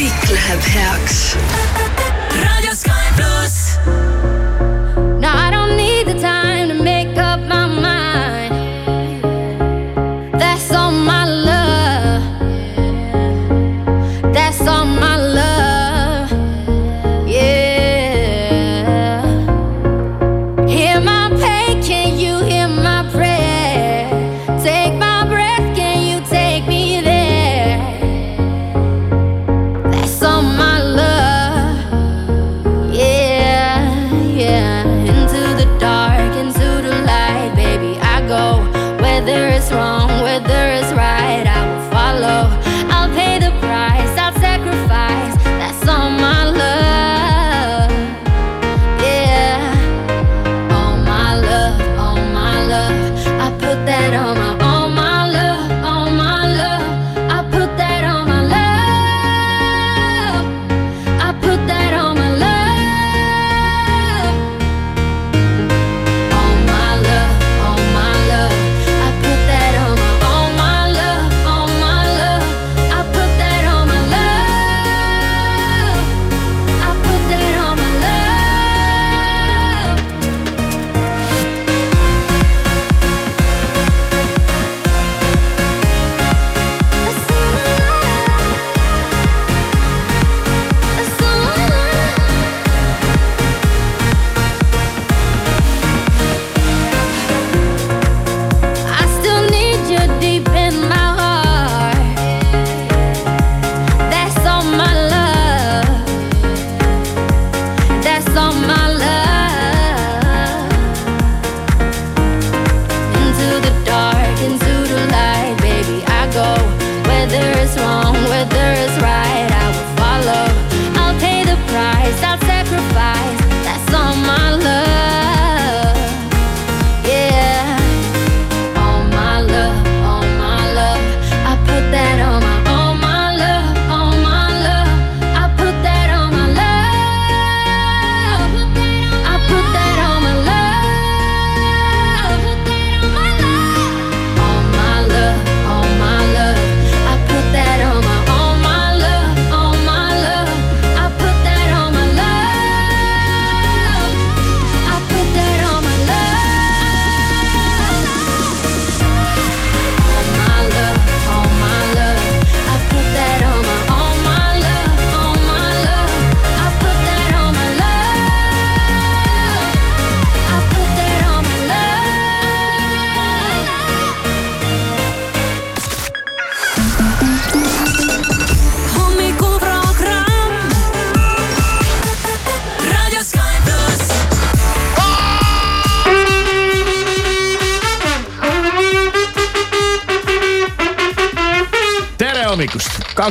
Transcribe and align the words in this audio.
kõik 0.00 0.30
läheb 0.32 0.68
heaks. 0.72 1.18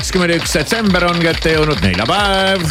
Kakskümmend 0.09 0.39
üks 0.41 0.55
detsember 0.57 1.03
on 1.05 1.19
kätte 1.21 1.51
jõudnud 1.53 1.83
neljapäev. 1.85 2.63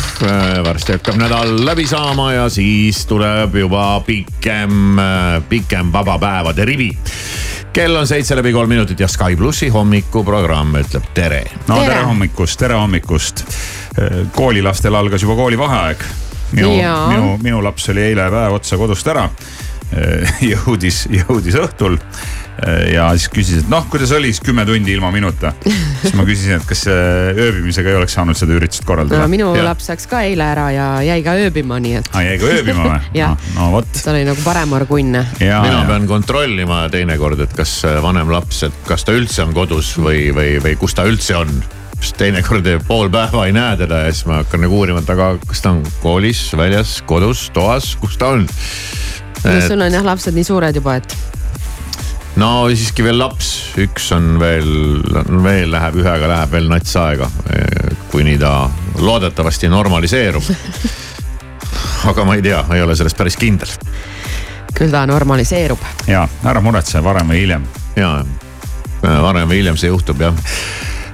varsti 0.66 0.96
hakkab 0.96 1.20
nädal 1.20 1.52
läbi 1.62 1.84
saama 1.86 2.32
ja 2.32 2.48
siis 2.50 3.04
tuleb 3.06 3.54
juba 3.54 4.00
pikem, 4.02 4.98
pikem 5.46 5.92
vabapäevade 5.94 6.64
rivi. 6.66 6.88
kell 7.72 7.94
on 7.94 8.10
seitse 8.10 8.34
läbi 8.34 8.50
kolm 8.52 8.68
minutit 8.74 8.98
ja 9.00 9.06
Sky 9.08 9.36
plussi 9.38 9.68
hommikuprogramm 9.68 10.80
ütleb 10.80 11.06
tere. 11.14 11.44
no 11.68 11.76
tere, 11.76 11.84
Tere. 11.84 11.94
tere 11.94 12.08
hommikust, 12.10 12.58
tere 12.58 12.74
hommikust. 12.74 13.44
koolilastel 14.34 14.98
algas 14.98 15.22
juba 15.22 15.36
koolivaheaeg. 15.38 16.02
minu, 16.52 16.74
minu, 17.08 17.36
minu 17.42 17.62
laps 17.62 17.86
oli 17.94 18.02
eile 18.02 18.26
päev 18.34 18.58
otsa 18.58 18.76
kodust 18.82 19.14
ära. 19.14 19.28
jõudis, 20.50 21.06
jõudis 21.06 21.54
õhtul 21.54 22.00
ja 22.92 23.04
siis 23.14 23.28
küsis, 23.30 23.60
et 23.62 23.68
noh, 23.70 23.84
kuidas 23.90 24.10
oli 24.16 24.32
siis 24.32 24.40
kümme 24.42 24.64
tundi 24.66 24.90
ilma 24.96 25.12
minuta. 25.14 25.52
siis 26.02 26.14
ma 26.18 26.24
küsisin, 26.26 26.56
et 26.58 26.64
kas 26.66 26.84
äh, 26.90 27.38
ööbimisega 27.38 27.92
ei 27.92 27.98
oleks 28.00 28.16
saanud 28.18 28.38
seda 28.38 28.56
üritust 28.58 28.82
korraldada. 28.88 29.22
no 29.22 29.28
minu 29.30 29.52
Ja- 29.56 29.64
laps 29.68 29.86
läks 29.92 30.08
ka 30.10 30.24
eile 30.26 30.42
ära 30.52 30.68
ja 30.74 30.88
jäi 31.06 31.20
ka 31.22 31.36
ööbima, 31.38 31.78
nii 31.82 31.94
et 32.00 32.10
aa, 32.12 32.24
jäi 32.26 32.38
ka 32.42 32.50
ööbima 32.56 32.88
või? 32.88 33.24
No 33.58 33.70
vot. 33.76 33.88
see 33.94 34.10
oli 34.12 34.24
nagu 34.26 34.42
parem 34.44 34.72
orgunn. 34.74 35.14
ja, 35.40 35.62
mina 35.62 35.84
pean 35.86 36.06
kontrollima 36.10 36.80
teinekord, 36.92 37.40
et 37.46 37.54
kas 37.56 37.78
vanem 38.02 38.30
laps, 38.34 38.64
et 38.66 38.82
kas 38.88 39.06
ta 39.06 39.14
üldse 39.14 39.44
on 39.46 39.54
kodus 39.54 39.94
või, 40.02 40.28
või, 40.34 40.58
või 40.64 40.74
kus 40.80 40.94
ta 40.98 41.06
üldse 41.08 41.36
on. 41.38 41.54
sest 42.00 42.18
teinekord 42.18 42.66
pool 42.86 43.08
päeva 43.10 43.46
ei 43.46 43.52
näe 43.54 43.76
teda 43.78 44.04
ja 44.06 44.12
siis 44.12 44.26
ma 44.26 44.42
hakkan 44.42 44.62
nagu 44.66 44.76
uurima, 44.82 45.00
et 45.02 45.10
aga 45.14 45.32
kas 45.46 45.62
ta 45.62 45.72
on 45.76 45.82
koolis, 46.02 46.44
väljas, 46.58 46.98
kodus, 47.06 47.48
toas, 47.54 47.94
kus 48.02 48.18
ta 48.18 48.34
on. 48.36 48.46
no 49.46 49.58
sul 49.66 49.80
on 49.82 49.92
jah 49.94 50.04
lapsed 50.06 50.34
nii 50.34 50.46
suured 50.46 50.74
juba, 50.78 50.98
et 50.98 51.37
no 52.38 52.68
siiski 52.70 53.04
veel 53.06 53.18
laps, 53.18 53.50
üks 53.82 54.12
on 54.16 54.36
veel, 54.40 54.68
veel 55.42 55.72
läheb, 55.72 55.98
ühega 56.02 56.30
läheb 56.30 56.54
veel 56.54 56.68
nats 56.70 56.94
aega, 57.00 57.28
kuni 58.12 58.38
ta 58.38 58.68
loodetavasti 58.98 59.70
normaliseerub. 59.72 60.46
aga 62.08 62.24
ma 62.24 62.38
ei 62.38 62.42
tea, 62.42 62.62
ei 62.74 62.82
ole 62.82 62.94
selles 62.96 63.16
päris 63.18 63.36
kindel 63.36 63.70
küll 64.78 64.90
ta 64.94 65.06
normaliseerub. 65.06 65.80
ja 66.06 66.28
ära 66.46 66.60
muretse, 66.62 67.02
varem 67.04 67.32
või 67.32 67.42
hiljem. 67.42 67.64
ja 67.96 68.12
varem 69.02 69.48
või 69.50 69.62
hiljem 69.62 69.78
see 69.80 69.90
juhtub 69.90 70.20
jah. 70.22 70.44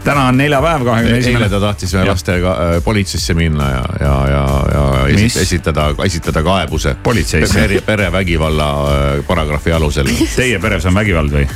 Täna 0.04 0.26
on 0.28 0.36
neljapäev, 0.36 0.84
kahekümne 0.84 1.16
eile 1.16 1.24
esimene. 1.24 1.48
ta 1.48 1.60
tahtis 1.60 1.94
ühe 1.94 2.04
lastega 2.06 2.52
äh, 2.52 2.74
politseisse 2.84 3.34
minna 3.34 3.68
ja, 3.70 3.82
ja, 4.00 4.14
ja, 4.30 4.44
ja 4.74 4.84
esit, 5.14 5.40
esitada, 5.42 5.88
esitada 6.04 6.42
kaebuse. 6.44 6.94
Politseisse? 7.02 7.58
pere, 7.60 7.80
perevägivalla 7.86 8.68
äh, 8.92 9.24
paragrahvi 9.26 9.72
alusel 9.72 10.10
Teie 10.36 10.58
peres 10.62 10.86
on 10.90 10.94
vägivald 10.94 11.34
või? 11.34 11.46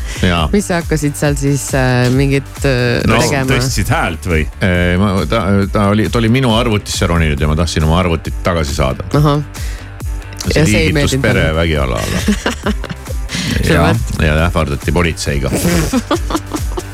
mis 0.52 0.68
sa 0.70 0.80
hakkasid 0.82 1.18
seal 1.18 1.38
siis 1.40 1.68
äh, 1.76 2.08
mingit 2.14 2.64
äh, 2.64 3.00
no 3.08 3.20
tegema? 3.22 3.48
tõstsid 3.52 3.92
häält 3.92 4.30
või? 4.30 4.44
äh, 4.64 4.94
ma, 5.00 5.14
ta, 5.28 5.44
ta 5.72 5.88
oli, 5.92 6.08
ta 6.12 6.22
oli 6.22 6.32
minu 6.32 6.54
arvutisse 6.56 7.08
roninud 7.10 7.40
ja 7.40 7.50
ma 7.50 7.58
tahtsin 7.58 7.86
oma 7.88 8.00
arvutit 8.00 8.42
tagasi 8.44 8.76
saada. 8.78 9.08
see 9.12 10.54
Ja 10.54 10.64
see 10.64 10.78
ei 10.86 10.92
liigitus 10.94 11.20
perevägivalla 11.20 11.98
alla 11.98 12.74
ja, 13.68 13.94
ja 14.26 14.36
ähvardati 14.46 14.92
politseiga. 14.92 15.50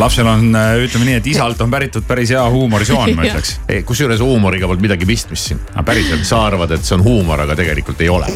lapsel 0.00 0.28
on, 0.30 0.50
ütleme 0.84 1.08
nii, 1.08 1.16
et 1.20 1.30
isalt 1.32 1.60
on 1.64 1.70
päritud 1.72 2.06
päris 2.08 2.32
hea 2.34 2.42
huumorisoon, 2.50 3.14
ma 3.16 3.26
ütleks. 3.28 3.56
kusjuures 3.86 4.22
huumoriga 4.24 4.68
polnud 4.70 4.84
midagi 4.88 5.08
pistmist 5.08 5.50
siin. 5.50 5.62
aga 5.72 5.86
päriselt, 5.92 6.26
sa 6.28 6.44
arvad, 6.48 6.76
et 6.76 6.86
see 6.86 6.96
on 6.98 7.04
huumor, 7.06 7.46
aga 7.46 7.56
tegelikult 7.58 8.00
ei 8.04 8.12
ole. 8.12 8.30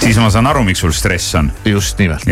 siis 0.00 0.18
ma 0.20 0.30
saan 0.30 0.46
aru, 0.50 0.64
miks 0.66 0.84
sul 0.84 0.94
stress 0.96 1.34
on. 1.38 1.52
just 1.64 1.98
nimelt 2.02 2.26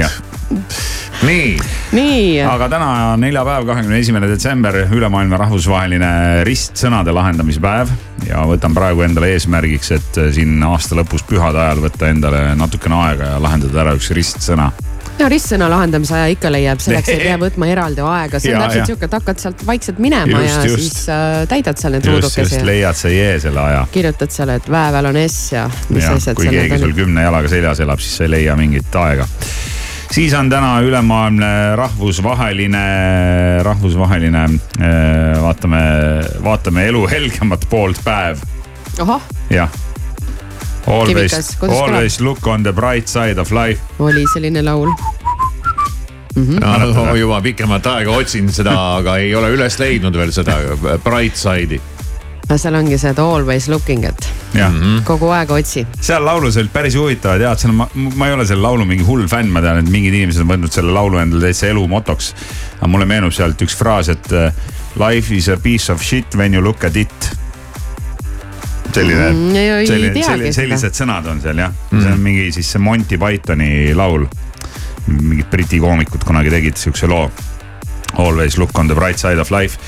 nii, 1.22 1.58
nii, 1.92 2.42
aga 2.46 2.68
täna 2.68 2.88
on 3.12 3.22
neljapäev, 3.22 3.66
kahekümne 3.68 3.98
esimene 4.02 4.28
detsember, 4.28 4.76
ülemaailmne 4.92 5.38
rahvusvaheline 5.40 6.10
ristsõnade 6.46 7.14
lahendamise 7.14 7.62
päev. 7.64 7.92
ja 8.28 8.44
võtan 8.48 8.74
praegu 8.76 9.04
endale 9.06 9.32
eesmärgiks, 9.34 9.92
et 9.96 10.20
siin 10.36 10.62
aasta 10.66 10.96
lõpus 10.98 11.24
pühade 11.28 11.60
ajal 11.60 11.84
võtta 11.84 12.10
endale 12.12 12.42
natukene 12.58 12.98
aega 13.06 13.34
ja 13.34 13.42
lahendada 13.42 13.84
ära 13.86 13.94
üks 13.98 14.10
ristsõna. 14.16 14.70
No 15.18 15.28
ristsõna 15.30 15.68
lahendamise 15.70 16.14
aja 16.16 16.30
ikka 16.34 16.50
leiab, 16.52 16.80
selleks 16.82 17.10
ei 17.14 17.20
pea 17.26 17.36
võtma 17.40 17.68
eraldi 17.70 18.04
aega, 18.04 18.40
see 18.42 18.52
on 18.52 18.58
Ja, 18.58 18.62
ja. 18.62 18.68
täpselt 18.68 18.90
sihuke, 18.90 19.08
et 19.08 19.16
hakkad 19.18 19.42
sealt 19.42 19.66
vaikselt 19.66 20.00
minema 20.02 20.40
Just, 20.42 20.54
ja 20.54 20.64
just. 20.70 20.80
siis 20.82 21.12
äh, 21.12 21.36
täidad 21.50 21.80
seal 21.80 21.98
just, 21.98 22.10
ruudukesi 22.10 22.58
ja 22.58 22.66
leiad 22.66 22.98
sa 22.98 23.12
jee 23.12 23.36
selle 23.42 23.62
aja. 23.62 23.84
kirjutad 23.94 24.34
seal, 24.34 24.54
et 24.56 24.68
väeval 24.70 25.10
on 25.12 25.20
S 25.24 25.38
ja 25.54 25.68
mis 25.88 26.02
jah, 26.04 26.18
asjad 26.18 26.40
kui 26.40 26.50
keegi 26.50 26.74
need 26.74 26.84
sul 26.86 26.96
kümne 26.98 27.28
jalaga 27.28 27.52
seljas 27.52 27.84
elab, 27.84 28.02
siis 28.02 28.18
sa 28.18 28.26
ei 28.28 28.34
leia 28.36 28.56
mingit 28.58 28.98
aega. 29.04 29.28
siis 30.14 30.34
on 30.38 30.50
täna 30.50 30.74
ülemaailmne 30.86 31.52
rahvusvaheline, 31.78 32.84
rahvusvaheline, 33.66 34.44
vaatame, 35.42 35.86
vaatame 36.44 36.86
elu 36.90 37.06
helgemat 37.10 37.66
poolt 37.70 38.02
päev, 38.04 38.44
jah. 39.50 39.83
Always 40.86 41.56
always 41.62 42.20
look 42.20 42.46
on 42.46 42.62
the 42.62 42.72
bright 42.72 43.08
side 43.08 43.38
of 43.40 43.52
life. 43.52 43.80
oli 43.98 44.24
selline 44.34 44.62
laul. 44.62 44.92
no, 46.34 47.16
juba 47.16 47.40
pikemat 47.42 47.86
aega 47.86 48.12
otsin 48.12 48.50
seda, 48.52 48.74
aga 48.98 49.16
ei 49.22 49.34
ole 49.34 49.54
üles 49.54 49.78
leidnud 49.80 50.16
veel 50.18 50.32
seda 50.34 50.58
bright 51.04 51.38
side'i. 51.40 51.80
no 52.50 52.58
seal 52.60 52.76
ongi 52.76 52.98
see, 52.98 53.14
et 53.14 53.18
always 53.22 53.68
looking, 53.72 54.04
et 54.04 54.28
jah 54.54 54.72
mm 54.72 54.80
-hmm., 54.80 55.04
kogu 55.08 55.30
aeg 55.32 55.50
otsi. 55.50 55.86
seal 56.00 56.24
laulus 56.24 56.56
olid 56.56 56.72
päris 56.72 56.98
huvitavad 57.00 57.40
ja, 57.40 57.52
et 57.52 57.64
seal 57.64 57.72
ma, 57.72 57.88
ma 57.94 58.28
ei 58.28 58.34
ole 58.34 58.46
selle 58.46 58.62
laulu 58.62 58.84
mingi 58.84 59.04
hull 59.04 59.24
fänn, 59.28 59.48
ma 59.48 59.62
tean, 59.64 59.78
et 59.78 59.90
mingid 59.90 60.14
inimesed 60.14 60.44
on 60.44 60.52
võtnud 60.52 60.72
selle 60.72 60.92
laulu 60.92 61.18
endale 61.22 61.48
täitsa 61.48 61.70
elu 61.72 61.86
motoks. 61.88 62.34
aga 62.76 62.88
mulle 62.92 63.08
meenub 63.08 63.32
sealt 63.32 63.62
üks 63.62 63.76
fraas, 63.76 64.08
et 64.12 64.32
äh, 64.32 64.52
life 65.00 65.34
is 65.34 65.48
a 65.48 65.56
piece 65.56 65.92
of 65.92 66.02
shit 66.02 66.34
when 66.34 66.54
you 66.54 66.62
look 66.62 66.84
at 66.84 66.96
it. 66.96 67.30
Selline 68.94 69.28
Mm, 69.34 69.86
selline, 69.88 70.24
selline, 70.24 70.52
sellised 70.54 70.98
sõnad 70.98 71.26
on 71.30 71.40
seal 71.42 71.60
jah 71.64 71.72
mm., 71.72 72.02
see 72.02 72.12
on 72.14 72.24
mingi 72.24 72.50
siis 72.54 72.72
see 72.74 72.82
Monty 72.82 73.18
Pythoni 73.20 73.94
laul. 73.96 74.26
mingid 75.06 75.50
Briti 75.52 75.78
koomikud 75.82 76.22
kunagi 76.24 76.50
tegid 76.50 76.78
siukse 76.80 77.08
loo. 77.10 77.30
Always 78.16 78.56
look 78.58 78.78
on 78.78 78.88
the 78.88 78.94
bright 78.94 79.18
side 79.18 79.40
of 79.40 79.50
life. 79.50 79.78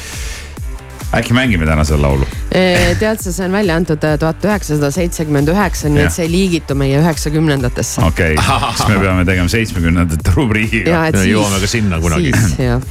äkki 1.15 1.33
mängime 1.33 1.67
täna 1.67 1.85
seda 1.87 2.03
laulu? 2.03 2.27
tead 2.51 3.21
sa, 3.23 3.33
see 3.33 3.47
on 3.47 3.53
välja 3.55 3.77
antud 3.79 4.05
äh, 4.05 4.19
tuhat 4.19 4.45
üheksasada 4.45 4.91
seitsekümmend 4.91 5.49
üheksa, 5.49 5.89
nii 5.89 6.03
et 6.05 6.13
see 6.13 6.27
ei 6.27 6.33
liigitu 6.33 6.75
meie 6.75 6.99
üheksakümnendatesse. 7.01 8.03
okei 8.05 8.35
okay., 8.35 8.75
siis 8.77 8.89
me 8.91 8.99
peame 9.01 9.25
tegema 9.25 9.49
seitsmekümnendate 9.49 10.35
rubriigiga 10.35 11.07
jõuame 11.23 11.63
ka 11.63 11.71
sinna 11.71 12.01
kunagi. 12.03 12.33
siis 12.35 12.59
jah, 12.59 12.83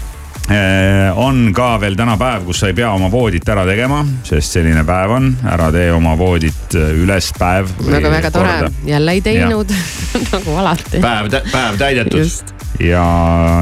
on 1.16 1.54
ka 1.56 1.76
veel 1.82 1.96
täna 1.98 2.18
päev, 2.22 2.44
kus 2.46 2.60
sa 2.62 2.70
ei 2.70 2.76
pea 2.78 2.92
oma 2.94 3.10
voodit 3.12 3.48
ära 3.50 3.64
tegema, 3.66 4.04
sest 4.28 4.58
selline 4.58 4.84
päev 4.86 5.16
on, 5.16 5.30
ära 5.50 5.72
tee 5.74 5.88
oma 5.94 6.14
voodit 6.20 6.76
eh, 6.78 6.92
üles 7.02 7.32
päev. 7.40 7.72
väga, 7.88 8.12
väga 8.14 8.32
tore, 8.32 8.58
jälle 8.86 9.16
ei 9.18 9.24
teinud 9.26 9.74
nagu 10.34 10.58
alati. 10.62 11.02
päev, 11.02 11.32
päev 11.52 11.80
täidetud. 11.82 12.54
ja 12.80 13.06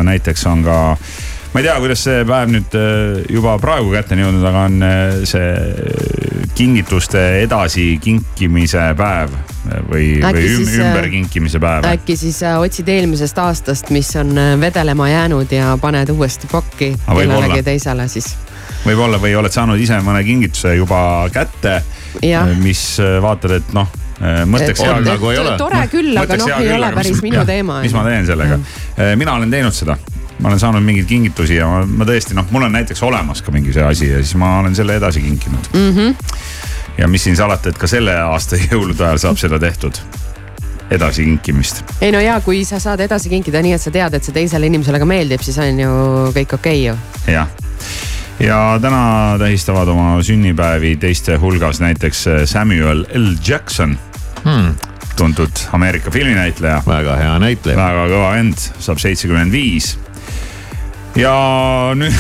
näiteks 0.03 0.45
on 0.51 0.63
ka, 0.67 0.79
ma 1.53 1.61
ei 1.61 1.67
tea, 1.67 1.77
kuidas 1.79 2.03
see 2.07 2.23
päev 2.25 2.53
nüüd 2.53 2.77
eh, 2.79 3.23
juba 3.33 3.57
praegu 3.61 3.93
kätte 3.93 4.17
on 4.17 4.23
jõudnud, 4.25 4.45
aga 4.49 4.67
on 4.69 4.85
eh, 4.87 5.23
see 5.29 6.43
kingituste 6.55 7.21
edasi 7.41 7.97
kinkimise 8.01 8.91
päev 8.97 9.33
või, 9.89 10.19
või 10.21 10.43
üm, 10.45 10.59
siis, 10.59 10.73
äh, 10.75 10.85
ümberkinkimise 10.85 11.61
päev. 11.63 11.87
äkki 11.89 12.15
siis 12.19 12.41
äh, 12.45 12.59
otsid 12.61 12.89
eelmisest 12.93 13.39
aastast, 13.41 13.89
mis 13.95 14.11
on 14.19 14.37
äh, 14.37 14.53
vedelema 14.61 15.09
jäänud 15.09 15.51
ja 15.51 15.73
paned 15.81 16.09
uuesti 16.13 16.47
pakki 16.51 16.93
Aga 17.07 17.17
olla. 17.19 17.23
kellelegi 17.23 17.63
teisele 17.63 18.07
siis. 18.07 18.33
võib-olla 18.85 19.19
või 19.21 19.35
oled 19.39 19.53
saanud 19.53 19.81
ise 19.81 19.97
mõne 20.05 20.23
kingituse 20.23 20.75
juba 20.75 21.01
kätte, 21.33 21.81
mis 22.61 22.83
vaatad, 23.21 23.57
et 23.57 23.73
noh, 23.73 23.89
mõtleks 24.45 24.83
on 24.83 24.91
hea- 24.91 25.05
nagu 25.07 25.29
ei 25.31 25.39
ole. 25.41 25.57
tore 25.57 25.85
küll, 25.91 26.17
aga 26.17 26.37
noh, 26.37 26.51
ei 26.59 26.73
ole 26.75 26.89
aga 26.91 27.01
päris 27.01 27.21
minu 27.25 27.45
teema. 27.49 27.81
mis 27.81 27.95
ma 27.95 28.05
teen 28.07 28.27
sellega? 28.29 28.59
mina 29.17 29.39
olen 29.39 29.51
teinud 29.51 29.73
seda, 29.73 29.97
ma 30.39 30.49
olen 30.49 30.59
saanud 30.59 30.83
mingeid 30.83 31.07
kingitusi 31.09 31.55
ja 31.59 31.67
ma, 31.69 31.83
ma 31.85 32.07
tõesti 32.09 32.37
noh, 32.37 32.47
mul 32.51 32.67
on 32.67 32.75
näiteks 32.75 33.03
olemas 33.05 33.41
ka 33.45 33.53
mingi 33.53 33.73
see 33.75 33.85
asi 33.85 34.09
ja 34.09 34.21
siis 34.23 34.35
ma 34.39 34.57
olen 34.59 34.75
selle 34.75 34.97
edasi 34.99 35.21
kinkinud 35.21 35.71
mm. 35.73 35.79
Mhm. 35.79 35.99
-hmm. 35.99 36.37
ja 36.97 37.07
mis 37.07 37.23
siin 37.23 37.37
salata, 37.37 37.69
et 37.69 37.77
ka 37.77 37.87
selle 37.87 38.15
aasta 38.19 38.59
jõulude 38.71 39.03
ajal 39.05 39.21
saab 39.27 39.41
seda 39.41 39.59
tehtud. 39.59 39.99
edasi 40.91 41.23
kinkimist, 41.25 41.83
ei 42.01 42.11
no 42.11 42.19
ja 42.19 42.41
kui 42.41 42.65
sa 42.65 42.79
saad 42.79 42.99
edasi 42.99 43.29
kinkida 43.29 43.61
nii, 43.61 43.73
et 43.73 43.81
sa 43.81 43.91
tead, 43.91 44.13
et 44.13 44.23
see 44.23 44.33
teisele 44.33 44.67
inimesele 44.67 44.99
ka 44.99 45.05
meeldib, 45.05 45.41
siis 45.41 45.57
on 45.57 45.79
ju 45.79 45.91
kõik 46.35 46.53
okei 46.53 46.85
ju. 46.85 46.95
jah. 47.27 47.47
ja 48.39 48.79
täna 48.81 49.35
tähistavad 49.39 49.87
oma 49.87 50.23
sünnipäevi 50.23 50.95
teiste 50.97 51.37
hulgas 51.37 51.79
näiteks 51.79 52.25
Samuel 52.45 53.05
L 53.13 53.35
Jackson 53.47 53.97
Hmm, 54.43 54.75
tuntud 55.17 55.51
Ameerika 55.71 56.11
filminäitleja 56.11 56.81
väga 56.87 57.15
hea 57.15 57.35
näitleja. 57.39 57.77
väga 57.77 58.07
kõva 58.11 58.31
vend, 58.35 58.59
saab 58.79 58.99
seitsekümmend 58.99 59.55
viis. 59.55 59.93
Ja 61.19 61.33
nüüd, 61.97 62.15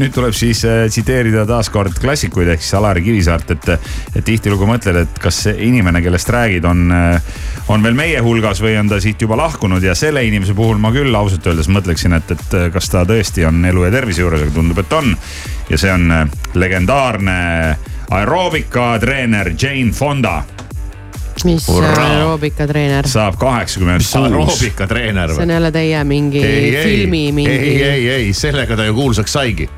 nüüd 0.00 0.14
tuleb 0.14 0.34
siis 0.36 0.62
äh, 0.68 0.84
tsiteerida 0.92 1.46
taaskord 1.48 1.96
klassikuid 2.00 2.50
ehk 2.54 2.64
siis 2.64 2.74
Alari 2.78 3.04
Kivisaart, 3.06 3.54
et, 3.56 3.68
et 4.16 4.24
tihtilugu 4.26 4.68
mõtled, 4.68 5.00
et 5.06 5.20
kas 5.22 5.42
see 5.46 5.56
inimene, 5.68 6.02
kellest 6.04 6.30
räägid, 6.32 6.66
on, 6.68 6.90
on 7.72 7.86
veel 7.86 7.98
meie 7.98 8.20
hulgas 8.24 8.60
või 8.64 8.76
on 8.80 8.90
ta 8.92 9.00
siit 9.02 9.22
juba 9.22 9.38
lahkunud 9.40 9.82
ja 9.84 9.94
selle 9.98 10.24
inimese 10.26 10.54
puhul 10.56 10.80
ma 10.82 10.92
küll 10.94 11.14
ausalt 11.16 11.46
öeldes 11.48 11.70
mõtleksin, 11.72 12.16
et, 12.18 12.36
et 12.36 12.56
kas 12.74 12.90
ta 12.92 13.06
tõesti 13.08 13.46
on 13.48 13.64
elu 13.64 13.86
ja 13.88 13.92
tervise 13.94 14.24
juures, 14.24 14.44
aga 14.44 14.54
tundub, 14.54 14.80
et 14.82 14.96
on. 14.96 15.14
ja 15.70 15.78
see 15.80 15.92
on 15.92 16.10
äh, 16.12 16.26
legendaarne 16.54 17.38
aeroobikatreener 18.10 19.54
Jane 19.58 19.92
Fonda, 19.92 20.42
mis 21.44 21.68
Hurraa! 21.68 21.94
aeroobikatreener, 22.06 23.08
saab 23.10 23.36
kaheksakümmend 23.40 24.04
kuus 24.04 24.16
aeroobikatreener 24.20 25.32
see 25.32 25.40
või 25.40 25.48
on? 25.48 25.56
jälle 25.58 25.72
teie 25.74 26.04
mingi 26.08 26.44
ei, 26.44 26.68
ei, 26.76 26.84
filmi 26.84 27.24
ei, 27.26 27.32
mingi, 27.32 27.74
ei, 27.82 28.08
ei, 28.18 28.30
sellega 28.36 28.76
ta 28.78 28.86
ju 28.88 28.94
kuulsaks 28.96 29.32
saigi. 29.36 29.68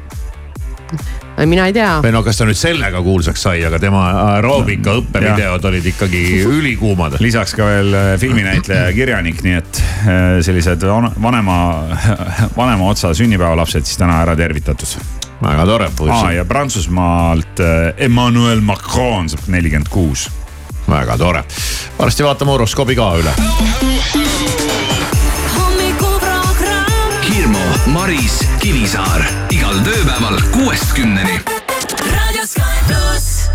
mina 1.46 1.66
ei 1.66 1.72
tea. 1.72 1.98
või 2.02 2.12
no 2.14 2.22
kas 2.26 2.38
ta 2.40 2.46
nüüd 2.48 2.58
sellega 2.58 3.02
kuulsaks 3.02 3.42
sai, 3.48 3.62
aga 3.66 3.78
tema 3.82 4.04
aeroobika 4.34 4.96
õppevideod 5.02 5.68
olid 5.70 5.86
ikkagi 5.92 6.22
ülikuumad. 6.46 7.18
lisaks 7.26 7.54
ka 7.58 7.66
veel 7.68 7.94
äh, 7.94 8.08
filminäitleja 8.20 8.88
ja 8.88 8.96
kirjanik, 8.96 9.42
nii 9.46 9.58
et 9.60 9.82
äh, 9.82 10.26
sellised 10.46 10.82
van- 10.86 11.14
vanema, 11.22 11.60
vanema 12.60 12.90
otsa 12.94 13.14
sünnipäevalapsed 13.14 13.86
siis 13.86 14.00
täna 14.00 14.22
ära 14.24 14.36
tervitatud. 14.38 14.98
väga 15.42 15.66
tore 15.66 15.90
aa 16.10 16.32
ja 16.32 16.44
Prantsusmaalt 16.44 17.60
äh, 17.62 17.94
Emmanuel 18.08 18.60
Macron 18.60 19.28
saab 19.30 19.46
nelikümmend 19.48 19.88
kuus. 19.90 20.28
Väga 20.88 21.18
tore. 21.18 21.44
varsti 21.98 22.24
vaatame 22.24 22.50
horoskoobi 22.50 22.96
ka 22.96 23.12
üle. 23.18 23.32
Hirmu, 27.28 27.64
Maris, 27.86 28.40
Kivisaar 28.58 29.26
igal 29.50 29.78
tööpäeval 29.84 30.40
kuuest 30.52 30.92
kümneni. 30.96 31.40
Raadio 32.08 32.46
Sky 32.46 32.62
pluss. 32.88 33.50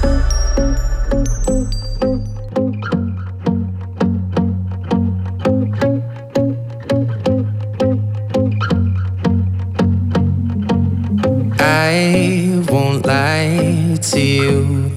I 11.60 12.62
won't 12.70 13.06
lie 13.06 13.98
to 14.12 14.20
you. 14.20 14.93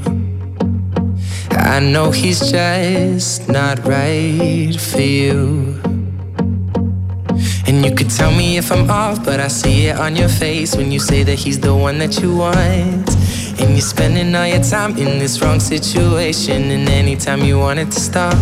I 1.56 1.80
know 1.80 2.10
he's 2.10 2.50
just 2.50 3.48
not 3.48 3.84
right 3.84 4.78
for 4.78 5.00
you. 5.00 5.80
And 7.66 7.84
you 7.84 7.94
could 7.94 8.10
tell 8.10 8.30
me 8.30 8.58
if 8.58 8.70
I'm 8.70 8.88
off, 8.90 9.25
but 9.25 9.40
I 9.40 9.48
see 9.48 9.86
it 9.88 9.98
on 9.98 10.16
your 10.16 10.28
face 10.28 10.76
when 10.76 10.92
you 10.92 11.00
say 11.00 11.22
that 11.25 11.38
he's 11.38 11.58
the 11.58 11.75
one 11.75 11.98
that 11.98 12.20
you 12.20 12.36
want. 12.36 13.08
And 13.60 13.70
you're 13.70 13.80
spending 13.80 14.34
all 14.34 14.46
your 14.46 14.62
time 14.62 14.96
in 14.98 15.18
this 15.18 15.40
wrong 15.40 15.58
situation, 15.58 16.70
and 16.70 16.88
anytime 16.88 17.42
you 17.42 17.58
want 17.58 17.78
it 17.78 17.90
to 17.90 18.00
stop. 18.00 18.34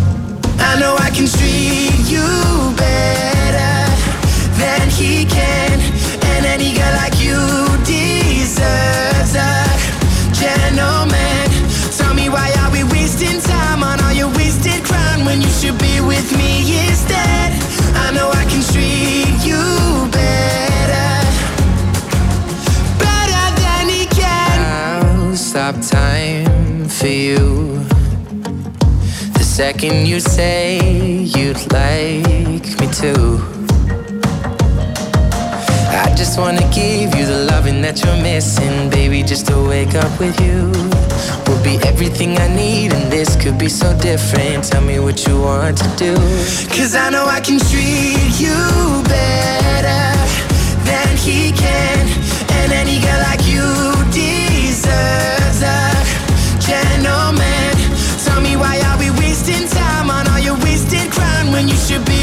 I 0.59 0.79
know 0.81 0.97
I 0.99 1.11
can 1.11 1.27
treat 1.27 2.05
you 2.11 2.75
better 2.77 3.77
than 4.59 4.91
he 4.91 5.25
can, 5.25 5.81
and 6.31 6.47
any 6.47 6.75
girl 6.75 6.95
like 6.97 7.19
you 7.21 7.39
deserves 7.85 9.35
a 9.37 10.35
gentleman. 10.35 10.94
you 15.65 15.73
be 15.79 15.99
with 16.01 16.37
me 16.37 16.87
instead? 16.89 17.53
I 17.97 18.13
know 18.13 18.29
I 18.31 18.45
can 18.45 18.63
treat 18.73 19.41
you 19.49 19.63
better, 20.13 21.13
better 22.99 23.47
than 23.63 23.89
he 23.89 24.05
can. 24.05 24.61
I'll 24.61 25.35
stop 25.35 25.77
time 25.81 26.87
for 26.87 27.07
you. 27.07 27.79
The 29.33 29.43
second 29.43 30.07
you 30.07 30.21
say 30.21 30.79
you'd 31.23 31.73
like 31.73 32.79
me 32.79 32.87
to. 33.01 33.54
I 36.15 36.17
just 36.17 36.39
wanna 36.39 36.63
give 36.73 37.13
you 37.17 37.27
the 37.27 37.45
loving 37.51 37.83
that 37.83 38.01
you're 38.05 38.23
missing, 38.23 38.89
baby. 38.89 39.25
Just 39.25 39.49
to 39.49 39.59
wake 39.59 39.97
up 39.97 40.15
with 40.21 40.39
you 40.41 40.71
will 41.45 41.61
be 41.65 41.75
everything 41.89 42.39
I 42.39 42.47
need, 42.55 42.93
and 42.93 43.11
this 43.11 43.35
could 43.35 43.59
be 43.59 43.69
so 43.69 43.93
different. 43.99 44.63
Tell 44.63 44.81
me 44.81 45.01
what 45.01 45.27
you 45.27 45.41
want 45.41 45.77
to 45.79 45.89
do. 45.97 46.15
Cause 46.71 46.95
I 46.95 47.11
know 47.11 47.27
I 47.27 47.41
can 47.41 47.59
treat 47.59 48.31
you 48.39 48.55
better 49.11 50.07
than 50.87 51.17
he 51.19 51.51
can, 51.51 52.07
and 52.63 52.71
any 52.71 53.01
girl 53.03 53.21
like 53.27 53.43
you 53.51 53.67
deserves 54.15 55.67
a 55.67 55.83
gentleman. 56.63 57.75
Tell 58.23 58.41
me 58.41 58.55
why 58.55 58.79
are 58.87 58.99
we 59.03 59.11
wasting 59.19 59.67
time 59.67 60.11
on 60.11 60.29
all 60.29 60.39
your 60.39 60.59
wasted 60.63 61.11
crown 61.11 61.51
when 61.51 61.67
you 61.67 61.75
should 61.75 62.05
be 62.07 62.14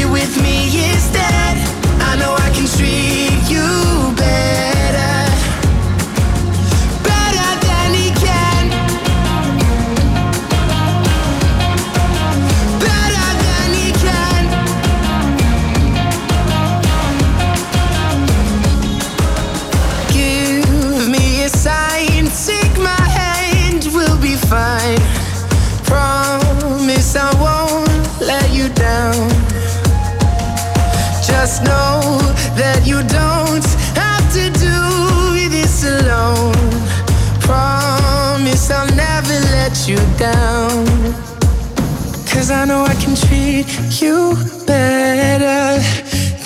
I 42.62 42.64
know 42.64 42.84
I 42.84 42.94
can 42.94 43.16
treat 43.16 43.66
you 44.00 44.36
better 44.68 45.82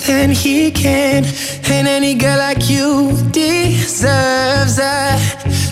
than 0.07 0.31
he 0.31 0.71
can. 0.71 1.23
And 1.65 1.87
any 1.87 2.15
girl 2.15 2.39
like 2.39 2.71
you 2.71 3.15
deserves 3.29 4.79
a 4.79 5.15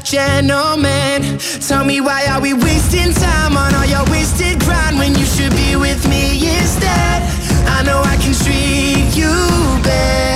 gentleman. 0.04 1.40
Tell 1.68 1.84
me 1.84 2.00
why 2.00 2.28
are 2.28 2.40
we 2.40 2.54
wasting 2.54 3.12
time 3.16 3.58
on 3.58 3.74
all 3.74 3.86
your 3.86 4.06
wasted 4.12 4.60
grind 4.60 5.00
when 5.00 5.16
you 5.16 5.25
should 5.25 5.56
be 5.56 5.78
with 5.78 6.08
me 6.08 6.34
instead? 6.58 7.24
I 7.66 7.82
know 7.84 8.04
I 8.06 8.16
can 8.18 8.36
treat 8.36 9.18
you 9.18 9.34
better. 9.82 10.35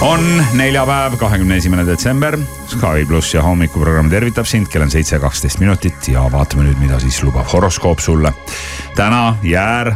On 0.00 0.44
neljapäev, 0.52 1.16
kahekümne 1.16 1.56
esimene 1.56 1.86
detsember. 1.86 2.38
Sky 2.66 3.06
pluss 3.06 3.34
ja 3.34 3.42
hommikuprogramm 3.42 4.10
tervitab 4.10 4.46
sind, 4.46 4.68
kell 4.70 4.84
on 4.86 4.90
seitse 4.90 5.18
kaksteist 5.18 5.58
minutit 5.58 6.08
ja 6.12 6.22
vaatame 6.32 6.68
nüüd, 6.68 6.78
mida 6.78 7.00
siis 7.02 7.18
lubab 7.22 7.48
horoskoop 7.52 7.98
sulle. 7.98 8.32
täna 8.94 9.36
jäär, 9.42 9.92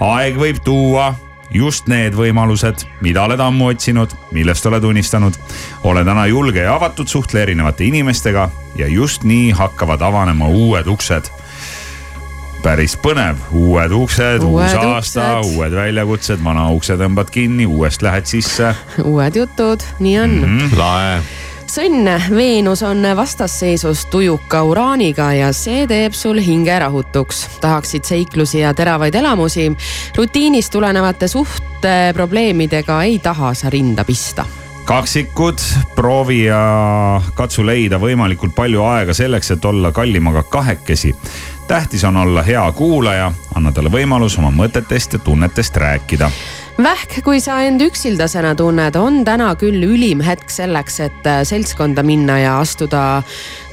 aeg 0.00 0.38
võib 0.38 0.62
tuua 0.64 1.14
just 1.50 1.90
need 1.90 2.14
võimalused, 2.14 2.86
mida 3.02 3.24
oled 3.26 3.40
ammu 3.40 3.72
otsinud, 3.72 4.14
millest 4.30 4.66
oled 4.66 4.84
unistanud. 4.84 5.34
ole 5.82 6.04
täna 6.04 6.26
julge 6.26 6.62
ja 6.62 6.74
avatud, 6.74 7.08
suhtle 7.08 7.42
erinevate 7.42 7.84
inimestega 7.84 8.50
ja 8.76 8.86
just 8.86 9.24
nii 9.24 9.50
hakkavad 9.50 10.02
avanema 10.02 10.46
uued 10.46 10.86
uksed 10.86 11.30
päris 12.62 12.96
põnev, 13.00 13.38
uued 13.56 13.92
uksed, 13.94 14.44
uus 14.44 14.74
aasta, 14.76 15.40
uued 15.44 15.74
väljakutsed, 15.74 16.42
vana 16.44 16.68
ukse 16.74 16.96
tõmbad 17.00 17.30
kinni, 17.32 17.66
uuest 17.66 18.02
lähed 18.04 18.28
sisse 18.28 18.74
uued 19.10 19.38
jutud, 19.40 19.84
nii 20.00 20.18
on 20.20 20.34
mm.. 20.36 20.58
Mhm. 20.58 20.78
lae. 20.78 21.18
sõnn, 21.70 22.10
Veenus 22.34 22.82
on 22.86 23.04
vastasseisus 23.16 24.06
tujuka 24.12 24.62
uraaniga 24.66 25.30
ja 25.38 25.52
see 25.56 25.86
teeb 25.90 26.16
sul 26.16 26.40
hinge 26.44 26.78
rahutuks. 26.82 27.46
tahaksid 27.60 28.04
seiklusi 28.04 28.64
ja 28.64 28.74
teravaid 28.74 29.14
elamusi. 29.14 29.70
rutiinist 30.16 30.72
tulenevate 30.72 31.28
suhteprobleemidega 31.28 33.02
ei 33.02 33.18
taha 33.18 33.54
sa 33.54 33.70
rinda 33.70 34.04
pista 34.04 34.46
kaksikud, 34.90 35.58
proovi 35.94 36.40
ja 36.44 36.60
katsu 37.38 37.62
leida 37.62 38.00
võimalikult 38.02 38.56
palju 38.56 38.82
aega 38.82 39.14
selleks, 39.14 39.52
et 39.54 39.64
olla 39.64 39.92
kallimaga 39.94 40.42
kahekesi. 40.42 41.12
Tähtis 41.70 42.04
on 42.04 42.16
olla 42.16 42.42
hea 42.42 42.72
kuulaja, 42.72 43.32
anna 43.54 43.70
talle 43.72 43.92
võimalus 43.94 44.34
oma 44.40 44.50
mõtetest 44.50 45.12
ja 45.14 45.18
tunnetest 45.22 45.76
rääkida. 45.76 46.30
vähk, 46.82 47.20
kui 47.24 47.38
sa 47.40 47.60
end 47.62 47.84
üksildasena 47.84 48.54
tunned, 48.58 48.96
on 48.98 49.20
täna 49.24 49.52
küll 49.54 49.84
ülim 49.86 50.24
hetk 50.26 50.50
selleks, 50.50 50.98
et 51.06 51.28
äh, 51.30 51.44
seltskonda 51.46 52.02
minna 52.02 52.40
ja 52.40 52.56
astuda 52.58 53.22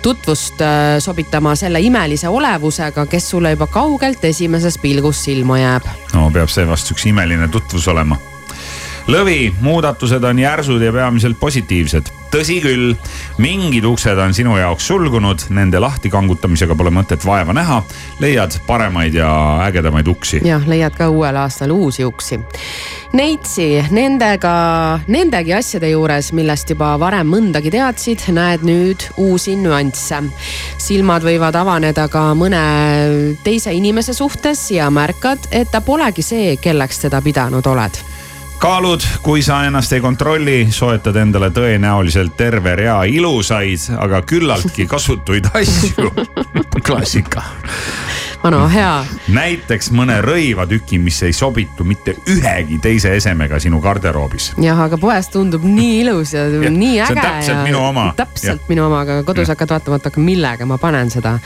tutvust 0.06 0.62
äh, 0.62 1.00
sobitama 1.02 1.56
selle 1.56 1.82
imelise 1.82 2.30
olevusega, 2.30 3.06
kes 3.10 3.30
sulle 3.34 3.56
juba 3.56 3.68
kaugelt 3.68 4.26
esimesest 4.30 4.82
pilgust 4.82 5.26
silma 5.26 5.58
jääb. 5.58 5.90
no 6.14 6.30
peab 6.30 6.54
seevastu 6.54 6.94
üks 6.94 7.10
imeline 7.10 7.48
tutvus 7.48 7.88
olema. 7.88 8.20
lõvi, 9.08 9.52
muudatused 9.62 10.24
on 10.24 10.40
järsud 10.40 10.82
ja 10.82 10.92
peamiselt 10.94 11.40
positiivsed. 11.40 12.14
tõsi 12.28 12.58
küll, 12.60 12.92
mingid 13.40 13.86
uksed 13.88 14.20
on 14.20 14.34
sinu 14.36 14.58
jaoks 14.60 14.90
sulgunud, 14.90 15.46
nende 15.56 15.80
lahtikangutamisega 15.80 16.76
pole 16.76 16.92
mõtet 16.92 17.24
vaeva 17.26 17.54
näha. 17.56 17.84
leiad 18.20 18.60
paremaid 18.68 19.14
ja 19.14 19.30
ägedamaid 19.64 20.08
uksi. 20.08 20.42
jah, 20.44 20.68
leiad 20.68 20.96
ka 20.96 21.10
uuel 21.10 21.36
aastal 21.36 21.72
uusi 21.72 22.06
uksi. 22.06 22.40
Neitsi, 23.14 23.86
nendega, 23.92 25.00
nendegi 25.08 25.54
asjade 25.54 25.90
juures, 25.90 26.34
millest 26.34 26.70
juba 26.70 27.00
varem 27.00 27.32
mõndagi 27.32 27.72
teadsid, 27.72 28.28
näed 28.36 28.68
nüüd 28.68 29.08
uusi 29.18 29.56
nüansse. 29.56 30.24
silmad 30.78 31.24
võivad 31.24 31.56
avaneda 31.56 32.08
ka 32.08 32.34
mõne 32.36 33.38
teise 33.44 33.72
inimese 33.72 34.14
suhtes 34.14 34.72
ja 34.72 34.90
märkad, 34.90 35.48
et 35.52 35.72
ta 35.72 35.82
polegi 35.82 36.22
see, 36.22 36.58
kelleks 36.58 37.00
teda 37.08 37.22
pidanud 37.22 37.66
oled 37.68 38.17
kaalud, 38.58 39.02
kui 39.22 39.42
sa 39.46 39.62
ennast 39.66 39.94
ei 39.94 40.02
kontrolli, 40.02 40.68
soetad 40.72 41.16
endale 41.22 41.50
tõenäoliselt 41.54 42.34
terve 42.38 42.76
rea 42.76 43.00
ilusaid, 43.10 43.92
aga 44.02 44.22
küllaltki 44.26 44.88
kasutuid 44.90 45.50
asju. 45.60 46.12
klassika. 46.84 47.44
vana 48.44 48.68
hea, 48.72 48.94
näiteks 49.34 49.92
mõne 49.92 50.20
rõivatüki, 50.22 51.00
mis 51.02 51.22
ei 51.26 51.34
sobitu 51.34 51.84
mitte 51.84 52.16
ühegi 52.30 52.80
teise 52.82 53.16
esemega 53.18 53.60
sinu 53.60 53.82
garderoobis. 53.82 54.52
jah, 54.62 54.80
aga 54.88 54.98
poes 54.98 55.30
tundub 55.34 55.66
nii 55.66 56.02
ilus 56.02 56.34
ja, 56.34 56.48
ja 56.48 56.72
nii 56.72 56.96
see 56.98 57.12
on 57.12 57.18
äge. 57.18 57.28
täpselt 57.28 57.64
minu 57.64 57.84
oma. 57.90 58.10
täpselt 58.18 58.70
minu 58.70 58.88
oma, 58.88 59.04
aga 59.06 59.22
kodus 59.24 59.48
Jah. 59.48 59.56
hakkad 59.56 59.78
vaatama, 59.78 60.02
et 60.02 60.10
aga 60.12 60.26
millega 60.32 60.66
ma 60.66 60.78
panen 60.82 61.14
seda 61.14 61.38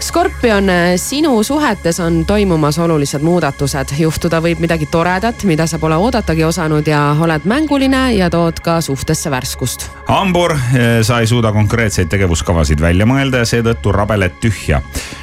Skorpion, 0.00 0.64
sinu 0.96 1.42
suhetes 1.42 2.00
on 2.00 2.24
toimumas 2.26 2.78
olulised 2.78 3.22
muudatused, 3.22 3.92
juhtuda 3.98 4.40
võib 4.42 4.60
midagi 4.62 4.86
toredat, 4.90 5.42
mida 5.44 5.66
sa 5.66 5.78
pole 5.82 5.96
oodatagi 5.98 6.44
osanud 6.46 6.86
ja 6.86 7.00
oled 7.20 7.46
mänguline 7.50 8.02
ja 8.14 8.30
tood 8.30 8.60
ka 8.64 8.78
suhtesse 8.80 9.30
värskust. 9.30 9.88
hambur, 10.08 10.54
sa 11.02 11.20
ei 11.20 11.26
suuda 11.26 11.52
konkreetseid 11.52 12.08
tegevuskavasid 12.08 12.80
välja 12.80 13.06
mõelda 13.06 13.42
ja 13.42 13.48
seetõttu 13.48 13.92
rabeled 13.92 14.38
tühja. 14.40 14.82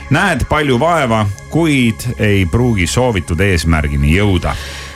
näed 0.10 0.46
palju 0.50 0.80
vaeva, 0.80 1.26
kuid 1.50 2.08
ei 2.18 2.46
pruugi 2.46 2.88
soovitud 2.88 3.40
eesmärgini 3.40 4.18
jõuda 4.18 4.56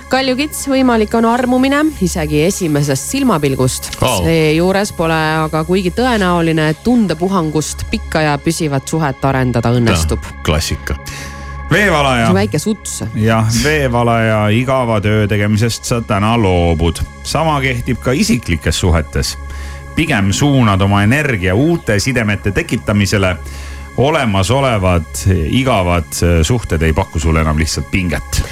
kaljukits, 0.09 0.63
võimalik 0.69 1.13
on 1.17 1.25
armumine 1.29 1.83
isegi 2.01 2.41
esimesest 2.47 3.11
silmapilgust 3.11 3.89
Oh. 4.01 4.23
seejuures 4.23 4.91
pole 4.97 5.17
aga 5.45 5.63
kuigi 5.67 5.91
tõenäoline, 5.93 6.69
et 6.73 6.83
tundepuhangust 6.83 7.85
pikka 7.91 8.21
ja 8.25 8.37
püsivat 8.37 8.87
suhet 8.87 9.25
arendada 9.25 9.69
õnnestub. 9.69 10.19
klassika. 10.43 10.95
veevalaja 11.71 12.33
väike 12.33 12.59
suts. 12.59 13.03
jah, 13.15 13.45
veevalaja 13.63 14.47
igava 14.49 15.01
töö 15.01 15.27
tegemisest 15.27 15.85
sa 15.85 16.01
täna 16.01 16.37
loobud. 16.37 17.01
sama 17.23 17.61
kehtib 17.61 17.99
ka 18.01 18.11
isiklikes 18.11 18.79
suhetes. 18.79 19.37
pigem 19.95 20.33
suunad 20.33 20.81
oma 20.81 21.03
energia 21.03 21.55
uute 21.55 21.99
sidemete 21.99 22.51
tekitamisele. 22.51 23.37
olemasolevad 23.97 25.25
igavad 25.49 26.41
suhted 26.43 26.81
ei 26.81 26.93
paku 26.93 27.19
sulle 27.19 27.41
enam 27.41 27.57
lihtsalt 27.57 27.91
pinget 27.91 28.43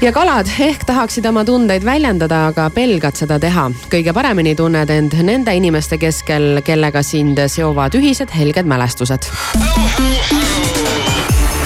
ja 0.00 0.12
kalad 0.12 0.46
ehk 0.60 0.84
tahaksid 0.86 1.26
oma 1.26 1.44
tundeid 1.44 1.84
väljendada, 1.84 2.46
aga 2.52 2.70
pelgad 2.70 3.16
seda 3.18 3.38
teha. 3.38 3.70
kõige 3.90 4.12
paremini 4.14 4.54
tunned 4.54 4.90
end 4.90 5.14
nende 5.22 5.54
inimeste 5.56 5.98
keskel, 5.98 6.60
kellega 6.64 7.02
sind 7.02 7.38
seovad 7.46 7.94
ühised 7.98 8.30
helged 8.30 8.66
mälestused. 8.66 9.26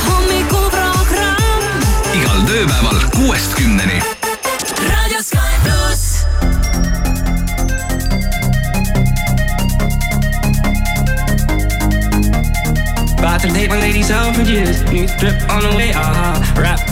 hommikuprogramm 0.07 1.85
igal 2.17 2.41
tööpäeval 2.49 3.01
kuuest 3.17 3.55
kümneni. 3.59 4.01
Raadio 4.89 5.23
Sky 5.23 5.53
pluss. 5.65 6.25
About 13.19 13.43
to 13.43 13.49
take 13.49 13.69
my 13.69 13.81
ladies 13.81 14.11
out 14.11 14.35
for 14.35 14.43
years. 14.43 14.83
New 14.91 15.07
drip 15.21 15.37
on 15.51 15.63
the 15.63 15.77
way, 15.77 15.93
aha. 15.93 16.43
Rap 16.57 16.92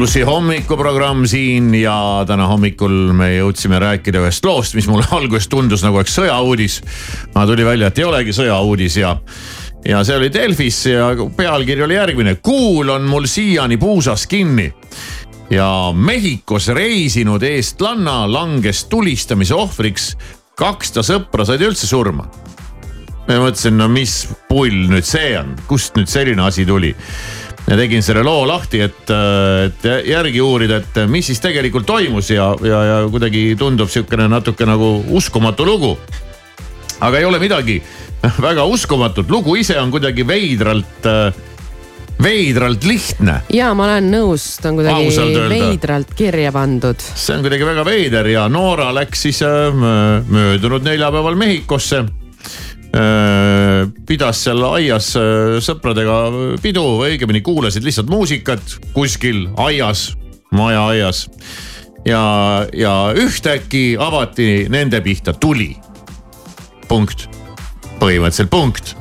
Plussi 0.00 0.22
hommikuprogramm 0.24 1.26
siin 1.28 1.74
ja 1.76 2.24
täna 2.24 2.46
hommikul 2.48 3.10
me 3.12 3.26
jõudsime 3.34 3.76
rääkida 3.82 4.22
ühest 4.22 4.46
loost, 4.48 4.72
mis 4.72 4.86
mulle 4.88 5.04
alguses 5.18 5.44
tundus 5.52 5.84
nagu 5.84 6.00
üks 6.00 6.14
sõjauudis. 6.16 6.78
aga 7.34 7.42
tuli 7.50 7.66
välja, 7.68 7.90
et 7.90 8.00
ei 8.00 8.06
olegi 8.08 8.32
sõjauudis 8.32 8.96
ja, 8.96 9.10
ja 9.84 10.00
see 10.08 10.16
oli 10.16 10.30
Delfis 10.32 10.78
ja 10.88 11.10
pealkiri 11.36 11.84
oli 11.84 11.98
järgmine. 11.98 12.38
kuul 12.40 12.88
on 12.88 13.04
mul 13.12 13.28
siiani 13.28 13.76
puusas 13.76 14.24
kinni 14.26 14.70
ja 15.52 15.68
Mehhikos 15.92 16.70
reisinud 16.72 17.44
eestlanna 17.44 18.22
langes 18.32 18.86
tulistamise 18.88 19.54
ohvriks. 19.54 20.14
kaks 20.56 20.96
ta 20.96 21.04
sõpra 21.04 21.44
said 21.44 21.60
üldse 21.60 21.84
surma 21.84 22.24
ja 23.28 23.40
mõtlesin, 23.40 23.76
no 23.78 23.88
mis 23.90 24.22
pull 24.48 24.88
nüüd 24.90 25.06
see 25.06 25.34
on, 25.38 25.54
kust 25.68 25.96
nüüd 25.98 26.10
selline 26.10 26.42
asi 26.42 26.64
tuli. 26.66 26.94
Ja 27.70 27.76
tegin 27.78 28.02
selle 28.02 28.24
loo 28.26 28.42
lahti, 28.48 28.82
et, 28.82 29.12
et 29.66 29.86
järgi 30.10 30.42
uurida, 30.42 30.80
et 30.80 31.02
mis 31.10 31.26
siis 31.30 31.40
tegelikult 31.42 31.86
toimus 31.86 32.32
ja, 32.34 32.50
ja, 32.66 32.80
ja 32.88 32.96
kuidagi 33.10 33.54
tundub 33.58 33.90
sihukene 33.92 34.26
natuke 34.30 34.66
nagu 34.66 34.96
uskumatu 35.14 35.66
lugu. 35.66 35.94
aga 37.00 37.18
ei 37.18 37.24
ole 37.24 37.38
midagi 37.38 37.78
väga 38.48 38.64
uskumatut, 38.66 39.30
lugu 39.30 39.54
ise 39.56 39.78
on 39.80 39.92
kuidagi 39.94 40.26
veidralt, 40.26 41.06
veidralt 42.20 42.84
lihtne 42.84 43.40
ja 43.54 43.70
ma 43.74 43.86
olen 43.86 44.10
nõus, 44.12 44.50
ta 44.60 44.72
on 44.72 44.80
kuidagi 44.80 45.46
veidralt 45.54 46.14
kirja 46.18 46.50
pandud. 46.52 46.98
see 46.98 47.38
on 47.38 47.46
kuidagi 47.46 47.70
väga 47.70 47.86
veider 47.86 48.32
ja 48.34 48.48
Noora 48.50 48.90
läks 48.94 49.28
siis 49.28 49.44
äh, 49.46 49.70
möödunud 50.26 50.82
neljapäeval 50.90 51.38
Mehhikosse. 51.38 52.04
Pidas 54.06 54.40
seal 54.44 54.64
aias 54.72 55.12
äh, 55.18 55.58
sõpradega 55.62 56.16
pidu 56.62 56.82
või 57.00 57.14
õigemini 57.14 57.42
kuulasid 57.46 57.86
lihtsalt 57.86 58.10
muusikat 58.10 58.78
kuskil 58.94 59.46
aias, 59.62 60.10
maja 60.50 60.86
aias. 60.90 61.28
ja, 62.04 62.66
ja 62.74 62.94
ühtäkki 63.14 63.94
avati 64.00 64.66
nende 64.68 65.00
pihta 65.00 65.32
tuli. 65.32 65.76
punkt, 66.88 67.28
põhimõtteliselt 68.00 68.50
punkt 68.50 68.96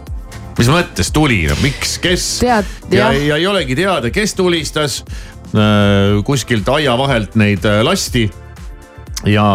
mis 0.60 0.68
mõttes 0.68 1.10
tuli, 1.16 1.46
no 1.48 1.56
miks, 1.64 1.98
kes? 2.04 2.26
Tead, 2.44 2.68
ja, 2.92 3.08
jah. 3.08 3.18
ja 3.32 3.38
ei 3.40 3.48
olegi 3.48 3.78
teada, 3.80 4.12
kes 4.12 4.36
tulistas. 4.36 5.04
kuskilt 6.26 6.68
aia 6.70 6.94
vahelt 6.98 7.36
neid 7.40 7.66
äh, 7.66 7.82
lasti. 7.82 8.30
ja, 9.26 9.48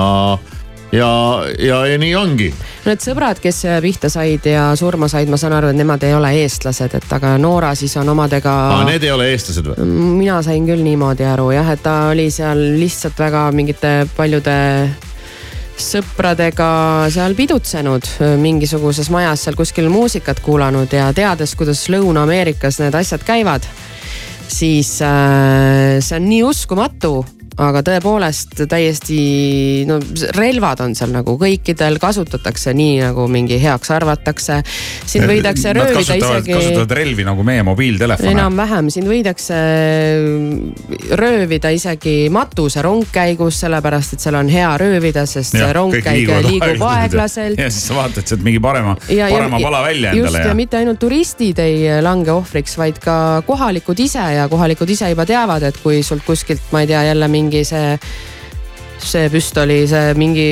ja, 0.95 1.11
ja, 1.59 1.81
ja 1.87 1.99
nii 2.01 2.15
ongi. 2.19 2.51
Need 2.85 3.03
sõbrad, 3.05 3.41
kes 3.43 3.63
pihta 3.85 4.11
said 4.13 4.47
ja 4.49 4.67
surma 4.79 5.09
said, 5.11 5.31
ma 5.33 5.39
saan 5.41 5.57
aru, 5.57 5.73
et 5.73 5.79
nemad 5.79 6.05
ei 6.07 6.15
ole 6.17 6.35
eestlased, 6.43 6.99
et 6.99 7.17
aga 7.17 7.35
Noora 7.41 7.75
siis 7.79 7.97
on 8.01 8.13
omadega. 8.15 8.55
Need 8.89 9.07
ei 9.07 9.15
ole 9.15 9.31
eestlased 9.33 9.73
või? 9.73 9.89
mina 10.25 10.41
sain 10.45 10.67
küll 10.69 10.85
niimoodi 10.85 11.27
aru 11.29 11.51
jah, 11.55 11.73
et 11.75 11.83
ta 11.85 11.97
oli 12.13 12.29
seal 12.33 12.61
lihtsalt 12.79 13.19
väga 13.19 13.49
mingite 13.57 13.95
paljude 14.17 14.55
sõpradega 15.81 16.69
seal 17.11 17.35
pidutsenud 17.35 18.07
mingisuguses 18.39 19.11
majas 19.11 19.43
seal 19.45 19.57
kuskil 19.59 19.89
muusikat 19.91 20.41
kuulanud 20.45 20.93
ja 20.95 21.09
teades, 21.17 21.57
kuidas 21.59 21.83
Lõuna-Ameerikas 21.91 22.79
need 22.83 22.95
asjad 22.95 23.25
käivad, 23.27 23.67
siis 24.49 24.97
äh, 25.03 25.99
see 25.99 26.21
on 26.21 26.29
nii 26.31 26.45
uskumatu 26.47 27.17
aga 27.63 27.83
tõepoolest 27.87 28.65
täiesti 28.71 29.85
no 29.87 30.01
relvad 30.35 30.81
on 30.83 30.95
seal 30.99 31.13
nagu 31.15 31.37
kõikidel 31.39 32.01
kasutatakse 32.03 32.73
nii 32.75 32.97
nagu 33.05 33.27
mingi 33.31 33.61
heaks 33.63 33.93
arvatakse. 33.95 34.61
sind 35.07 35.29
võidakse 35.31 35.71
Nad 35.71 35.79
röövida 35.79 36.17
isegi. 36.19 36.55
kasutavad 36.57 36.95
relvi 36.99 37.27
nagu 37.27 37.45
meie 37.47 37.63
mobiiltelefone. 37.63 38.33
enam-vähem, 38.35 38.91
sind 38.91 39.07
võidakse 39.11 39.61
röövida 41.21 41.71
isegi 41.71 42.29
matusarong 42.35 43.07
käigus, 43.15 43.61
sellepärast 43.63 44.17
et 44.17 44.27
seal 44.27 44.41
on 44.41 44.51
hea 44.51 44.73
röövida, 44.81 45.27
sest 45.27 45.55
see 45.55 45.71
rong 45.73 45.95
käib, 45.95 46.33
liigub 46.49 46.83
aeglaselt. 46.89 47.59
ja 47.59 47.71
siis 47.71 47.87
sa 47.87 48.01
vaatad 48.01 48.27
sealt 48.27 48.43
mingi 48.43 48.59
parema, 48.59 48.97
ja, 49.09 49.31
parema 49.31 49.63
ja, 49.63 49.69
pala 49.69 49.85
välja 49.87 50.15
just, 50.15 50.27
endale 50.27 50.43
ja 50.43 50.51
ja 50.51 50.59
mitte 50.59 50.79
ainult 50.79 50.99
turistid 51.03 51.59
ei 51.63 51.87
lange 52.03 52.33
ohvriks, 52.35 52.77
vaid 52.79 52.99
ka 53.03 53.43
kohalikud 53.47 53.99
ise 54.03 54.23
ja 54.35 54.49
kohalikud 54.51 54.91
ise 54.91 55.11
juba 55.15 55.27
teavad, 55.29 55.63
et 55.71 55.79
kui 55.83 56.03
sult 56.07 56.27
kuskilt, 56.27 56.63
ma 56.75 56.83
ei 56.83 56.91
tea, 56.91 57.03
jälle 57.11 57.29
mingi 57.29 57.44
see 57.65 57.99
see 59.05 59.29
püstoli, 59.33 59.85
see 59.89 60.13
mingi, 60.19 60.47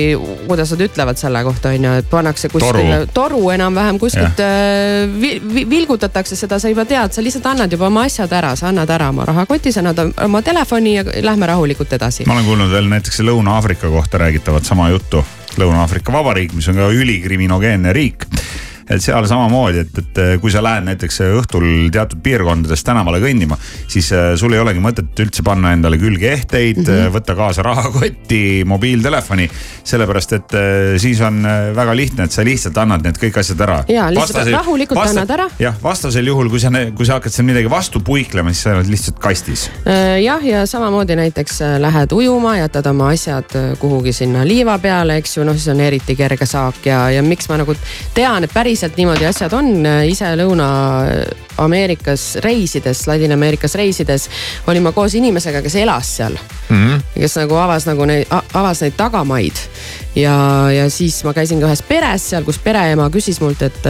kuidas 0.49 0.73
nad 0.75 0.85
ütlevad 0.87 1.21
selle 1.21 1.43
kohta 1.47 1.73
on 1.73 1.87
ju, 1.87 1.93
et 2.03 2.09
pannakse 2.11 2.51
kuskile 2.53 2.99
Toru. 3.13 3.39
toru 3.39 3.51
enam-vähem 3.55 3.99
kuskilt 4.03 4.41
äh, 4.45 5.07
vi, 5.21 5.35
vi, 5.55 5.65
vilgutatakse 5.71 6.37
seda, 6.39 6.59
sa 6.63 6.71
juba 6.73 6.85
tead, 6.89 7.15
sa 7.15 7.25
lihtsalt 7.25 7.47
annad 7.53 7.73
juba 7.73 7.89
oma 7.89 8.07
asjad 8.09 8.33
ära, 8.37 8.55
sa 8.59 8.69
annad 8.71 8.91
ära 8.91 9.09
oma 9.13 9.27
rahakotis, 9.29 9.79
annad 9.81 10.03
oma 10.25 10.43
telefoni 10.45 10.97
ja 10.97 11.07
lähme 11.25 11.49
rahulikult 11.49 11.93
edasi. 11.99 12.27
ma 12.27 12.37
olen 12.37 12.49
kuulnud 12.51 12.75
veel 12.75 12.91
näiteks 12.93 13.23
Lõuna-Aafrika 13.23 13.91
kohta 13.93 14.19
räägitavat 14.19 14.69
sama 14.69 14.91
juttu. 14.91 15.25
Lõuna-Aafrika 15.61 16.13
Vabariik, 16.13 16.55
mis 16.57 16.69
on 16.73 16.81
ka 16.81 16.89
ülikriminogeenne 16.97 17.93
riik 17.93 18.27
et 18.93 19.05
seal 19.05 19.27
samamoodi, 19.29 19.85
et, 19.87 20.01
et 20.03 20.21
kui 20.43 20.53
sa 20.53 20.63
lähed 20.65 20.87
näiteks 20.87 21.21
õhtul 21.27 21.67
teatud 21.93 22.23
piirkondades 22.25 22.85
tänavale 22.87 23.21
kõndima, 23.23 23.57
siis 23.91 24.11
äh, 24.17 24.33
sul 24.41 24.55
ei 24.57 24.63
olegi 24.63 24.83
mõtet 24.83 25.23
üldse 25.25 25.45
panna 25.47 25.73
endale 25.77 25.99
külge 26.01 26.31
ehteid 26.33 26.83
mm, 26.83 26.89
-hmm. 26.89 27.15
võtta 27.17 27.37
kaasa 27.39 27.63
rahakotti, 27.67 28.63
mobiiltelefoni. 28.69 29.49
sellepärast, 29.85 30.33
et 30.33 30.55
äh, 30.55 30.99
siis 31.03 31.21
on 31.21 31.43
väga 31.77 31.97
lihtne, 31.97 32.25
et 32.25 32.33
sa 32.33 32.45
lihtsalt 32.45 32.79
annad 32.79 33.03
need 33.05 33.19
kõik 33.19 33.39
asjad 33.41 33.61
ära. 33.61 33.85
ja 33.89 34.11
lihtsalt 34.11 34.51
rahulikult 34.53 34.99
vasta, 34.99 35.21
annad 35.21 35.31
ära. 35.31 35.49
jah, 35.59 35.75
vastasel 35.83 36.27
juhul, 36.27 36.51
kui 36.51 36.61
sa, 36.61 36.71
kui 36.97 37.07
sa 37.07 37.19
hakkad 37.19 37.33
seal 37.33 37.47
midagi 37.47 37.71
vastu 37.71 38.01
puiklema, 38.01 38.53
siis 38.53 38.63
sa 38.63 38.77
oled 38.77 38.91
lihtsalt 38.91 39.19
kastis. 39.19 39.71
jah, 40.23 40.45
ja 40.45 40.67
samamoodi 40.67 41.17
näiteks 41.17 41.61
lähed 41.79 42.13
ujuma, 42.13 42.57
jätad 42.59 42.87
oma 42.87 43.11
asjad 43.13 43.57
kuhugi 43.79 44.13
sinna 44.13 44.47
liiva 44.47 44.79
peale, 44.79 45.17
eks 45.17 45.37
ju, 45.37 45.45
noh, 45.45 45.57
siis 45.57 45.69
on 45.75 45.81
eriti 45.81 46.17
kerge 46.17 46.47
saak 46.47 46.87
ja, 46.87 47.11
ja 47.11 47.23
miks 47.23 47.49
ma 47.49 47.59
nagu 47.61 47.75
tean, 48.15 48.45
et 48.45 48.55
päris 48.55 48.82
päriselt 48.83 48.99
niimoodi 48.99 49.27
asjad 49.29 49.53
on, 49.55 49.69
ise 50.11 50.27
Lõuna-Ameerikas 50.41 52.23
reisides, 52.43 53.05
Ladina-Ameerikas 53.07 53.77
reisides 53.79 54.25
olin 54.67 54.83
ma 54.83 54.91
koos 54.93 55.15
inimesega, 55.15 55.61
kes 55.63 55.77
elas 55.79 56.09
seal 56.17 56.35
mm. 56.35 56.75
-hmm. 56.75 57.03
kes 57.15 57.37
nagu 57.39 57.55
avas 57.63 57.87
nagu 57.87 58.05
neid, 58.11 58.27
avas 58.55 58.83
neid 58.83 58.97
tagamaid. 58.99 59.55
ja, 60.17 60.71
ja 60.75 60.91
siis 60.91 61.23
ma 61.25 61.33
käisin 61.33 61.61
ka 61.61 61.71
ühes 61.71 61.83
peres 61.87 62.31
seal, 62.31 62.43
kus 62.45 62.59
pereema 62.59 63.07
küsis 63.11 63.39
mult, 63.41 63.63
et 63.63 63.87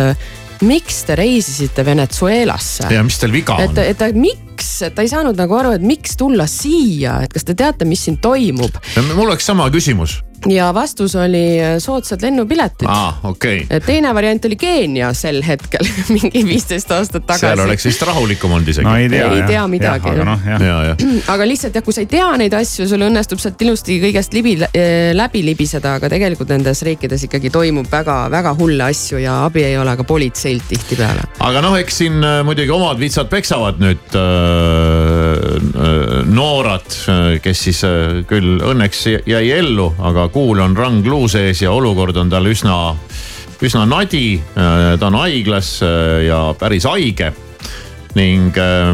miks 0.60 1.04
te 1.08 1.16
reisisite 1.16 1.84
Venezuelasse? 1.84 2.92
ja 2.92 3.02
mis 3.02 3.18
teil 3.18 3.32
viga 3.32 3.56
on? 3.56 3.78
et, 3.78 4.02
et 4.02 4.16
miks, 4.16 4.82
et 4.82 4.94
ta 4.94 5.02
ei 5.02 5.08
saanud 5.08 5.40
nagu 5.40 5.56
aru, 5.56 5.72
et 5.72 5.82
miks 5.82 6.16
tulla 6.20 6.46
siia, 6.46 7.22
et 7.22 7.32
kas 7.32 7.48
te 7.48 7.54
teate, 7.54 7.88
mis 7.88 8.04
siin 8.04 8.20
toimub? 8.20 8.76
mul 9.14 9.30
oleks 9.30 9.46
sama 9.46 9.70
küsimus 9.70 10.20
ja 10.50 10.70
vastus 10.74 11.14
oli 11.16 11.60
äh, 11.60 11.76
soodsad 11.78 12.22
lennupiletid 12.22 12.88
ah,. 12.90 13.20
Okay. 13.24 13.66
teine 13.86 14.14
variant 14.14 14.44
oli 14.44 14.56
Keenia 14.56 15.12
sel 15.14 15.42
hetkel 15.46 15.86
mingi 16.14 16.44
viisteist 16.46 16.90
aastat 16.90 17.26
tagasi. 17.26 17.46
seal 17.46 17.64
oleks 17.66 17.86
vist 17.86 18.02
rahulikum 18.06 18.52
olnud 18.52 18.68
isegi. 18.68 18.86
no 18.86 18.96
ei 18.96 19.08
tea, 19.08 19.28
ei 19.36 19.42
tea 19.46 19.66
midagi. 19.70 20.14
aga, 20.14 20.24
no, 20.26 20.38
aga 21.34 21.48
lihtsalt 21.48 21.74
jah, 21.78 21.84
kui 21.84 21.94
sa 21.94 22.04
ei 22.04 22.10
tea 22.10 22.28
neid 22.40 22.54
asju, 22.58 22.88
sul 22.90 23.06
õnnestub 23.08 23.42
sealt 23.42 23.62
ilusti 23.62 23.98
kõigest 24.02 24.34
libi, 24.36 24.56
läbi 25.14 25.44
libiseda, 25.46 25.96
aga 26.00 26.10
tegelikult 26.12 26.50
nendes 26.52 26.82
riikides 26.86 27.26
ikkagi 27.28 27.52
toimub 27.52 27.88
väga-väga 27.92 28.54
hulle 28.58 28.88
asju 28.88 29.20
ja 29.22 29.42
abi 29.46 29.64
ei 29.66 29.76
ole 29.78 29.94
ka 29.98 30.04
politseilt 30.08 30.66
tihtipeale. 30.68 31.22
aga 31.44 31.62
noh, 31.64 31.76
eks 31.80 32.02
siin 32.02 32.18
äh, 32.24 32.40
muidugi 32.46 32.72
omad 32.74 33.00
vitsad 33.00 33.30
peksavad 33.32 33.80
nüüd 33.82 34.16
äh, 34.18 34.22
noorad, 36.32 36.88
kes 37.44 37.64
siis 37.68 37.82
äh, 37.86 38.22
küll 38.28 38.60
õnneks 38.72 39.04
jäi 39.28 39.44
ellu, 39.56 39.92
aga 40.02 40.28
kuul 40.32 40.60
on 40.64 40.76
rang 40.76 41.06
luu 41.06 41.28
sees 41.28 41.62
ja 41.62 41.72
olukord 41.72 42.16
on 42.16 42.30
tal 42.32 42.46
üsna, 42.48 42.96
üsna 43.62 43.86
nadi. 43.86 44.40
ta 44.54 45.06
on 45.06 45.18
haiglas 45.20 45.78
äh, 45.84 46.26
ja 46.26 46.44
päris 46.58 46.88
haige 46.88 47.32
ning 48.16 48.56
äh, 48.60 48.90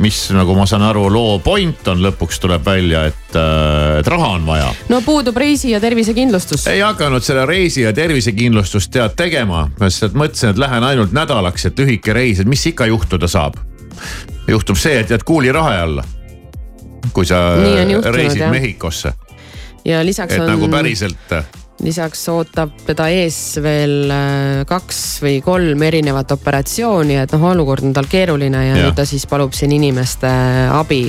mis, 0.00 0.22
nagu 0.32 0.54
ma 0.56 0.64
saan 0.68 0.84
aru, 0.86 1.06
loo 1.12 1.38
point 1.44 1.88
on 1.92 2.00
lõpuks 2.04 2.40
tuleb 2.40 2.64
välja, 2.64 3.04
et, 3.10 3.36
äh, 3.36 3.98
et 4.00 4.08
raha 4.08 4.30
on 4.38 4.46
vaja. 4.48 4.70
no 4.92 5.02
puudub 5.04 5.36
reisi 5.36 5.74
ja 5.74 5.80
tervisekindlustus. 5.80 6.66
ei 6.72 6.80
hakanud 6.80 7.24
selle 7.24 7.44
reisi 7.48 7.84
ja 7.84 7.92
tervisekindlustust 7.96 8.92
tead 8.92 9.16
tegema, 9.16 9.66
ma 9.68 9.90
lihtsalt 9.90 10.16
mõtlesin, 10.16 10.54
et 10.54 10.64
lähen 10.64 10.88
ainult 10.88 11.12
nädalaks, 11.16 11.68
et 11.68 11.84
lühike 11.84 12.16
reis, 12.16 12.40
et 12.40 12.48
mis 12.48 12.64
ikka 12.72 12.88
juhtuda 12.92 13.28
saab. 13.28 13.60
juhtub 14.48 14.80
see, 14.80 15.00
et 15.00 15.12
jääd 15.12 15.24
kuulirahe 15.24 15.78
alla. 15.80 16.04
kui 17.12 17.26
sa 17.26 17.54
reisid 18.12 18.40
jah. 18.40 18.50
Mehhikosse 18.50 19.12
ja 19.86 20.02
lisaks 20.04 20.34
et 20.34 20.42
on. 20.42 20.50
nagu 20.54 20.68
päriselt. 20.72 21.36
lisaks 21.84 22.22
ootab 22.32 22.72
teda 22.86 23.08
ees 23.12 23.38
veel 23.62 24.10
äh, 24.10 24.64
kaks 24.68 25.00
või 25.24 25.38
kolm 25.44 25.82
erinevat 25.86 26.32
operatsiooni, 26.36 27.20
et 27.22 27.36
noh, 27.36 27.48
olukord 27.52 27.84
on 27.86 27.96
tal 27.96 28.08
keeruline 28.10 28.64
ja, 28.64 28.74
ja 28.74 28.84
nüüd 28.86 28.98
ta 28.98 29.06
siis 29.08 29.26
palub 29.30 29.54
siin 29.56 29.76
inimeste 29.76 30.30
abi 30.72 31.04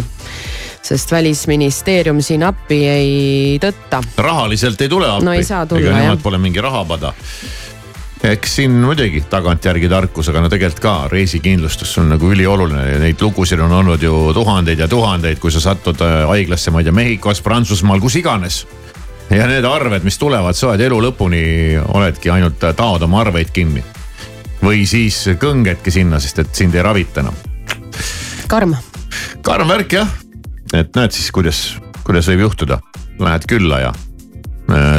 sest 0.88 1.12
välisministeerium 1.12 2.22
siin 2.24 2.46
appi 2.48 2.78
ei 2.88 3.58
tõtta. 3.64 4.02
rahaliselt 4.18 4.82
ei 4.82 4.92
tule 4.92 5.10
appi. 5.10 5.26
no 5.26 5.34
ei 5.36 5.44
saa 5.44 5.66
tulla 5.66 5.90
jah. 5.90 6.04
Nemad 6.06 6.24
pole 6.24 6.40
mingi 6.42 6.64
rahapada 6.64 7.14
eks 8.32 8.56
siin 8.56 8.72
muidugi 8.82 9.22
tagantjärgi 9.30 9.90
tarkus, 9.92 10.30
aga 10.32 10.42
no 10.44 10.50
tegelikult 10.52 10.82
ka 10.84 10.94
reisikindlustus 11.12 11.94
on 12.02 12.10
nagu 12.12 12.32
ülioluline 12.34 12.84
ja 12.90 13.00
neid 13.02 13.22
lugusid 13.22 13.62
on 13.64 13.74
olnud 13.80 14.04
ju 14.04 14.14
tuhandeid 14.36 14.82
ja 14.84 14.88
tuhandeid, 14.92 15.40
kui 15.40 15.54
sa 15.54 15.62
satud 15.64 16.02
äh, 16.04 16.20
haiglasse, 16.30 16.74
ma 16.74 16.82
ei 16.82 16.88
tea, 16.88 16.96
Mehhikos, 16.96 17.42
Prantsusmaal, 17.46 18.02
kus 18.04 18.18
iganes. 18.20 18.66
ja 19.30 19.48
need 19.48 19.66
arved, 19.68 20.04
mis 20.08 20.18
tulevad, 20.20 20.56
sa 20.56 20.72
oled 20.72 20.84
elu 20.88 21.00
lõpuni, 21.08 21.44
oledki 21.94 22.32
ainult 22.34 22.64
äh, 22.64 22.76
taod 22.76 23.06
oma 23.08 23.22
arveid 23.24 23.54
kinni. 23.54 23.84
või 24.64 24.86
siis 24.90 25.22
kõngedki 25.40 25.94
sinna, 25.94 26.20
sest 26.20 26.40
et 26.40 26.56
sind 26.56 26.76
ei 26.76 26.84
ravita 26.84 27.22
enam. 27.22 27.36
karm. 28.48 28.76
karm 29.42 29.68
värk 29.68 30.00
jah, 30.00 30.18
et 30.74 30.96
näed 30.96 31.16
siis, 31.16 31.32
kuidas, 31.32 31.78
kuidas 32.04 32.28
võib 32.34 32.48
juhtuda, 32.48 32.82
lähed 33.20 33.48
külla 33.48 33.80
ja 33.88 33.94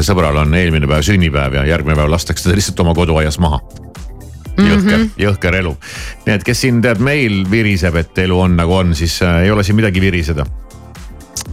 sõbral 0.04 0.37
on 0.40 0.54
eelmine 0.57 0.88
päev 0.88 1.04
sünnipäev 1.04 1.59
ja 1.59 1.66
järgmine 1.68 1.96
päev 1.98 2.11
lastakse 2.12 2.48
ta 2.48 2.57
lihtsalt 2.57 2.81
oma 2.81 2.94
koduaias 2.96 3.38
maha. 3.38 3.61
jõhker 4.59 4.96
mm, 4.96 5.02
-hmm. 5.04 5.11
jõhker 5.22 5.54
elu. 5.54 5.76
nii 6.26 6.35
et 6.35 6.44
kes 6.44 6.61
siin 6.61 6.81
tead 6.83 7.02
meil 7.04 7.44
viriseb, 7.50 7.96
et 7.96 8.18
elu 8.18 8.40
on 8.40 8.57
nagu 8.57 8.74
on, 8.74 8.94
siis 8.94 9.20
äh, 9.22 9.42
ei 9.44 9.50
ole 9.50 9.64
siin 9.64 9.76
midagi 9.76 10.00
viriseda. 10.00 10.46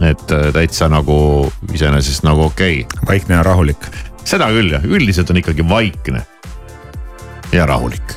et 0.00 0.32
äh, 0.32 0.52
täitsa 0.52 0.88
nagu 0.88 1.52
iseenesest 1.72 2.24
nagu 2.24 2.44
okei 2.44 2.80
okay.. 2.80 3.06
vaikne 3.06 3.34
ja 3.34 3.42
rahulik. 3.42 3.90
seda 4.24 4.48
küll 4.48 4.72
jah, 4.72 4.84
üldiselt 4.84 5.30
on 5.30 5.36
ikkagi 5.36 5.68
vaikne 5.68 6.26
ja 7.52 7.66
rahulik 7.66 8.16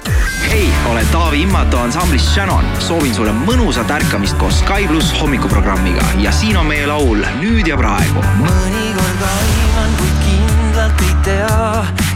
hei, 0.52 0.70
olen 0.86 1.08
Taavi 1.08 1.42
Immato 1.42 1.80
ansamblist 1.80 2.34
Shannon. 2.34 2.66
soovin 2.80 3.16
sulle 3.16 3.34
mõnusat 3.34 3.92
ärkamist 3.92 4.38
koos 4.38 4.60
Sky 4.64 4.88
pluss 4.88 5.14
hommikuprogrammiga 5.22 6.06
ja 6.24 6.32
siin 6.32 6.58
on 6.58 6.70
meie 6.70 6.88
laul 6.88 7.24
Nüüd 7.42 7.68
ja 7.68 7.78
praegu. 7.78 8.24
mõnikord 8.42 9.26
aiman, 9.30 9.59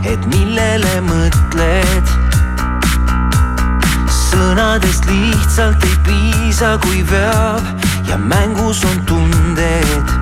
et 0.06 0.26
millele 0.28 0.94
mõtled. 1.08 2.12
sõnadest 4.14 5.06
lihtsalt 5.08 5.84
ei 5.88 5.98
piisa, 6.08 6.78
kui 6.84 7.04
veab 7.12 7.64
ja 8.10 8.18
mängus 8.18 8.84
on 8.84 9.00
tunded. 9.06 10.14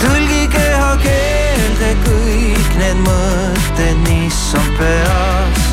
tõlgi 0.00 0.42
kehakeelde 0.56 1.90
kõik 2.06 2.76
need 2.80 3.02
mõtted, 3.08 3.96
mis 4.08 4.42
on 4.54 4.68
peas 4.78 5.66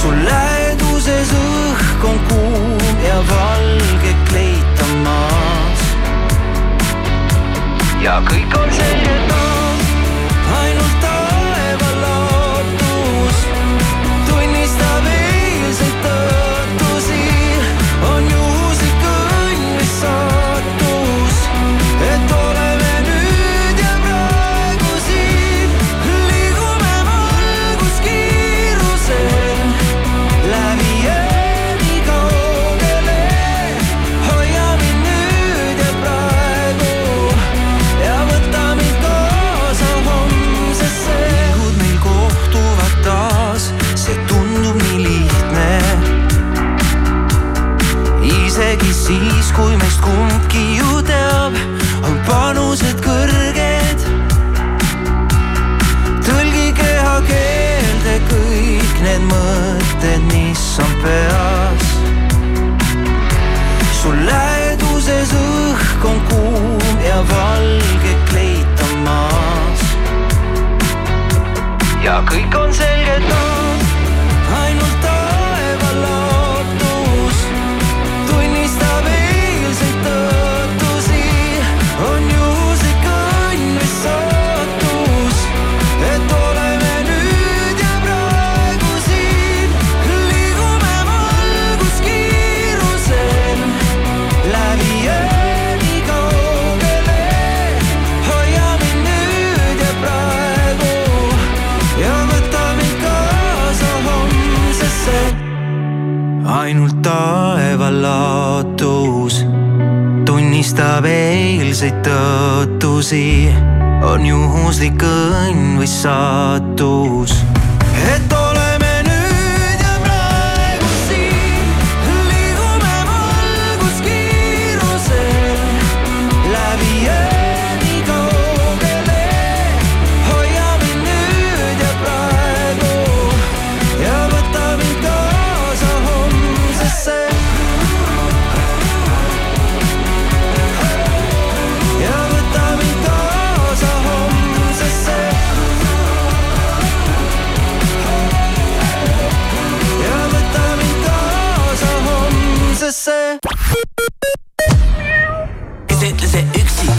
sul 0.00 0.16
läheduses 0.24 1.32
õhk 1.36 2.04
on 2.08 2.20
kuum 2.28 3.02
ja 3.04 3.18
valge 3.28 4.14
kleit 4.30 4.84
on 4.86 4.96
maas. 5.04 5.84
ja 8.00 8.16
kõik 8.30 8.56
on 8.62 8.72
selge 8.78 9.39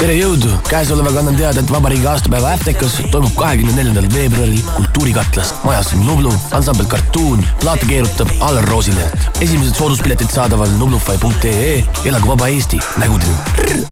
tere 0.02 0.16
jõudu, 0.18 0.50
käesolevaga 0.66 1.22
annan 1.22 1.36
teada, 1.38 1.62
et 1.62 1.72
vabariigi 1.72 2.08
aastapäeva 2.10 2.56
Äftekas 2.56 2.96
toimub 3.14 3.36
kahekümne 3.38 3.76
neljandal 3.76 4.08
veebruaril 4.14 4.64
Kultuurikatlas. 4.74 5.54
majas 5.64 5.92
on 5.94 6.06
Nublu, 6.08 6.32
ansambel 6.58 6.88
Cartoon, 6.90 7.46
plaate 7.62 7.86
keerutab 7.86 8.32
Alar 8.40 8.66
Roosile. 8.70 9.12
esimesed 9.42 9.78
sooduspiletid 9.78 10.34
saadaval 10.34 10.74
nublufy.ee, 10.80 11.84
elagu 12.06 12.34
vaba 12.34 12.48
Eesti, 12.48 12.80
nägudeni. 12.98 13.86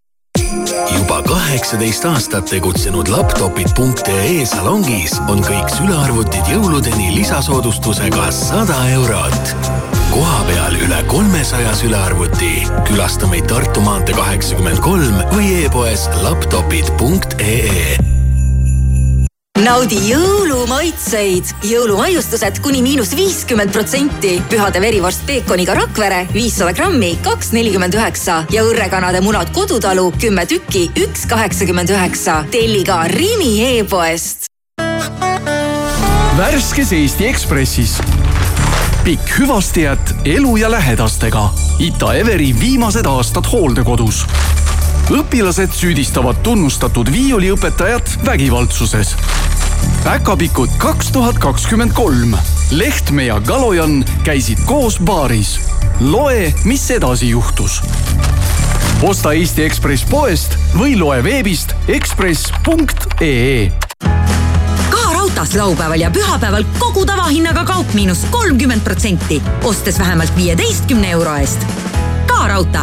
juba 0.97 1.21
kaheksateist 1.29 2.05
aastat 2.05 2.45
tegutsenud 2.49 3.07
laptopid.ee 3.07 4.45
salongis 4.49 5.19
on 5.27 5.45
kõik 5.45 5.69
sülearvutid 5.77 6.53
jõuludeni 6.55 7.13
lisasoodustusega 7.21 8.31
sada 8.31 8.81
eurot. 8.97 9.98
Kohapeal 10.11 10.75
üle 10.75 11.01
kolmesaja 11.07 11.73
sülearvuti. 11.75 12.51
külasta 12.87 13.27
meid 13.27 13.47
Tartu 13.49 13.81
maantee 13.81 14.15
kaheksakümmend 14.15 14.81
kolm 14.83 15.21
või 15.33 15.65
e-poes 15.65 16.07
laptopid.ee 16.23 17.97
naudi 19.59 19.97
jõulumaitseid, 20.07 21.49
jõulumaiustused 21.67 22.61
kuni 22.63 22.79
miinus 22.81 23.11
viiskümmend 23.17 23.73
protsenti. 23.75 24.39
pühade 24.49 24.81
verivorst 24.81 25.25
peekoniga 25.27 25.75
Rakvere 25.77 26.23
viissada 26.33 26.71
grammi, 26.73 27.11
kaks 27.23 27.51
nelikümmend 27.51 27.93
üheksa 27.93 28.45
ja 28.53 28.63
õrrekanade 28.63 29.21
munad 29.21 29.51
Kodutalu 29.53 30.11
kümme 30.21 30.45
tükki, 30.45 30.89
üks 30.97 31.27
kaheksakümmend 31.27 31.89
üheksa. 31.89 32.45
telli 32.51 32.83
ka 32.83 33.03
Rimi 33.07 33.77
e-poest. 33.77 34.47
värskes 36.37 36.91
Eesti 36.91 37.25
Ekspressis. 37.27 37.99
Pikk 39.09 39.39
hüvastijät 39.39 40.15
elu 40.25 40.57
ja 40.57 40.71
lähedastega. 40.71 41.49
Ita 41.79 42.13
Everi 42.13 42.55
viimased 42.59 43.05
aastad 43.05 43.47
hooldekodus. 43.51 44.19
õpilased 45.09 45.73
süüdistavad 45.73 46.43
tunnustatud 46.45 47.09
viiuliõpetajat 47.11 48.19
vägivaldsuses. 48.25 49.15
päkapikud 50.03 50.69
kaks 50.77 51.11
tuhat 51.11 51.39
kakskümmend 51.39 51.93
kolm. 51.93 52.37
Lehtme 52.71 53.25
ja 53.25 53.41
Kalojan 53.41 54.05
käisid 54.23 54.59
koos 54.65 54.99
baaris. 54.99 55.59
loe, 55.99 56.53
mis 56.65 56.91
edasi 56.91 57.29
juhtus 57.29 57.81
osta 59.01 59.33
Eesti 59.33 59.63
Ekspress 59.63 60.05
poest 60.09 60.53
või 60.77 60.99
loe 60.99 61.23
veebist 61.23 61.73
ekspress.ee 61.87 63.71
raudtees 65.39 65.55
laupäeval 65.55 65.99
ja 65.99 66.11
pühapäeval 66.11 66.63
kogu 66.79 67.05
tavahinnaga 67.05 67.63
kaup 67.63 67.93
miinus 67.93 68.25
kolmkümmend 68.29 68.81
protsenti, 68.83 69.41
ostes 69.63 69.99
vähemalt 69.99 70.35
viieteistkümne 70.35 71.11
euro 71.11 71.35
eest. 71.35 71.59
ka 72.27 72.47
raudtee 72.47 72.81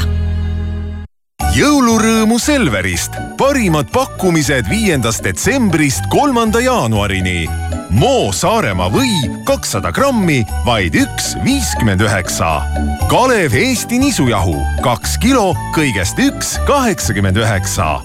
jõulurõõmu 1.56 2.38
Selverist, 2.40 3.12
parimad 3.36 3.88
pakkumised 3.92 4.68
viiendast 4.68 5.24
detsembrist 5.24 6.04
kolmanda 6.12 6.60
jaanuarini. 6.60 7.46
Moo 7.90 8.32
Saaremaa 8.32 8.90
või 8.92 9.12
kakssada 9.44 9.92
grammi, 9.92 10.42
vaid 10.66 10.94
üks 10.94 11.34
viiskümmend 11.44 12.00
üheksa. 12.00 12.60
Kalev 13.08 13.56
Eesti 13.56 13.98
nisujahu 13.98 14.56
kaks 14.84 15.16
kilo, 15.20 15.54
kõigest 15.76 16.20
üks 16.20 16.56
kaheksakümmend 16.68 17.36
üheksa. 17.36 18.00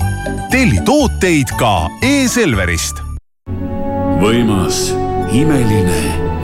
telli 0.51 0.79
tooteid 0.85 1.55
ka 1.59 1.87
e-Selverist. 2.03 3.10
võimas, 4.21 4.91
imeline, 5.33 6.01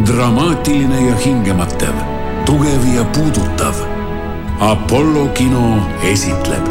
dramaatiline 0.08 1.04
ja 1.10 1.18
hingematev, 1.22 2.02
tugev 2.50 2.90
ja 2.96 3.06
puudutav. 3.14 3.86
Apollo 4.58 5.28
kino 5.38 5.78
esitleb 6.10 6.66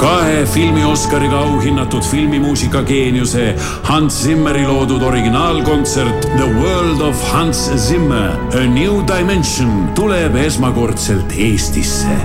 kahe 0.00 0.46
filmi 0.50 0.82
Oscariga 0.84 1.38
auhinnatud 1.46 2.02
filmimuusika 2.02 2.82
geeniuse 2.82 3.52
Hans 3.86 4.16
Zimmeri 4.24 4.64
loodud 4.66 5.02
originaalkontsert 5.06 6.26
The 6.34 6.48
World 6.58 7.00
of 7.06 7.22
Hans 7.30 7.62
Zimmer 7.76 8.34
A 8.58 8.64
New 8.66 9.04
Dimension 9.06 9.92
tuleb 9.94 10.34
esmakordselt 10.42 11.32
Eestisse. 11.38 12.18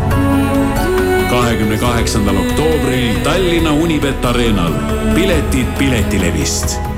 kahekümne 1.30 1.78
kaheksandal 1.78 2.38
oktoobril 2.38 3.22
Tallinna 3.24 3.74
Unibet 3.74 4.26
Arenal. 4.26 4.74
piletid 5.14 5.68
Piletilevist 5.78 6.97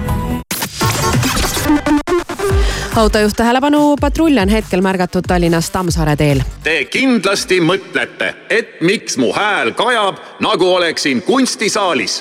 autojuht 2.99 3.35
tähelepanu, 3.35 3.95
patrull 4.01 4.37
on 4.37 4.49
hetkel 4.49 4.81
märgatud 4.81 5.27
Tallinnas 5.27 5.69
Tammsaare 5.71 6.15
teel. 6.19 6.41
Te 6.63 6.83
kindlasti 6.91 7.61
mõtlete, 7.63 8.33
et 8.49 8.81
miks 8.81 9.17
mu 9.17 9.31
hääl 9.35 9.71
kajab, 9.77 10.19
nagu 10.43 10.73
oleksin 10.73 11.21
kunstisaalis. 11.23 12.19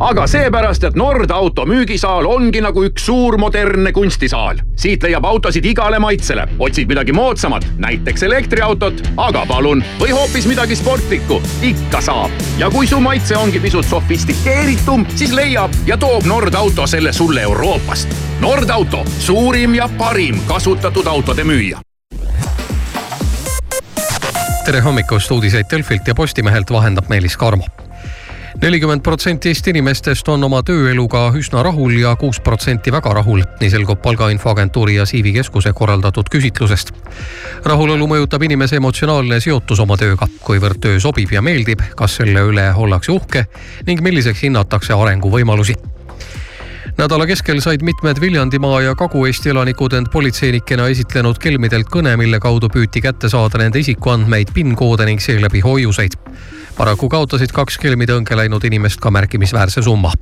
Aga 0.00 0.26
seepärast, 0.26 0.84
et 0.84 0.94
Nord 0.94 1.30
auto 1.30 1.66
müügisaal 1.66 2.26
ongi 2.26 2.60
nagu 2.64 2.84
üks 2.86 3.06
suur 3.06 3.36
modernne 3.38 3.92
kunstisaal. 3.92 4.58
siit 4.76 5.02
leiab 5.02 5.24
autosid 5.24 5.64
igale 5.64 5.98
maitsele, 5.98 6.46
otsid 6.58 6.88
midagi 6.88 7.12
moodsamat, 7.12 7.66
näiteks 7.78 8.22
elektriautot, 8.22 9.02
aga 9.16 9.44
palun, 9.46 9.84
või 10.00 10.10
hoopis 10.10 10.46
midagi 10.46 10.76
sportlikku, 10.76 11.42
ikka 11.62 12.00
saab. 12.00 12.30
ja 12.58 12.70
kui 12.70 12.86
su 12.86 13.00
maitse 13.00 13.36
ongi 13.36 13.60
pisut 13.60 13.86
sofistikeeritum, 13.86 15.06
siis 15.14 15.32
leiab 15.32 15.70
ja 15.86 15.96
toob 15.96 16.26
Nord 16.26 16.54
auto 16.54 16.86
selle 16.86 17.12
sulle 17.12 17.42
Euroopast. 17.42 18.08
Nord 18.40 18.70
auto, 18.70 19.04
suurim 19.18 19.74
ja 19.74 19.88
parim 19.98 20.40
kasutatud 20.48 21.06
autode 21.06 21.44
müüja 21.44 21.78
tere 24.62 24.80
hommikust, 24.80 25.30
uudiseid 25.30 25.66
Delfilt 25.70 26.06
ja 26.06 26.14
Postimehelt 26.14 26.70
vahendab 26.70 27.08
Meelis 27.10 27.36
Karmo 27.36 27.66
nelikümmend 28.60 29.02
protsenti 29.02 29.48
Eesti 29.48 29.70
inimestest 29.72 30.28
on 30.28 30.44
oma 30.44 30.60
tööeluga 30.66 31.24
üsna 31.38 31.62
rahul 31.64 31.94
ja 32.00 32.12
kuus 32.20 32.40
protsenti 32.40 32.92
väga 32.92 33.14
rahul, 33.18 33.42
nii 33.60 33.70
selgub 33.72 34.02
Palgainfoagentuuri 34.02 34.98
ja 34.98 35.06
Siivi 35.06 35.32
keskuse 35.32 35.72
korraldatud 35.72 36.28
küsitlusest. 36.32 36.92
rahulolu 37.64 38.06
mõjutab 38.06 38.42
inimese 38.44 38.76
emotsionaalne 38.76 39.40
seotus 39.40 39.80
oma 39.80 39.96
tööga, 39.96 40.28
kuivõrd 40.44 40.80
töö 40.80 41.00
sobib 41.00 41.32
ja 41.32 41.42
meeldib, 41.42 41.80
kas 41.96 42.16
selle 42.20 42.44
üle 42.50 42.68
ollakse 42.74 43.12
uhke 43.12 43.46
ning 43.86 44.02
milliseks 44.02 44.42
hinnatakse 44.42 44.92
arenguvõimalusi 44.92 45.76
nädala 46.98 47.26
keskel 47.26 47.60
said 47.60 47.82
mitmed 47.82 48.20
Viljandimaa 48.20 48.80
ja 48.82 48.94
Kagu-Eesti 48.94 49.50
elanikud 49.50 49.92
end 49.96 50.10
politseinikena 50.12 50.88
esitlenud 50.92 51.38
kelmidelt 51.40 51.88
kõne, 51.88 52.16
mille 52.20 52.40
kaudu 52.40 52.68
püüti 52.68 53.00
kätte 53.00 53.28
saada 53.32 53.58
nende 53.58 53.80
isikuandmeid, 53.80 54.52
PIN-koode 54.54 55.06
ning 55.08 55.20
seeläbi 55.20 55.60
hoiuseid. 55.64 56.18
Paraku 56.76 57.08
kaotasid 57.08 57.52
kaks 57.52 57.78
kelmide 57.78 58.16
õnge 58.16 58.36
läinud 58.36 58.64
inimest 58.64 59.00
ka 59.00 59.10
märkimisväärse 59.10 59.82
summa 59.82 60.12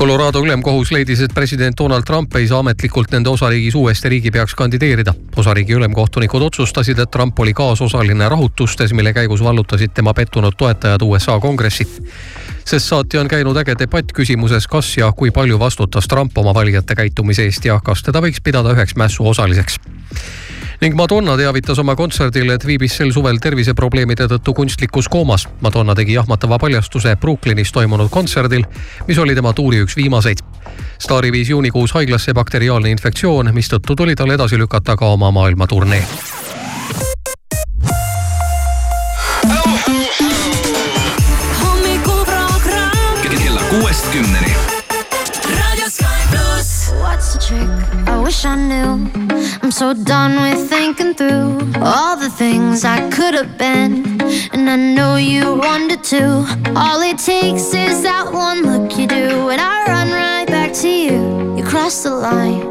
Colorado 0.00 0.40
ülemkohus 0.40 0.90
leidis, 0.90 1.20
et 1.20 1.34
president 1.34 1.76
Donald 1.78 2.02
Trump 2.08 2.34
ei 2.36 2.46
saa 2.48 2.62
ametlikult 2.62 3.10
nende 3.12 3.28
osariigis 3.28 3.74
uuesti 3.74 4.08
riigipeaks 4.08 4.54
kandideerida. 4.54 5.14
osariigi 5.36 5.72
ülemkohtunikud 5.76 6.42
otsustasid, 6.42 6.98
et 6.98 7.10
Trump 7.10 7.38
oli 7.38 7.52
kaasosaline 7.54 8.28
rahutustes, 8.28 8.92
mille 8.92 9.12
käigus 9.12 9.44
vallutasid 9.44 9.92
tema 9.94 10.14
pettunud 10.14 10.56
toetajad 10.56 11.02
USA 11.02 11.40
kongressi. 11.40 11.86
sest 12.64 12.86
saati 12.86 13.18
on 13.18 13.28
käinud 13.28 13.56
äge 13.56 13.74
debatt 13.78 14.12
küsimuses, 14.12 14.68
kas 14.68 14.96
ja 14.96 15.12
kui 15.12 15.30
palju 15.30 15.58
vastutas 15.58 16.08
Trump 16.08 16.38
oma 16.38 16.54
valijate 16.54 16.94
käitumise 16.94 17.44
eest 17.44 17.64
ja 17.64 17.80
kas 17.84 18.02
teda 18.02 18.20
võiks 18.20 18.40
pidada 18.44 18.72
üheks 18.72 18.96
mässu 18.96 19.28
osaliseks 19.28 19.76
ning 20.80 20.96
Madonna 20.96 21.36
teavitas 21.36 21.78
oma 21.78 21.94
kontserdil, 21.96 22.50
et 22.54 22.64
viibis 22.66 22.94
sel 22.96 23.12
suvel 23.12 23.36
terviseprobleemide 23.42 24.26
tõttu 24.32 24.54
kunstlikus 24.56 25.08
koomas. 25.12 25.46
Madonna 25.60 25.94
tegi 25.94 26.16
jahmatava 26.16 26.58
paljastuse 26.58 27.16
Brooklynis 27.20 27.72
toimunud 27.72 28.08
kontserdil, 28.10 28.64
mis 29.08 29.18
oli 29.18 29.34
tema 29.34 29.52
tuuri 29.52 29.82
üks 29.84 29.96
viimaseid. 29.96 30.38
staari 30.98 31.32
viis 31.32 31.48
juunikuus 31.48 31.92
haiglasse 31.92 32.34
bakteriaalne 32.34 32.90
infektsioon, 32.90 33.52
mistõttu 33.54 33.96
tuli 33.96 34.16
tal 34.16 34.30
edasi 34.30 34.58
lükata 34.58 34.96
ka 34.96 35.06
oma 35.06 35.30
maailmaturnee. 35.30 36.04
kella 43.40 43.60
kuuest 43.70 44.12
kümneni. 44.12 44.59
What's 46.98 47.34
the 47.34 47.40
trick? 47.40 48.08
I 48.08 48.20
wish 48.22 48.44
I 48.44 48.56
knew. 48.56 49.10
I'm 49.62 49.70
so 49.70 49.94
done 49.94 50.40
with 50.42 50.68
thinking 50.68 51.14
through 51.14 51.60
all 51.80 52.16
the 52.16 52.30
things 52.30 52.84
I 52.84 53.08
could 53.10 53.34
have 53.34 53.56
been. 53.56 54.20
And 54.52 54.68
I 54.68 54.76
know 54.76 55.16
you 55.16 55.54
wanted 55.54 56.02
to. 56.04 56.22
All 56.76 57.00
it 57.02 57.18
takes 57.18 57.74
is 57.74 58.02
that 58.02 58.32
one 58.32 58.62
look 58.62 58.98
you 58.98 59.06
do, 59.06 59.50
and 59.50 59.60
I 59.60 59.86
run 59.86 60.10
right 60.10 60.46
back 60.46 60.72
to 60.82 60.88
you. 60.88 61.56
You 61.56 61.64
cross 61.64 62.02
the 62.02 62.14
line, 62.14 62.62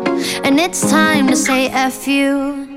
and 0.43 0.60
it's 0.60 0.82
time 0.89 1.27
to 1.27 1.36
say 1.36 1.67
F 1.67 2.08
you. 2.08 2.67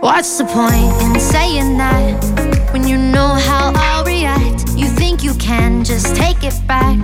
What's 0.00 0.38
the 0.38 0.44
point 0.44 0.94
in 1.02 1.20
saying 1.20 1.76
that 1.78 2.72
when 2.72 2.86
you 2.86 2.96
know 2.96 3.34
how? 3.34 3.70
You 3.70 3.87
think 5.18 5.32
you 5.32 5.38
can 5.40 5.84
just 5.84 6.14
take 6.16 6.42
it 6.42 6.54
back, 6.66 6.98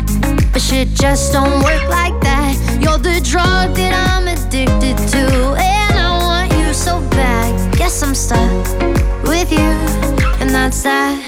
but 0.52 0.60
shit 0.62 0.88
just 0.94 1.32
don't 1.32 1.64
work 1.64 1.88
like 1.88 2.18
that. 2.20 2.54
You're 2.80 2.98
the 2.98 3.20
drug 3.20 3.74
that 3.74 3.92
I'm 4.08 4.28
addicted 4.28 4.96
to, 5.12 5.54
and 5.58 5.98
I 5.98 6.18
want 6.18 6.52
you 6.52 6.72
so 6.72 7.00
bad. 7.10 7.76
Guess 7.76 8.02
I'm 8.02 8.14
stuck 8.14 8.64
with 9.24 9.50
you, 9.50 9.72
and 10.40 10.50
that's 10.50 10.82
that. 10.82 11.18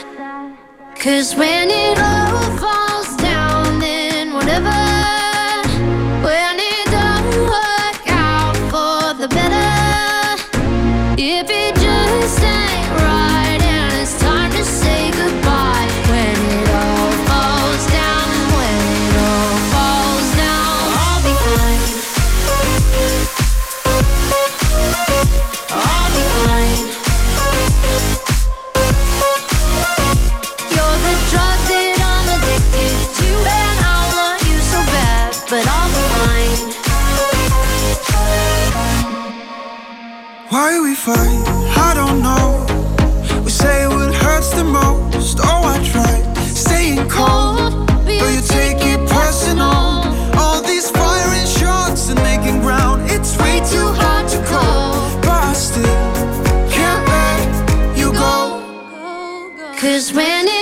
Cause 0.97 1.35
when 1.35 1.71
it 1.71 1.99
all 1.99 2.57
falls 2.59 3.06
fight, 41.07 41.45
I 41.89 41.95
don't 41.95 42.21
know. 42.21 42.67
We 43.45 43.51
say 43.51 43.87
what 43.87 44.13
hurts 44.13 44.51
the 44.51 44.65
most. 44.65 45.39
Oh, 45.41 45.63
I 45.75 45.77
tried 45.93 46.27
staying 46.65 47.09
cold, 47.09 47.87
but 48.21 48.31
you 48.35 48.43
take 48.59 48.81
it 48.93 49.01
personal. 49.09 50.03
All 50.41 50.61
these 50.63 50.91
firing 50.91 51.47
shots 51.47 52.09
and 52.11 52.19
making 52.31 52.59
ground, 52.61 53.09
it's 53.09 53.39
way 53.39 53.61
too 53.73 53.89
hard 54.01 54.27
to 54.35 54.39
call. 54.51 55.21
But 55.21 55.43
I 55.51 55.53
still 55.53 56.13
can't 56.77 57.05
let 57.15 57.99
you 58.01 58.11
go. 58.13 58.37
Cause 59.79 60.13
when 60.13 60.49
it 60.49 60.56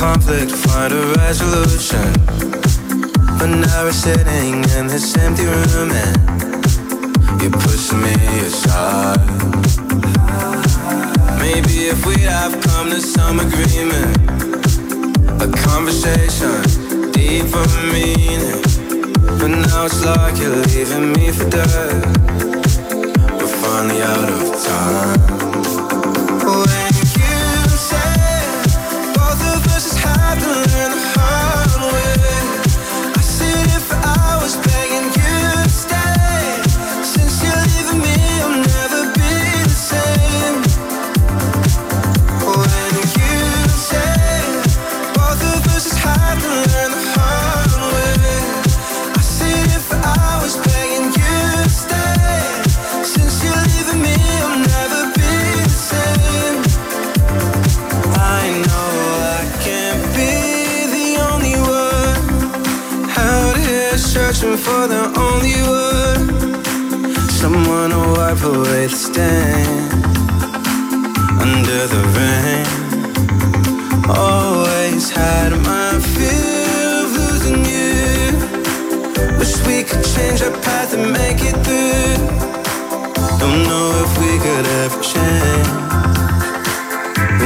conflict, 0.00 0.50
find 0.50 0.94
a 0.94 1.02
resolution. 1.18 2.08
But 3.38 3.50
now 3.64 3.84
we're 3.84 3.92
sitting 3.92 4.64
in 4.76 4.86
this 4.86 5.14
empty 5.18 5.44
room 5.44 5.90
and 5.92 7.42
you're 7.42 7.50
pushing 7.50 8.00
me 8.00 8.14
aside. 8.48 9.20
Maybe 11.38 11.74
if 11.92 12.06
we'd 12.06 12.30
have 12.38 12.54
come 12.62 12.88
to 12.88 13.00
some 13.02 13.40
agreement, 13.40 14.16
a 15.44 15.48
conversation, 15.68 16.56
deeper 17.12 17.66
meaning. 17.92 18.62
But 19.38 19.50
now 19.68 19.84
it's 19.84 20.02
like 20.02 20.38
you're 20.40 20.62
leaving 20.64 21.12
me 21.12 21.30
for 21.30 21.48
dead. 21.50 22.00
We're 23.36 23.54
finally 23.62 24.00
out 24.00 24.30
of 24.32 24.40
time. 24.64 25.20
When 26.46 26.79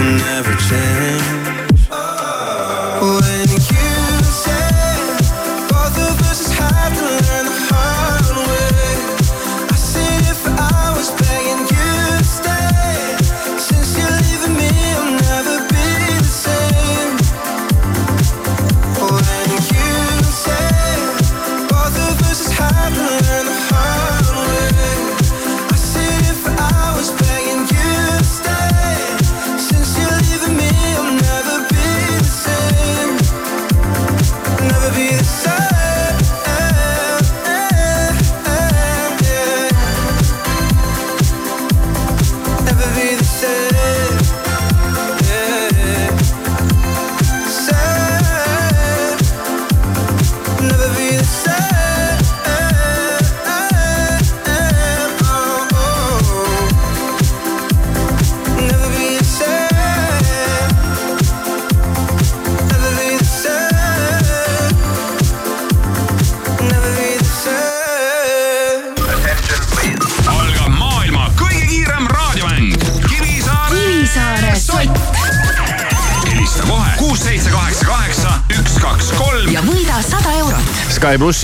will 0.05 0.19
never 0.19 0.55
change. 0.57 1.89
Oh. 1.91 3.34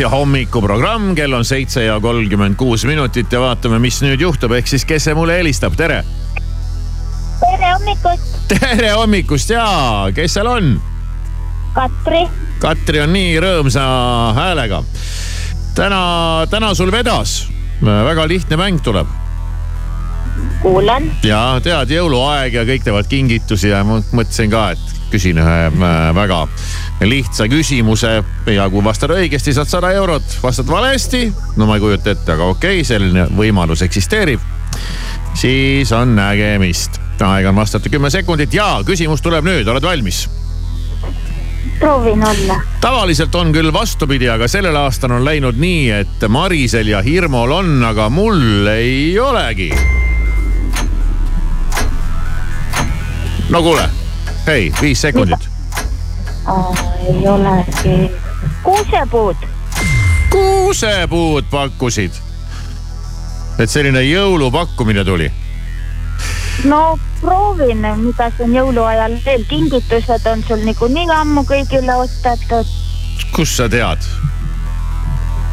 Sky 0.00 0.06
plussi 0.06 0.16
hommikuprogramm, 0.16 1.14
kell 1.14 1.32
on 1.36 1.44
seitse 1.44 1.82
ja 1.84 1.98
kolmkümmend 2.00 2.56
kuus 2.56 2.86
minutit 2.88 3.32
ja 3.32 3.40
vaatame, 3.42 3.76
mis 3.84 3.98
nüüd 4.00 4.22
juhtub, 4.24 4.54
ehk 4.56 4.70
siis 4.70 4.86
kes 4.88 5.04
see 5.04 5.14
mulle 5.14 5.34
helistab, 5.36 5.74
tere. 5.76 5.98
tere 7.42 7.72
hommikust, 7.74 8.38
tere 8.48 8.94
hommikust 8.96 9.52
ja 9.52 9.66
kes 10.16 10.38
seal 10.38 10.48
on? 10.48 10.70
Katri. 11.76 12.22
Katri 12.62 13.02
on 13.04 13.12
nii 13.12 13.36
rõõmsa 13.44 13.84
häälega. 14.38 14.80
täna, 15.76 16.00
täna 16.48 16.72
sul 16.74 16.92
vedas, 16.92 17.50
väga 17.84 18.24
lihtne 18.24 18.56
mäng 18.56 18.80
tuleb 18.80 19.12
kuulan. 20.62 21.12
ja 21.22 21.60
tead, 21.60 21.92
jõuluaeg 21.92 22.56
ja 22.56 22.64
kõik 22.64 22.88
teevad 22.88 23.12
kingitusi 23.12 23.68
ja 23.68 23.84
ma 23.84 24.00
mõtlesin 24.00 24.48
ka, 24.48 24.70
et 24.72 24.96
küsin 25.12 25.44
ühe 25.44 25.60
äh, 25.68 26.14
väga 26.16 26.46
lihtsa 27.00 27.46
küsimuse 27.48 28.10
ja 28.54 28.66
kui 28.70 28.84
vastad 28.84 29.14
õigesti, 29.14 29.54
saad 29.56 29.70
sada 29.70 29.92
eurot, 29.96 30.36
vastad 30.42 30.68
valesti, 30.68 31.28
no 31.56 31.68
ma 31.68 31.78
ei 31.78 31.84
kujuta 31.84 32.12
ette, 32.12 32.34
aga 32.34 32.50
okei 32.52 32.80
okay,, 32.80 32.88
selline 32.88 33.26
võimalus 33.36 33.84
eksisteerib. 33.86 34.40
siis 35.34 35.92
on 35.92 36.14
nägemist, 36.16 37.00
aega 37.24 37.48
on 37.48 37.56
vastata 37.56 37.88
kümme 37.88 38.10
sekundit 38.10 38.54
ja 38.54 38.80
küsimus 38.86 39.22
tuleb 39.22 39.44
nüüd, 39.44 39.68
oled 39.68 39.82
valmis? 39.82 40.28
proovin 41.80 42.24
olla. 42.26 42.60
tavaliselt 42.80 43.34
on 43.34 43.52
küll 43.52 43.72
vastupidi, 43.72 44.28
aga 44.28 44.48
sellel 44.48 44.76
aastal 44.76 45.16
on 45.16 45.24
läinud 45.24 45.56
nii, 45.56 45.90
et 45.90 46.28
Marisel 46.28 46.92
ja 46.92 47.02
Hirmol 47.02 47.50
on, 47.50 47.84
aga 47.84 48.08
mul 48.10 48.66
ei 48.66 49.18
olegi. 49.18 49.70
no 53.50 53.62
kuule, 53.62 53.88
hei, 54.46 54.72
viis 54.82 55.00
sekundit. 55.00 55.49
Ei 57.08 57.28
olegi. 57.28 58.10
kuusepuud. 58.62 59.36
kuusepuud 60.30 61.44
pakkusid. 61.50 62.12
et 63.58 63.70
selline 63.70 64.02
jõulupakkumine 64.02 65.04
tuli. 65.04 65.32
no 66.64 66.98
proovin, 67.20 67.86
mida 67.96 68.30
siin 68.36 68.54
jõuluajal 68.54 69.18
veel, 69.24 69.44
kingitused 69.48 70.26
on 70.26 70.44
sul 70.48 70.64
niikuinii 70.64 71.10
ammu 71.10 71.44
kõigile 71.48 71.96
ostetud. 72.04 72.66
kust 73.32 73.56
sa 73.56 73.68
tead? 73.68 74.06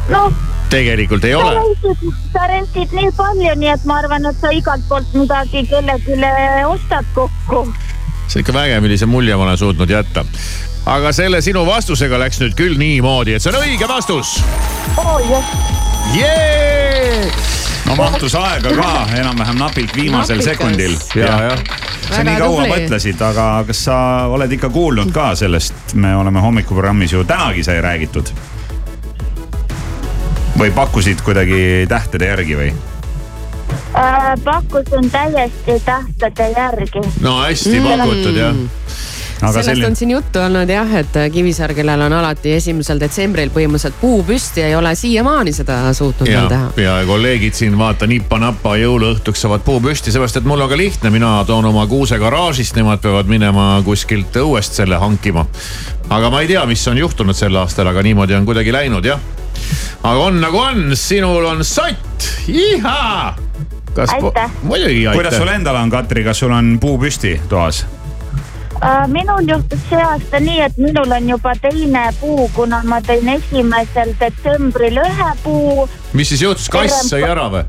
noh, 0.08 0.32
tegelikult 0.72 1.24
ei 1.24 1.32
sa 1.32 1.38
ole. 1.38 1.96
sa 2.32 2.46
rentid 2.48 2.92
nii 2.96 3.12
palju, 3.16 3.54
nii 3.60 3.72
et 3.74 3.84
ma 3.88 4.00
arvan, 4.02 4.28
et 4.30 4.40
sa 4.40 4.52
igalt 4.54 4.84
poolt 4.88 5.12
midagi 5.16 5.66
kellelegi 5.68 6.64
ostad 6.68 7.06
kokku. 7.14 7.66
see 8.28 8.40
on 8.40 8.44
ikka 8.44 8.56
vägev, 8.56 8.82
millise 8.84 9.06
mulje 9.06 9.36
ma 9.36 9.48
olen 9.48 9.60
suutnud 9.60 9.90
jätta. 9.90 10.24
Aga 10.88 11.12
selle 11.12 11.40
sinu 11.44 11.66
vastusega 11.68 12.18
läks 12.20 12.40
nüüd 12.40 12.56
küll 12.56 12.78
niimoodi, 12.80 13.36
et 13.36 13.44
see 13.44 13.52
on 13.52 13.60
õige 13.60 13.88
vastus. 13.90 14.38
jah, 14.96 15.54
Jee! 16.14 17.28
no 17.88 17.96
mahtus 17.98 18.34
aega 18.38 18.72
ka 18.76 18.92
enam-vähem 19.18 19.60
napilt 19.60 19.92
viimasel 19.96 20.40
Napikas. 20.40 20.56
sekundil. 20.56 20.96
Ja, 21.16 21.34
jah. 21.50 21.64
sa 22.08 22.22
nii 22.24 22.36
kaua 22.40 22.62
tubli. 22.62 22.72
mõtlesid, 22.72 23.24
aga 23.24 23.48
kas 23.68 23.82
sa 23.88 23.98
oled 24.32 24.52
ikka 24.56 24.70
kuulnud 24.72 25.12
ka 25.12 25.32
sellest, 25.38 25.94
me 25.94 26.14
oleme 26.16 26.40
hommikuprogrammis 26.44 27.12
ju 27.12 27.24
tänagi 27.28 27.64
sai 27.64 27.80
räägitud. 27.84 28.32
või 30.58 30.70
pakkusid 30.74 31.20
kuidagi 31.22 31.86
tähtede 31.88 32.32
järgi 32.32 32.56
või? 32.56 32.72
äh, 33.92 34.32
pakkusin 34.44 35.10
täiesti 35.10 35.80
tähtede 35.84 36.50
järgi. 36.56 37.04
no 37.20 37.40
hästi 37.42 37.80
pakutud 37.84 38.36
jah. 38.40 38.56
Aga 39.38 39.52
sellest 39.52 39.68
selline 39.68 39.86
on 39.86 39.96
siin 39.96 40.10
juttu 40.10 40.40
olnud 40.42 40.70
jah, 40.70 40.94
et 40.98 41.16
Kivisaar, 41.32 41.72
kellel 41.76 42.02
on 42.08 42.14
alati 42.18 42.52
esimesel 42.56 42.98
detsembril 43.00 43.52
põhimõtteliselt 43.54 43.98
puu 44.00 44.22
püsti, 44.26 44.64
ei 44.66 44.74
ole 44.74 44.94
siiamaani 44.98 45.52
seda 45.54 45.78
suutnud 45.94 46.28
ja 46.28 46.40
veel 46.40 46.50
teha., 46.52 46.70
ja 46.82 46.96
kolleegid 47.06 47.54
siin 47.58 47.78
vaata 47.78 48.08
nippa-nappa 48.10 48.74
jõuluõhtuks 48.80 49.44
saavad 49.46 49.64
puu 49.66 49.80
püsti, 49.84 50.12
seepärast 50.14 50.40
et 50.40 50.48
mul 50.48 50.64
on 50.64 50.70
ka 50.70 50.78
lihtne, 50.80 51.12
mina 51.14 51.32
toon 51.46 51.68
oma 51.70 51.86
kuuse 51.90 52.18
garaažist, 52.18 52.76
nemad 52.78 53.02
peavad 53.04 53.30
minema 53.30 53.70
kuskilt 53.86 54.36
õuest 54.42 54.78
selle 54.80 54.98
hankima. 54.98 55.46
aga 56.10 56.30
ma 56.30 56.42
ei 56.42 56.50
tea, 56.50 56.64
mis 56.66 56.86
on 56.88 56.98
juhtunud 56.98 57.36
sel 57.36 57.56
aastal, 57.56 57.86
aga 57.86 58.02
niimoodi 58.02 58.34
on 58.34 58.48
kuidagi 58.48 58.72
läinud 58.74 59.06
jah. 59.06 59.20
aga 60.02 60.18
on 60.18 60.40
nagu 60.40 60.58
on, 60.58 60.96
sinul 60.96 61.46
on 61.46 61.64
sott, 61.64 62.32
ihaa. 62.48 63.36
Aitäh. 63.98 64.50
muidugi 64.62 65.06
kuidas 65.12 65.34
sul 65.34 65.48
aitäh. 65.48 65.56
endal 65.56 65.76
on, 65.76 65.90
Katri, 65.90 66.24
kas 66.24 66.38
sul 66.38 66.52
on 66.54 66.76
puu 66.80 66.98
püsti 66.98 67.40
toas? 67.48 67.86
Äh, 68.78 69.08
minul 69.10 69.42
juhtus 69.48 69.80
see 69.90 69.98
aasta 70.02 70.38
nii, 70.40 70.60
et 70.68 70.76
minul 70.78 71.10
on 71.16 71.28
juba 71.28 71.54
teine 71.58 72.04
puu, 72.20 72.46
kuna 72.54 72.78
ma 72.86 73.00
tõin 73.02 73.26
esimesel 73.32 74.12
detsembril 74.20 75.00
ühe 75.02 75.30
puu. 75.42 75.88
mis 76.14 76.28
siis 76.30 76.44
juhtus, 76.46 76.68
kass 76.70 77.08
sai 77.10 77.24
ära 77.26 77.48
või? 77.50 77.64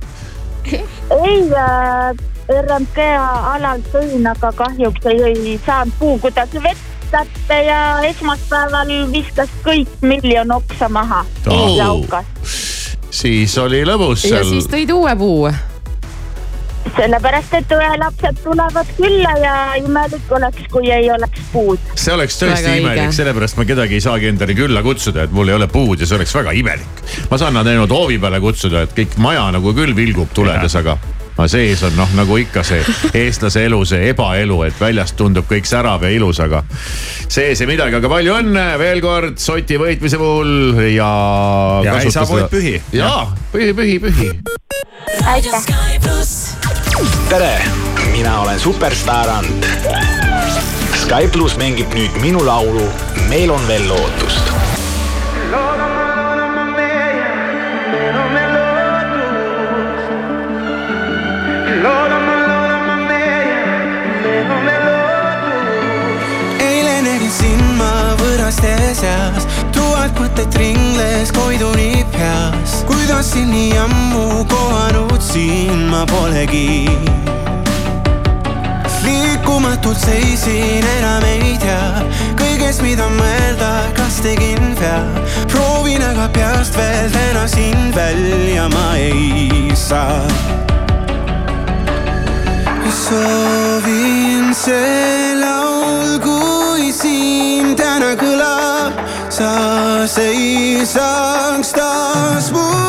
ei 1.23 1.39
äh,, 1.49 2.13
RMK 2.49 3.07
alal 3.55 3.81
tõin, 3.93 4.27
aga 4.29 4.51
kahjuks 4.61 5.09
ei, 5.09 5.23
ei 5.31 5.57
saanud 5.65 5.97
puu 5.99 6.19
kuidagi 6.21 6.61
vett 6.63 6.85
kätte 7.09 7.57
ja 7.65 7.79
esmaspäeval 8.05 8.91
viskas 9.11 9.49
kõik 9.65 9.89
miljon 10.05 10.51
oksa 10.51 10.89
maha 10.89 11.23
Oh. 11.49 11.77
laukas. 11.77 12.25
siis 13.09 13.57
oli 13.57 13.81
lõbus 13.85 14.23
ja 14.29 14.37
seal 14.37 14.49
siis. 14.53 14.69
tõid 14.69 14.93
uue 14.93 15.15
puu. 15.17 15.49
sellepärast, 16.95 17.53
et 17.59 17.73
õelapsed 17.75 18.41
tulevad 18.43 18.89
külla 18.97 19.35
ja 19.41 19.53
imelik 19.79 20.31
oleks, 20.35 20.65
kui 20.71 20.91
ei 20.91 21.09
oleks 21.11 21.45
puud. 21.53 21.91
see 21.95 22.13
oleks 22.15 22.39
tõesti 22.41 22.67
Väga 22.67 22.79
imelik, 22.81 23.15
sellepärast 23.15 23.59
ma 23.59 23.67
kedagi 23.69 23.99
ei 23.99 24.03
saagi 24.03 24.31
endale 24.31 24.55
külla 24.57 24.83
kutsuda, 24.85 25.27
et 25.27 25.35
mul 25.35 25.51
ei 25.51 25.57
ole 25.59 25.69
puud 25.71 25.99
ja 25.99 26.09
see 26.09 26.19
oleks 26.19 26.35
väga 26.35 26.55
imelik. 26.59 27.05
ma 27.31 27.39
saan 27.41 27.55
nad 27.59 27.67
ainult 27.67 27.93
hoovi 27.93 28.19
peale 28.19 28.41
kutsuda, 28.43 28.83
et 28.87 28.97
kõik 28.97 29.17
maja 29.21 29.47
nagu 29.55 29.73
küll 29.75 29.95
vilgub 29.95 30.33
tuledes, 30.35 30.75
aga 30.79 30.97
aga 31.39 31.47
sees 31.47 31.83
on 31.87 31.95
noh, 31.95 32.09
nagu 32.17 32.35
ikka 32.41 32.63
see 32.67 32.81
eestlase 33.15 33.63
elu, 33.69 33.79
see 33.87 34.09
ebaelu, 34.11 34.57
et 34.67 34.79
väljast 34.79 35.15
tundub 35.19 35.47
kõik 35.47 35.67
särav 35.69 36.03
ja 36.03 36.11
ilus, 36.11 36.41
aga 36.43 36.63
sees 37.31 37.61
ei 37.63 37.69
midagi, 37.69 37.95
aga 37.95 38.11
palju 38.11 38.35
õnne 38.41 38.65
veel 38.81 38.99
kord 39.03 39.39
soti 39.39 39.79
võitmise 39.79 40.19
puhul 40.19 40.81
ja. 40.91 41.09
ja 41.85 41.95
häisapood 41.99 42.49
pühi. 42.51 42.75
ja, 42.95 43.29
pühi, 43.53 43.71
pühi, 43.77 43.97
pühi. 44.03 44.31
tere, 47.31 47.53
mina 48.11 48.39
olen 48.43 48.59
superstaar 48.59 49.31
Ant. 49.39 49.71
Sky 50.99 51.31
pluss 51.31 51.55
mängib 51.57 51.93
nüüd 51.95 52.17
minu 52.21 52.43
laulu 52.45 52.83
Meil 53.31 53.53
on 53.53 53.63
veel 53.69 53.87
lootust 53.87 54.48
võõraste 68.49 68.95
seas, 68.97 69.45
tuhat 69.71 70.17
mõtet 70.17 70.55
ringles 70.57 71.31
koiduni 71.31 72.03
peas. 72.11 72.83
kuidas 72.87 73.31
siin 73.33 73.51
nii 73.51 73.77
ammu 73.77 74.45
kohanud 74.49 75.21
siin 75.21 75.85
ma 75.89 76.05
polegi. 76.05 76.89
liikumatult 79.03 79.97
seisin, 79.97 80.83
enam 80.97 81.23
ei 81.23 81.57
tea 81.61 82.01
kõigest, 82.41 82.81
mida 82.81 83.05
mõelda, 83.09 83.93
kas 83.93 84.19
tegin 84.21 84.75
vea. 84.79 85.03
proovin 85.47 86.01
aga 86.01 86.29
peast 86.33 86.75
veel 86.75 87.11
täna 87.11 87.47
sind 87.47 87.93
välja 87.93 88.67
ma 88.69 88.95
ei 88.97 89.71
saa 89.75 90.25
soovin 92.89 94.53
see 94.53 95.35
laul, 95.37 96.19
kui 96.19 96.91
siin 96.93 97.75
täna 97.77 98.13
kõlab, 98.17 98.28
sa 99.39 100.03
seisaks 100.03 101.71
taas 101.71 102.51
mu 102.51 102.59
kõrval. 102.59 102.88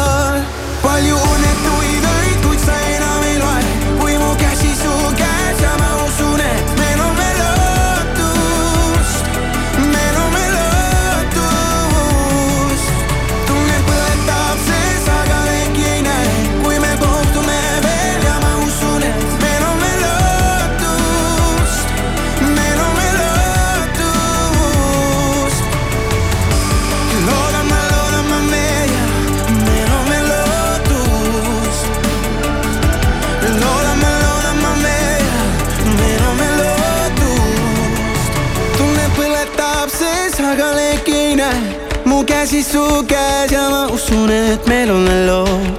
Ma 44.31 44.37
usun, 44.37 44.51
et 44.53 44.67
meil 44.67 44.91
on 44.91 45.05
veel 45.05 45.25
lootust. 45.25 45.70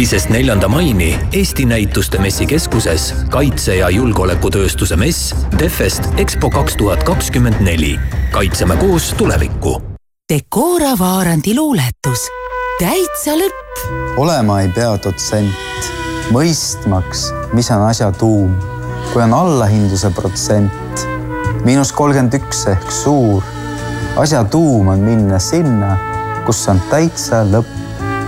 Teisest 0.00 0.30
neljanda 0.32 0.68
maini 0.68 1.18
Eesti 1.32 1.64
Näituste 1.64 2.18
Messikeskuses 2.18 3.14
kaitse- 3.28 3.74
ja 3.76 3.90
julgeolekutööstuse 3.90 4.96
mess 4.96 5.34
Defest 5.58 6.08
EXPO 6.16 6.50
kaks 6.50 6.76
tuhat 6.76 7.02
kakskümmend 7.04 7.60
neli. 7.60 8.00
kaitseme 8.30 8.76
koos 8.76 9.14
tulevikku. 9.18 9.82
Decora 10.32 10.94
Vaarandi 10.98 11.54
luuletus, 11.56 12.24
täitsa 12.78 13.36
lõpp. 13.36 14.16
olema 14.16 14.60
ei 14.60 14.68
pea 14.68 14.96
dotsent, 15.04 15.92
mõistmaks, 16.30 17.28
mis 17.52 17.70
on 17.70 17.82
asja 17.82 18.12
tuum. 18.12 18.56
kui 19.12 19.22
on 19.22 19.34
allahindluse 19.34 20.10
protsent 20.10 21.06
miinus 21.64 21.92
kolmkümmend 21.92 22.40
üks 22.40 22.66
ehk 22.72 22.90
suur, 22.90 23.42
asja 24.16 24.44
tuum 24.44 24.88
on 24.88 24.98
minna 24.98 25.38
sinna, 25.38 25.98
kus 26.46 26.68
on 26.68 26.80
täitsa 26.90 27.44
lõpp, 27.44 27.68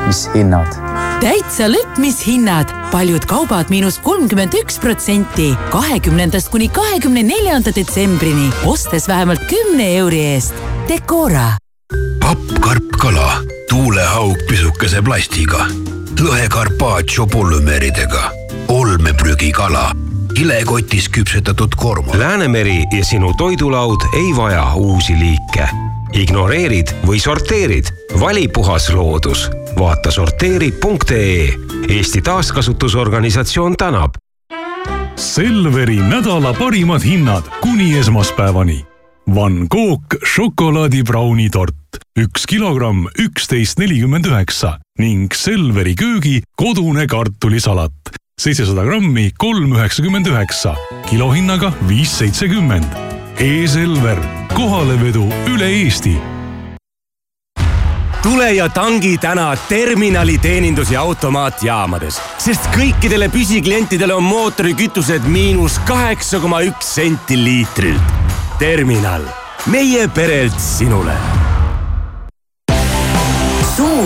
mis 0.06 0.28
hinnad 0.34 0.81
täitsa 1.22 1.68
lõpp, 1.70 2.00
mis 2.02 2.16
hinnad, 2.26 2.70
paljud 2.90 3.22
kaubad 3.30 3.70
miinus 3.70 4.00
kolmkümmend 4.02 4.56
üks 4.58 4.80
protsenti, 4.82 5.52
kahekümnendast 5.70 6.50
kuni 6.50 6.66
kahekümne 6.72 7.22
neljanda 7.22 7.70
detsembrini, 7.74 8.48
ostes 8.66 9.06
vähemalt 9.08 9.44
kümne 9.50 9.86
euri 10.00 10.18
eest. 10.32 10.58
Decora. 10.88 11.52
papp, 12.20 12.42
karp, 12.64 12.90
kala, 12.98 13.38
tuulehaug 13.70 14.42
pisukese 14.50 15.02
plastiga, 15.06 15.68
lõhe 16.18 16.48
carpaccio 16.50 17.28
polümeeridega, 17.30 18.26
olmeprügikala, 18.74 19.92
kilekotis 20.34 21.06
küpsetatud 21.08 21.78
kormoran. 21.78 22.18
Läänemeri 22.20 22.82
ja 22.90 23.04
sinu 23.06 23.30
toidulaud 23.38 24.10
ei 24.18 24.34
vaja 24.36 24.72
uusi 24.74 25.14
liike. 25.18 25.70
ignoreerid 26.12 26.90
või 27.06 27.20
sorteerid, 27.20 27.88
vali 28.20 28.48
puhas 28.48 28.90
loodus. 28.92 29.48
Vaata 29.78 30.10
sorteeri.ee. 30.10 31.54
Eesti 31.88 32.22
Taaskasutusorganisatsioon 32.22 33.76
tänab. 33.76 34.14
Selveri 35.16 35.96
nädala 35.96 36.54
parimad 36.54 37.02
hinnad 37.04 37.42
kuni 37.60 37.98
esmaspäevani. 37.98 38.86
Van 39.34 39.66
Gogh 39.70 40.16
šokolaadibrauni 40.34 41.50
tort, 41.50 42.00
üks 42.18 42.46
kilogramm, 42.48 43.06
üksteist 43.18 43.78
nelikümmend 43.78 44.26
üheksa 44.26 44.78
ning 44.98 45.30
Selveri 45.34 45.94
köögi 45.94 46.42
kodune 46.58 47.06
kartulisalat, 47.06 47.94
seitsesada 48.40 48.82
grammi, 48.82 49.30
kolm 49.38 49.76
üheksakümmend 49.76 50.26
üheksa, 50.26 50.74
kilohinnaga 51.10 51.72
viis 51.88 52.18
seitsekümmend. 52.18 52.98
E-Selver, 53.38 54.18
kohalevedu 54.54 55.24
üle 55.54 55.70
Eesti 55.70 56.18
tule 58.22 58.52
ja 58.52 58.68
tangi 58.68 59.18
täna 59.18 59.56
terminali 59.68 60.38
teenindus- 60.38 60.90
ja 60.92 61.00
automaatjaamades, 61.00 62.20
sest 62.38 62.70
kõikidele 62.76 63.28
püsiklientidele 63.32 64.14
on 64.14 64.22
mootorikütused 64.22 65.26
miinus 65.26 65.78
kaheksa 65.88 66.40
koma 66.40 66.62
üks 66.62 66.94
senti 66.94 67.36
liitrilt. 67.44 68.02
terminal, 68.58 69.22
meie 69.66 70.08
perelt 70.08 70.60
sinule 70.60 71.41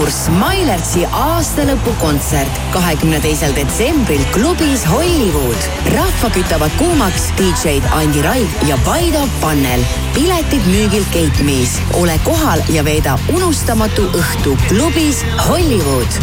suur 0.07 0.15
Smilertsi 0.15 1.05
aastalõpukontsert 1.11 2.59
kahekümne 2.75 3.19
teisel 3.21 3.55
detsembril 3.57 4.23
klubis 4.33 4.85
Hollywood. 4.87 5.57
rahva 5.95 6.31
kütavad 6.31 6.71
kuumaks 6.79 7.33
DJ-d 7.39 7.87
Andi 7.93 8.23
Raig 8.23 8.49
ja 8.69 8.77
Vaido 8.87 9.27
Pannel. 9.41 9.83
piletid 10.15 10.63
müügil 10.67 11.05
Gate 11.13 11.43
Me's. 11.43 11.81
ole 11.95 12.19
kohal 12.25 12.63
ja 12.69 12.85
veeda 12.85 13.19
unustamatu 13.35 14.03
õhtu 14.15 14.57
klubis 14.69 15.25
Hollywood. 15.49 16.23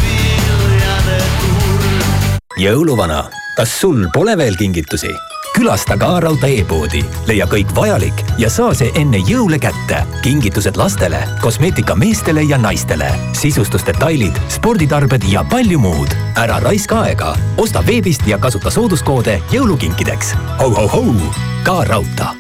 jõuluvana, 2.58 3.30
kas 3.58 3.80
sul 3.82 4.08
pole 4.14 4.38
veel 4.38 4.56
kingitusi? 4.56 5.33
Külasta 5.56 5.98
ka 5.98 6.20
Rauta 6.20 6.48
e-poodi, 6.48 7.04
leia 7.28 7.48
kõik 7.50 7.72
vajalik 7.76 8.24
ja 8.42 8.50
saa 8.50 8.74
see 8.74 8.92
enne 9.00 9.22
jõule 9.28 9.60
kätte. 9.60 10.04
kingitused 10.22 10.78
lastele, 10.78 11.24
kosmeetika 11.42 11.96
meestele 11.96 12.44
ja 12.44 12.58
naistele, 12.58 13.12
sisustusdetailid, 13.34 14.38
sporditarbed 14.50 15.24
ja 15.30 15.46
palju 15.50 15.80
muud. 15.80 16.16
ära 16.36 16.60
raiska 16.60 17.02
aega, 17.02 17.36
osta 17.58 17.84
veebist 17.86 18.28
ja 18.28 18.38
kasuta 18.38 18.72
sooduskoode 18.72 19.42
jõulukinkideks 19.52 20.34
ho,. 20.60 20.70
Ho-ho-hou, 20.74 21.16
ka 21.64 21.84
Rauta 21.84 22.34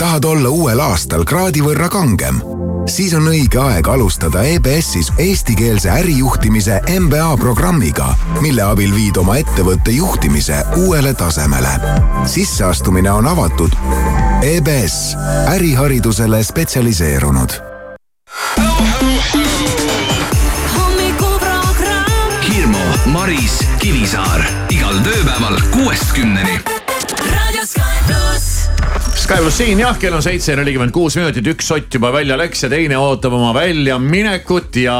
tahad 0.00 0.24
olla 0.24 0.50
uuel 0.50 0.80
aastal 0.80 1.22
kraadi 1.28 1.60
võrra 1.62 1.86
kangem? 1.92 2.40
Siis 2.86 3.14
on 3.14 3.28
õige 3.28 3.60
aeg 3.62 3.88
alustada 3.88 4.42
EBS-is 4.42 5.12
eestikeelse 5.18 5.90
ärijuhtimise 5.90 6.80
MBA 6.98 7.36
programmiga, 7.40 8.14
mille 8.40 8.62
abil 8.62 8.94
viid 8.94 9.16
oma 9.20 9.36
ettevõtte 9.40 9.90
juhtimise 9.90 10.62
uuele 10.76 11.14
tasemele. 11.14 11.72
sisseastumine 12.26 13.10
on 13.10 13.26
avatud. 13.26 13.72
EBS, 14.42 15.16
äriharidusele 15.54 16.44
spetsialiseerunud 16.44 17.70
Hirmu, 22.60 22.78
Maris, 23.06 23.60
Kivisaar 23.78 24.42
igal 24.68 24.98
tööpäeval 25.04 25.56
kuuest 25.72 26.12
kümneni. 26.12 26.58
raadio 27.24 27.64
Sky 27.64 28.04
pluss. 28.06 28.59
Pluss 29.30 29.60
siin 29.60 29.78
jah, 29.78 29.94
kell 29.94 30.14
on 30.16 30.22
seitse 30.24 30.56
nelikümmend 30.58 30.90
kuus 30.90 31.14
minutit, 31.14 31.46
üks 31.52 31.68
sott 31.70 31.94
juba 31.94 32.10
välja 32.10 32.34
läks 32.38 32.64
ja 32.64 32.68
teine 32.72 32.96
ootab 32.98 33.36
oma 33.36 33.52
väljaminekut 33.54 34.74
ja 34.82 34.96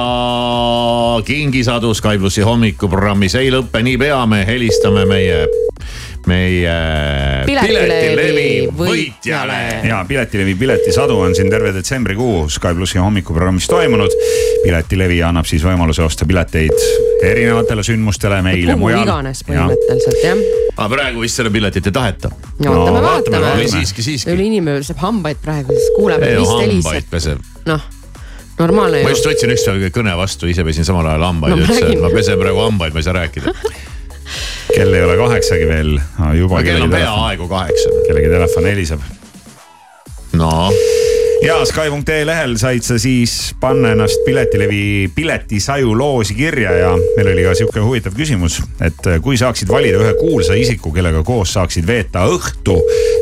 kingisadu 1.27 1.91
Sky 1.99 2.21
plussi 2.23 2.45
hommikuprogrammis 2.47 3.35
ei 3.41 3.51
lõppe 3.51 3.83
niipea, 3.83 4.21
me 4.31 4.45
helistame 4.47 5.03
meie, 5.11 5.43
meie 6.31 6.79
Piletilevi 7.51 8.49
võitjale. 8.79 9.61
ja 9.91 10.05
Piletilevi 10.09 10.55
piletisadu 10.63 11.19
on 11.27 11.35
siin 11.35 11.51
terve 11.51 11.75
detsembrikuu 11.75 12.47
Sky 12.49 12.77
plussi 12.79 13.03
hommikuprogrammis 13.03 13.67
toimunud. 13.67 14.15
piletilevi 14.63 15.25
annab 15.27 15.51
siis 15.51 15.67
võimaluse 15.67 16.07
osta 16.07 16.29
pileteid 16.31 17.10
erinevatele 17.23 17.83
sündmustele 17.85 18.41
meile 18.45 18.75
kuhu 18.75 18.85
mujal. 18.85 19.05
iganes 19.05 19.45
põhimõtteliselt 19.47 20.25
jah. 20.25 20.43
aga 20.77 20.89
praegu 20.95 21.25
vist 21.25 21.41
seda 21.41 21.53
piletit 21.53 21.91
ei 21.91 21.95
taheta. 21.95 22.31
no 22.65 22.75
ootame, 22.75 23.03
vaatame. 23.05 23.55
või 23.61 23.71
siiski, 23.73 24.05
siiski. 24.07 24.33
üle 24.35 24.49
inimene 24.49 24.81
peseb 24.81 25.01
hambaid 25.05 25.41
praegu, 25.43 25.77
siis 25.77 25.93
kuuleb, 25.97 26.25
ei 26.27 26.39
no 26.39 26.59
hambaid 26.63 27.09
peseb. 27.13 27.45
noh, 27.69 27.87
normaalne 28.59 29.05
ma 29.05 29.13
ju. 29.13 29.17
just 29.17 29.31
võtsin 29.31 29.55
ükspäev 29.57 29.87
kõne 29.97 30.17
vastu, 30.19 30.51
ise 30.51 30.65
pesin 30.67 30.89
samal 30.89 31.09
ajal 31.13 31.29
hambaid 31.29 31.55
No 31.57 31.61
no,, 31.61 31.69
ütlesin, 31.69 31.95
et 31.97 32.05
ma 32.05 32.13
pesen 32.15 32.41
praegu 32.41 32.65
hambaid, 32.65 32.97
ma 32.97 33.03
ei 33.03 33.09
saa 33.09 33.17
rääkida. 33.21 33.55
kell 34.77 34.95
ei 34.95 35.05
ole 35.05 35.17
kaheksagi 35.21 35.69
veel, 35.69 35.97
juba 36.39 36.63
kell 36.65 36.85
on 36.85 36.89
kellegi 36.89 36.95
telefon, 36.95 37.21
peaaegu 37.21 37.51
kaheksa. 37.51 37.95
kellegi 38.09 38.35
telefon 38.37 38.73
heliseb. 38.73 39.07
no 40.41 40.51
ja 41.43 41.65
Sky.ee 41.65 42.27
lehel 42.27 42.57
said 42.61 42.85
sa 42.85 42.99
siis 43.01 43.55
panna 43.61 43.95
ennast 43.95 44.25
Piletilevi 44.25 45.11
piletisaju 45.15 45.95
loosi 45.99 46.35
kirja 46.35 46.73
ja 46.77 46.91
meil 47.17 47.33
oli 47.33 47.45
ka 47.47 47.55
sihuke 47.57 47.81
huvitav 47.81 48.15
küsimus, 48.17 48.61
et 48.85 49.09
kui 49.25 49.39
saaksid 49.41 49.71
valida 49.73 50.01
ühe 50.03 50.13
kuulsa 50.21 50.57
isiku, 50.59 50.93
kellega 50.93 51.23
koos 51.27 51.55
saaksid 51.57 51.87
veeta 51.89 52.27
õhtu 52.29 52.77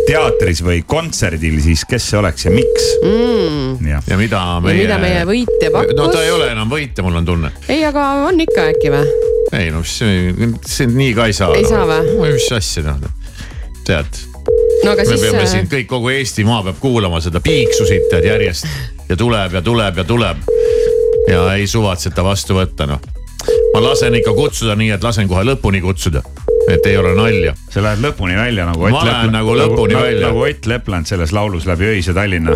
teatris 0.09 0.63
või 0.67 0.83
kontserdil, 0.87 1.61
siis 1.63 1.85
kes 1.89 2.11
see 2.11 2.21
oleks 2.21 2.49
ja 2.49 2.55
miks? 2.55 2.89
mm.. 3.05 3.89
jah, 3.93 4.11
ja 4.11 4.21
mida 4.21 4.43
ja 4.43 4.63
mida 4.67 5.01
meie 5.03 5.25
võitja 5.29 5.73
pakkus 5.75 5.99
no 5.99 6.09
ta 6.13 6.25
ei 6.27 6.33
ole 6.35 6.51
enam 6.55 6.71
võitja, 6.73 7.07
mul 7.07 7.21
on 7.23 7.29
tunne. 7.29 7.53
ei, 7.69 7.85
aga 7.87 8.09
on 8.27 8.41
ikka 8.43 8.71
äkki 8.73 8.95
või? 8.95 9.05
ei 9.59 9.71
no 9.75 9.85
see, 9.87 10.33
see 10.67 10.91
nii 10.91 11.15
ka 11.17 11.29
ei 11.31 11.37
saa. 11.37 11.55
Ei 11.57 11.69
saa 11.69 11.87
või? 11.89 12.33
mis 12.35 12.51
asja 12.55 12.85
noh, 12.91 13.07
tead. 13.87 14.27
No 14.85 14.93
aga 14.93 15.03
me 15.03 15.11
siis 15.11 15.21
peame 15.25 15.43
äh, 15.43 15.51
siin 15.51 15.69
kõik, 15.71 15.89
kogu 15.91 16.13
Eestimaa 16.15 16.63
peab 16.67 16.81
kuulama 16.81 17.21
seda 17.25 17.41
piiksusit 17.45 18.09
tead 18.13 18.27
järjest 18.29 18.67
ja 19.09 19.17
tuleb 19.17 19.55
ja 19.59 19.63
tuleb 19.63 20.03
ja 20.03 20.05
tuleb. 20.05 20.37
ja 21.29 21.55
ei 21.55 21.67
suvatseta 21.67 22.25
vastu 22.25 22.57
võtta 22.59 22.87
noh. 22.87 23.01
ma 23.75 23.83
lasen 23.83 24.15
ikka 24.15 24.35
kutsuda 24.37 24.77
nii, 24.79 24.91
et 24.97 25.05
lasen 25.05 25.29
kohe 25.29 25.45
lõpuni 25.45 25.81
kutsuda, 25.85 26.23
et 26.73 26.87
ei 26.87 26.97
ole 26.97 27.15
nalja. 27.17 27.55
sa 27.71 27.83
lähed 27.83 28.05
lõpuni 28.05 28.37
välja 28.37 28.67
nagu 28.69 28.89
Ma 28.89 29.05
lähen 29.05 29.33
nagu 29.33 29.57
lõpuni 29.57 29.97
nagu, 29.97 30.05
välja. 30.07 30.27
nagu 30.29 30.45
Ott 30.47 30.67
Lepland 30.67 31.07
selles 31.07 31.33
laulus 31.33 31.67
Läbi 31.67 31.95
öise 31.97 32.15
Tallinna. 32.15 32.55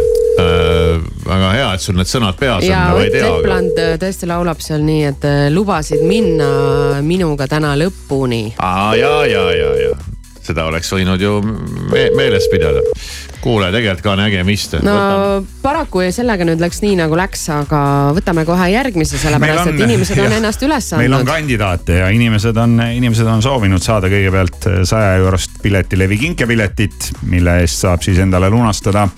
väga 1.27 1.51
hea, 1.53 1.73
et 1.75 1.81
sul 1.81 1.97
need 1.97 2.09
sõnad 2.09 2.39
peas 2.41 2.65
ja 2.65 2.87
on, 2.87 2.97
ma 2.97 3.03
ei 3.03 3.11
Ott 3.11 3.19
tea. 3.19 3.33
Lepland 3.37 3.81
äh, 3.83 3.95
tõesti 4.01 4.29
laulab 4.31 4.63
seal 4.65 4.85
nii, 4.87 5.03
et 5.11 5.27
äh, 5.29 5.41
lubasid 5.53 6.05
minna 6.07 7.01
minuga 7.05 7.49
täna 7.49 7.75
lõpuni. 7.77 8.55
aa 8.59 8.95
ja, 8.97 9.13
ja, 9.27 9.45
ja, 9.51 9.72
ja 9.72 9.72
seda 10.47 10.67
oleks 10.71 10.91
võinud 10.93 11.23
ju 11.23 11.39
me 11.43 12.09
meeles 12.17 12.49
pidada. 12.53 12.83
kuule, 13.43 13.73
tegelikult 13.75 14.05
ka 14.05 14.15
nägemist. 14.19 14.77
no 14.87 14.97
paraku 15.63 16.05
sellega 16.15 16.47
nüüd 16.47 16.63
läks 16.63 16.83
nii 16.85 16.97
nagu 17.01 17.17
läks, 17.19 17.45
aga 17.55 17.83
võtame 18.17 18.45
kohe 18.49 18.69
järgmise, 18.73 19.19
sellepärast 19.23 19.73
et 19.73 19.83
inimesed 19.87 20.19
on 20.19 20.29
jah, 20.29 20.37
ennast 20.39 20.67
üles 20.67 20.91
meil 20.99 21.13
on 21.13 21.21
andnud. 21.21 21.33
kandidaate 21.33 22.01
ja 22.03 22.11
inimesed 22.15 22.61
on, 22.65 22.79
inimesed 22.99 23.27
on 23.27 23.43
soovinud 23.45 23.83
saada 23.83 24.11
kõigepealt 24.13 24.69
saja 24.89 25.17
eurost 25.23 25.59
piletilevi 25.63 26.21
kinkepiletit, 26.27 27.13
mille 27.31 27.61
eest 27.65 27.83
saab 27.87 28.05
siis 28.07 28.21
endale 28.23 28.51
lunastada 28.53 29.09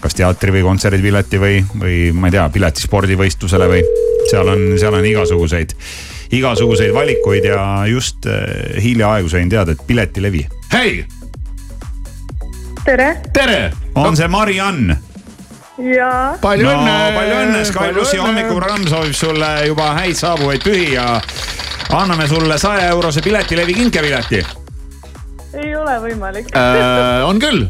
kas 0.00 0.16
teatri 0.16 0.54
või 0.54 0.64
kontserdipileti 0.64 1.40
või, 1.40 1.58
või 1.80 1.98
ma 2.16 2.30
ei 2.30 2.36
tea, 2.36 2.46
pileti 2.52 2.84
spordivõistlusele 2.86 3.68
või 3.70 3.82
seal 4.30 4.48
on, 4.48 4.64
seal 4.80 4.96
on 4.96 5.06
igasuguseid, 5.06 5.74
igasuguseid 6.32 6.94
valikuid 6.94 7.44
ja 7.44 7.86
just 7.86 8.26
äh, 8.26 8.82
hiljaaegu 8.82 9.28
sain 9.28 9.48
teada, 9.48 9.72
et 9.72 9.86
Piletilevi 9.86 10.46
hei, 10.72 11.04
tere. 12.84 13.16
tere. 13.32 13.72
on 13.94 14.16
see 14.16 14.28
Mari-Ann. 14.28 14.94
jaa. 15.96 16.38
palju 16.40 16.68
no, 16.68 16.76
õnne. 16.76 16.94
palju 17.18 17.42
õnne, 17.42 17.64
Sky 17.64 17.92
plussi 17.96 18.22
hommikuprogramm 18.22 18.86
soovib 18.88 19.16
sulle 19.16 19.50
juba 19.66 19.92
häid 19.98 20.18
saabuvaid 20.18 20.64
pühi 20.64 20.94
ja 20.94 21.20
anname 21.98 22.28
sulle 22.30 22.58
saja 22.58 22.88
eurose 22.94 23.22
Piletilevi 23.26 23.74
kinkepileti 23.82 24.44
ei 25.60 25.74
ole 25.74 25.96
võimalik 25.98 26.52
äh,. 26.54 27.26
on 27.26 27.40
küll, 27.42 27.64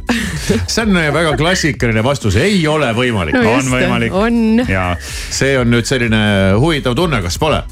see 0.68 0.84
on 0.84 0.98
väga 1.16 1.32
klassikaline 1.40 2.04
vastus, 2.04 2.36
ei 2.36 2.60
ole 2.68 2.92
võimalik 2.92 3.38
No 3.38 3.44
no,. 3.46 3.56
on 3.56 3.72
võimalik. 3.72 4.12
on. 4.12 4.64
ja 4.68 4.90
see 5.00 5.56
on 5.58 5.72
nüüd 5.72 5.88
selline 5.88 6.20
huvitav 6.60 6.98
tunne, 6.98 7.22
kas 7.24 7.40
pole? 7.40 7.62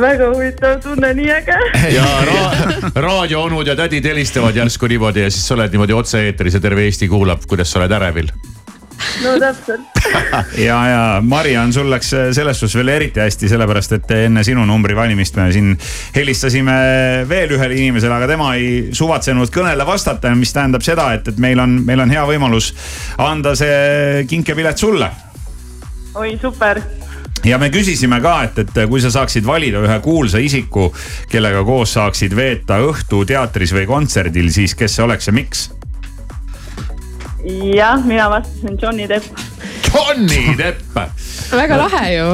Väga 0.00 0.30
huvitav 0.32 0.80
tunne, 0.82 1.12
nii 1.14 1.30
äge. 1.32 1.58
ja 1.96 2.06
ra 2.28 2.46
raadioonud 3.06 3.66
ja 3.66 3.76
tädid 3.76 4.06
helistavad 4.08 4.56
järsku 4.56 4.88
niimoodi 4.88 5.26
ja 5.26 5.30
siis 5.30 5.46
sa 5.48 5.54
oled 5.56 5.72
niimoodi 5.72 5.96
otse-eetris 5.96 6.58
ja 6.58 6.60
terve 6.60 6.86
Eesti 6.88 7.08
kuulab, 7.08 7.44
kuidas 7.48 7.72
sa 7.72 7.80
oled 7.80 7.92
ärevil. 7.92 8.30
no 9.24 9.32
täpselt. 9.40 10.04
ja, 10.68 10.78
ja 10.88 11.02
Mariann, 11.24 11.72
sul 11.72 11.90
läks 11.90 12.12
selles 12.32 12.60
suhtes 12.60 12.76
veel 12.78 12.92
eriti 12.94 13.20
hästi, 13.20 13.50
sellepärast 13.50 13.96
et 13.98 14.14
enne 14.16 14.44
sinu 14.46 14.64
numbri 14.68 14.96
valimist 14.96 15.36
me 15.36 15.50
siin 15.52 15.74
helistasime 16.14 16.76
veel 17.28 17.56
ühele 17.56 17.76
inimesele, 17.80 18.14
aga 18.14 18.30
tema 18.30 18.54
ei 18.54 18.94
suvatsenud 18.94 19.52
kõnele 19.52 19.86
vastata, 19.86 20.32
mis 20.38 20.54
tähendab 20.54 20.86
seda, 20.86 21.12
et, 21.18 21.28
et 21.34 21.42
meil 21.42 21.60
on, 21.60 21.80
meil 21.86 22.04
on 22.04 22.14
hea 22.14 22.24
võimalus 22.30 22.72
anda 23.18 23.56
see 23.58 24.24
kinkepilet 24.30 24.78
sulle 24.78 25.10
oi, 26.14 26.38
super. 26.40 26.80
Ja 27.44 27.58
me 27.58 27.70
küsisime 27.74 28.20
ka, 28.22 28.34
et, 28.46 28.58
et 28.62 28.80
kui 28.88 29.02
sa 29.02 29.10
saaksid 29.14 29.46
valida 29.46 29.82
ühe 29.82 29.98
kuulsa 30.04 30.42
isiku, 30.42 30.90
kellega 31.32 31.64
koos 31.66 31.94
saaksid 31.98 32.36
veeta 32.36 32.80
õhtu 32.84 33.24
teatris 33.28 33.74
või 33.74 33.86
kontserdil, 33.90 34.50
siis 34.54 34.76
kes 34.78 34.98
see 34.98 35.06
oleks 35.06 35.30
ja 35.30 35.36
miks? 35.36 35.70
jah, 37.74 38.04
mina 38.06 38.28
vastasin 38.30 38.78
Johnny 38.82 39.08
Depp. 39.08 39.26
Johnny 39.92 40.54
Depp, 40.56 40.94
väga 41.52 41.76
lahe 41.76 42.02
ju. 42.14 42.26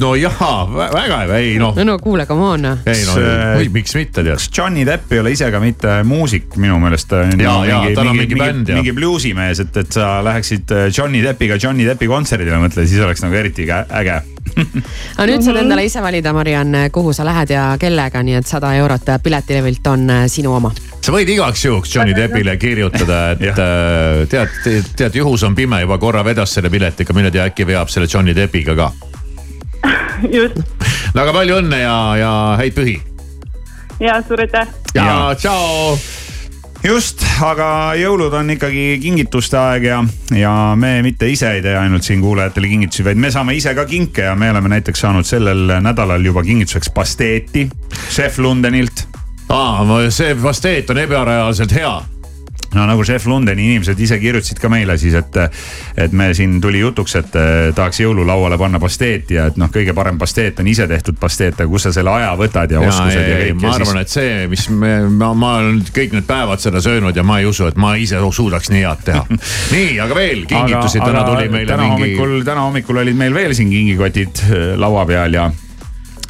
no 0.00 0.12
jaa, 0.16 0.54
väga 0.72 1.18
hea, 1.22 1.38
ei 1.40 1.56
noh, 1.60 1.76
no 1.84 1.98
kuule, 2.00 2.24
come 2.28 2.46
on. 2.54 2.64
ei 2.86 3.02
no 3.04 3.16
Kas, 3.16 3.58
või 3.60 3.68
miks 3.74 3.96
mitte 3.98 4.22
tead. 4.24 4.32
kas 4.38 4.48
Johnny 4.56 4.86
Depp 4.88 5.12
ei 5.12 5.20
ole 5.22 5.32
ise 5.36 5.50
ka 5.52 5.60
mitte 5.62 5.98
muusik 6.08 6.56
minu 6.60 6.78
meelest? 6.82 7.12
Jaa, 7.12 7.58
jaa, 7.68 7.82
tal 7.96 8.12
on 8.12 8.16
mingi 8.20 8.38
bänd, 8.40 8.70
jah. 8.72 8.80
mingi 8.80 8.94
bluusimees, 8.96 9.60
et, 9.66 9.76
et 9.84 9.92
sa 9.98 10.16
läheksid 10.24 10.72
äh, 10.76 10.86
Johnny 10.96 11.22
Deppiga 11.24 11.58
Johnny 11.60 11.86
Deppi 11.88 12.08
kontserdile, 12.10 12.58
mõtle, 12.62 12.86
siis 12.88 13.04
oleks 13.04 13.24
nagu 13.24 13.36
eriti 13.36 13.68
kä- 13.68 13.84
äge. 14.00 14.20
aga 15.18 15.26
nüüd 15.28 15.44
saad 15.44 15.60
endale 15.60 15.84
ise 15.88 16.00
valida, 16.04 16.32
Mariann, 16.36 16.86
kuhu 16.94 17.12
sa 17.16 17.26
lähed 17.28 17.52
ja 17.52 17.68
kellega, 17.80 18.22
nii 18.24 18.40
et 18.40 18.48
sada 18.48 18.72
eurot 18.80 19.12
piletilevilt 19.22 19.92
on 19.92 20.08
äh, 20.22 20.26
sinu 20.32 20.56
oma. 20.56 20.72
Sa 21.06 21.14
võid 21.14 21.28
igaks 21.30 21.62
juhuks 21.62 21.92
Johnny 21.94 22.14
Deppile 22.16 22.56
kirjutada, 22.58 23.20
et 23.36 23.60
äh, 23.62 24.24
tead, 24.30 24.56
tead 24.98 25.14
juhus 25.20 25.44
on 25.46 25.54
pime, 25.54 25.78
juba 25.84 26.00
korra 26.02 26.24
vedas 26.26 26.56
selle 26.56 26.70
piletiga, 26.72 27.14
mine 27.14 27.30
tea, 27.30 27.46
äkki 27.46 27.66
veab 27.68 27.92
selle 27.92 28.08
Johnny 28.10 28.34
Deppiga 28.34 28.74
ka. 28.74 28.90
just, 30.36 30.58
no 31.14 31.22
aga 31.22 31.34
palju 31.36 31.60
õnne 31.60 31.78
ja, 31.84 31.96
ja 32.18 32.32
häid 32.58 32.74
pühi. 32.74 32.98
ja 34.02 34.18
suur 34.26 34.42
aitäh. 34.42 34.72
ja 34.96 35.30
tšau. 35.38 35.94
just, 36.82 37.22
aga 37.44 37.68
jõulud 38.00 38.34
on 38.40 38.50
ikkagi 38.56 38.88
kingituste 39.04 39.60
aeg 39.62 39.86
ja, 39.86 40.00
ja 40.34 40.54
me 40.74 40.96
mitte 41.06 41.30
ise 41.30 41.54
ei 41.54 41.62
tee 41.62 41.76
ainult 41.78 42.02
siin 42.02 42.24
kuulajatele 42.24 42.72
kingitusi, 42.72 43.06
vaid 43.06 43.22
me 43.22 43.30
saame 43.30 43.54
ise 43.54 43.76
ka 43.78 43.86
kinke 43.86 44.26
ja 44.26 44.34
me 44.34 44.50
oleme 44.50 44.74
näiteks 44.74 45.06
saanud 45.06 45.28
sellel 45.28 45.78
nädalal 45.86 46.32
juba 46.32 46.42
kingituseks 46.42 46.90
pasteeti 46.98 47.68
Chef 48.10 48.42
Lundenilt. 48.42 49.06
aa, 49.48 50.10
see 50.10 50.34
pasteet 50.42 50.90
on 50.90 50.98
ebareaalselt 50.98 51.74
hea 51.74 51.96
no 52.74 52.86
nagu 52.86 53.04
Chef 53.04 53.26
Lundeni 53.26 53.64
inimesed 53.70 54.00
ise 54.00 54.18
kirjutasid 54.20 54.60
ka 54.60 54.68
meile 54.72 54.96
siis, 55.00 55.14
et, 55.16 55.38
et 55.96 56.12
me 56.16 56.28
siin 56.36 56.58
tuli 56.60 56.80
jutuks, 56.82 57.16
et 57.20 57.38
eh, 57.40 57.54
tahaks 57.76 58.00
jõululauale 58.02 58.58
panna 58.60 58.80
pasteeti 58.82 59.38
ja 59.38 59.48
et 59.50 59.58
noh, 59.60 59.70
kõige 59.72 59.94
parem 59.96 60.18
pasteet 60.20 60.60
on 60.62 60.70
ise 60.70 60.88
tehtud 60.90 61.18
pasteet, 61.20 61.60
aga 61.60 61.70
kus 61.70 61.88
sa 61.88 61.94
selle 61.96 62.12
aja 62.12 62.32
võtad 62.38 62.72
ja, 62.72 62.82
ja 62.82 62.92
oskused 62.92 63.20
ja, 63.20 63.26
ja 63.28 63.42
kõik. 63.44 63.60
ma 63.62 63.74
arvan, 63.78 64.00
et 64.02 64.12
see, 64.12 64.46
mis 64.52 64.68
me, 64.70 64.94
ma, 65.08 65.32
ma 65.38 65.52
olen 65.62 65.82
kõik 66.00 66.16
need 66.18 66.28
päevad 66.28 66.62
seda 66.62 66.82
söönud 66.84 67.16
ja 67.16 67.26
ma 67.26 67.40
ei 67.42 67.48
usu, 67.48 67.68
et 67.70 67.78
ma 67.80 67.94
ise 68.00 68.20
suudaks 68.36 68.72
nii 68.72 68.82
head 68.82 69.04
teha. 69.06 69.22
nii, 69.76 69.92
aga 70.02 70.18
veel 70.18 70.42
kingitusi, 70.50 71.00
täna 71.00 71.22
tuli 71.28 71.48
meile 71.52 71.70
täna 71.72 71.86
mingi. 71.86 72.16
hommikul, 72.16 72.42
täna 72.48 72.66
hommikul 72.66 73.04
olid 73.04 73.16
meil 73.18 73.36
veel 73.36 73.54
siin 73.56 73.70
kingikotid 73.72 74.42
äh, 74.48 74.66
laua 74.80 75.06
peal 75.08 75.38
ja 75.38 75.50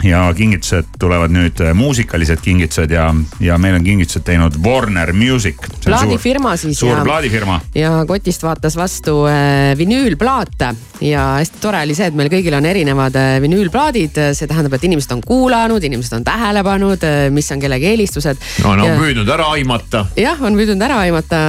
ja 0.05 0.26
kingitused 0.36 0.84
tulevad 1.01 1.32
nüüd, 1.32 1.61
muusikalised 1.74 2.42
kingitused 2.44 2.90
ja, 2.92 3.09
ja 3.40 3.59
meil 3.59 3.78
on 3.78 3.84
kingitused 3.84 4.24
teinud 4.26 4.59
Warner 4.64 5.12
Music. 5.16 5.57
plaadifirma 5.84 6.57
siis 6.61 6.78
suur 6.80 6.99
ja, 6.99 7.05
plaadifirma. 7.05 7.61
ja 7.74 7.92
kotist 8.09 8.42
vaatas 8.42 8.76
vastu 8.76 9.22
äh, 9.30 9.72
vinüülplaate 9.78 10.74
ja 11.01 11.24
hästi 11.38 11.61
tore 11.61 11.82
oli 11.84 11.94
see, 11.97 12.09
et 12.11 12.16
meil 12.16 12.30
kõigil 12.32 12.57
on 12.57 12.66
erinevad 12.68 13.16
äh, 13.20 13.36
vinüülplaadid, 13.44 14.20
see 14.36 14.49
tähendab, 14.49 14.76
et 14.76 14.86
inimesed 14.88 15.12
on 15.16 15.22
kuulanud, 15.24 15.84
inimesed 15.84 16.16
on 16.18 16.24
tähele 16.26 16.62
pannud, 16.66 17.05
mis 17.34 17.51
on 17.53 17.62
kellegi 17.62 17.90
eelistused. 17.92 18.40
no 18.64 18.74
on 18.74 18.84
ja, 18.84 18.97
püüdnud 19.01 19.32
ära 19.32 19.51
aimata. 19.57 20.07
jah, 20.18 20.40
on 20.42 20.57
püüdnud 20.59 20.82
ära 20.86 21.01
aimata 21.07 21.40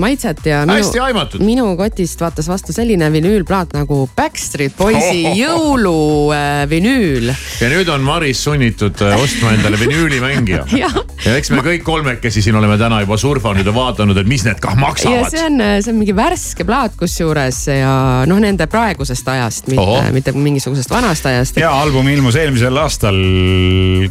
maitset 0.00 0.44
ja 0.46 0.62
minu, 0.66 0.78
Hästi 0.80 1.00
aimatud. 1.08 1.44
minu 1.44 1.68
kotist 1.78 2.20
vaatas 2.20 2.48
vastu 2.50 2.74
selline 2.76 3.10
vinüülplaat 3.12 3.74
nagu 3.76 4.04
Backstreet 4.16 4.76
Boysi 4.78 5.24
jõuluvinüül. 5.40 7.32
ja 7.60 7.70
nüüd 7.72 7.85
on 7.92 8.04
Maris 8.06 8.42
sunnitud 8.44 9.00
äh, 9.04 9.16
ostma 9.20 9.52
endale 9.56 9.78
vinüülimängija. 9.80 10.64
jah, 10.82 10.96
ja 11.24 11.34
eks 11.38 11.50
me 11.54 11.62
kõik 11.64 11.84
kolmekesi 11.86 12.42
siin 12.44 12.56
oleme 12.58 12.78
täna 12.80 13.00
juba 13.04 13.18
surfanud 13.20 13.66
ja 13.66 13.74
vaadanud, 13.74 14.18
et 14.20 14.28
mis 14.28 14.44
need 14.46 14.60
kah 14.62 14.76
ja 14.76 14.80
maksavad 14.80 15.30
see. 15.32 15.44
on, 15.46 15.62
see 15.84 15.92
on 15.92 16.00
mingi 16.00 16.16
värske 16.16 16.66
plaat 16.68 16.96
kusjuures 16.98 17.62
ja 17.72 17.92
noh, 18.28 18.40
nende 18.42 18.68
praegusest 18.70 19.28
ajast, 19.32 19.70
mitte, 19.72 20.00
mitte 20.16 20.34
mingisugusest 20.36 20.92
vanast 20.92 21.26
ajast. 21.30 21.60
ja 21.60 21.72
album 21.74 22.08
ilmus 22.12 22.38
eelmisel 22.40 22.76
aastal, 22.82 23.18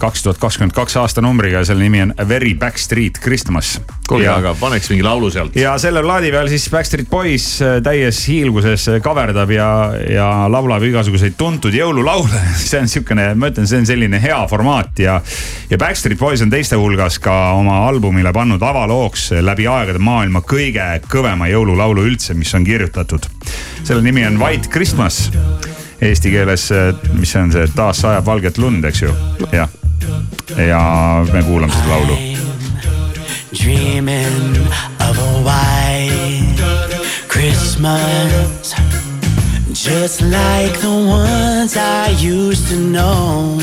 kaks 0.01 0.25
tuhat 0.25 0.41
kakskümmend 0.41 0.75
kaks 0.75 0.97
aastanumbriga 1.01 1.63
ja 1.63 1.69
selle 1.71 1.85
nimi 1.85 2.03
on 2.05 2.15
Very 2.29 2.53
Backstreet 2.59 3.19
Christmas. 3.23 3.79
kuulge, 4.07 4.29
aga 4.29 4.55
paneks 4.59 4.89
mingi 4.93 5.05
laulu 5.05 5.31
sealt. 5.33 5.55
ja 5.59 5.77
selle 5.81 6.03
plaadi 6.05 6.31
peal 6.35 6.49
siis 6.51 6.67
Backstreet 6.73 7.09
Boys 7.09 7.49
äh, 7.63 7.77
täies 7.85 8.23
hiilguses 8.29 8.89
kaverdab 9.03 9.51
ja, 9.53 9.69
ja 10.09 10.29
laulab 10.51 10.83
igasuguseid 10.85 11.37
tuntud 11.37 11.75
jõululaule. 11.75 12.41
see 12.69 12.79
on 12.81 12.89
siukene, 12.91 13.31
ma 13.39 13.51
ütlen, 13.51 13.64
see 13.67 13.81
on 13.81 13.87
selline 13.87 14.19
hea 14.21 14.39
formaat 14.49 14.99
ja, 14.99 15.19
ja 15.69 15.77
Backstreet 15.81 16.19
Boys 16.19 16.43
on 16.45 16.53
teiste 16.53 16.79
hulgas 16.79 17.19
ka 17.23 17.35
oma 17.57 17.81
albumile 17.87 18.33
pannud 18.33 18.61
avalooks 18.61 19.31
läbi 19.41 19.67
aegade 19.71 20.01
maailma 20.01 20.43
kõige 20.45 20.85
kõvema 21.11 21.49
jõululaulu 21.51 22.05
üldse, 22.09 22.33
mis 22.33 22.53
on 22.55 22.65
kirjutatud. 22.67 23.27
selle 23.83 24.01
nimi 24.01 24.25
on 24.27 24.39
White 24.41 24.69
Christmas 24.69 25.29
eesti 26.01 26.31
keeles, 26.31 26.69
mis 27.15 27.31
see 27.31 27.41
on 27.41 27.51
see, 27.55 27.67
taas 27.75 28.03
sajab 28.03 28.25
valget 28.25 28.57
lund, 28.57 28.85
eks 28.85 29.05
ju, 29.05 29.13
jah. 29.55 29.69
ja 30.57 30.81
me 31.31 31.43
kuulame 31.43 31.73
seda 31.73 31.95
laulu 31.95 32.19
dreaming 33.55 34.94
just 39.85 40.23
like 40.23 40.73
the 40.81 40.89
ones 40.89 41.77
I 41.77 42.09
used 42.17 42.69
to 42.69 42.75
know, 42.75 43.55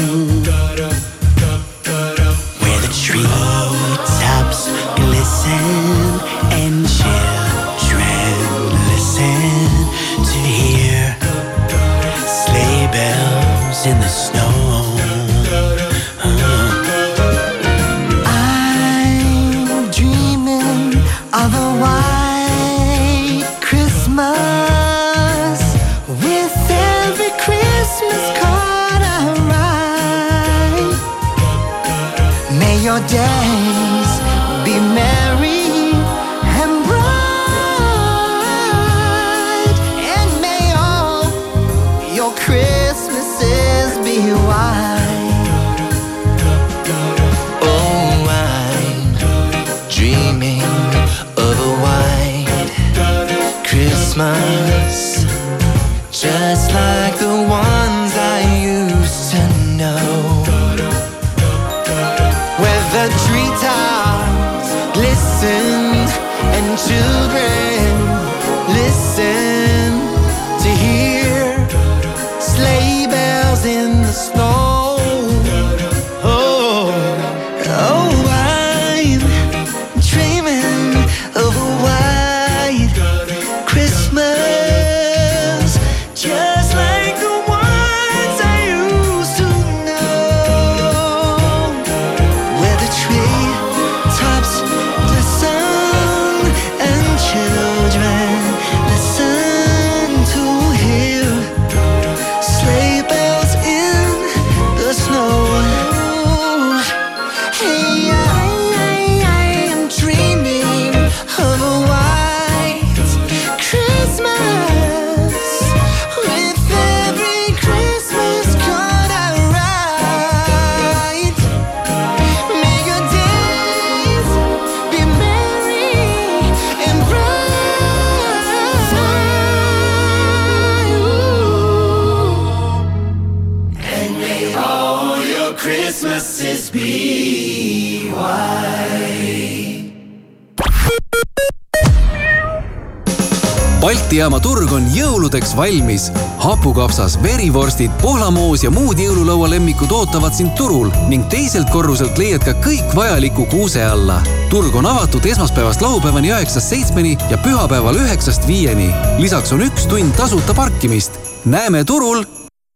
jõuludeks 145.33 145.57
valmis. 145.57 146.11
hapukapsas, 146.39 147.16
verivorstid, 147.22 147.91
pohlamoos 148.03 148.64
ja 148.64 148.70
muud 148.70 148.99
jõululaua 148.99 149.49
lemmikud 149.51 149.91
ootavad 149.91 150.35
sind 150.35 150.53
turul 150.57 150.91
ning 151.09 151.24
teiselt 151.30 151.70
korruselt 151.70 152.18
leiad 152.18 152.45
ka 152.45 152.53
kõik 152.61 152.95
vajaliku 152.95 153.47
kuuse 153.47 153.83
alla. 153.85 154.22
turg 154.51 154.74
on 154.76 154.87
avatud 154.87 155.24
esmaspäevast 155.24 155.80
laupäevani 155.80 156.33
üheksast 156.33 156.68
seitsmeni 156.68 157.16
ja 157.30 157.39
pühapäeval 157.39 157.97
üheksast 157.97 158.47
viieni. 158.47 158.93
lisaks 159.18 159.53
on 159.53 159.62
üks 159.62 159.87
tund 159.89 160.12
tasuta 160.16 160.55
parkimist. 160.55 161.18
näeme 161.45 161.85
turul. 161.85 162.24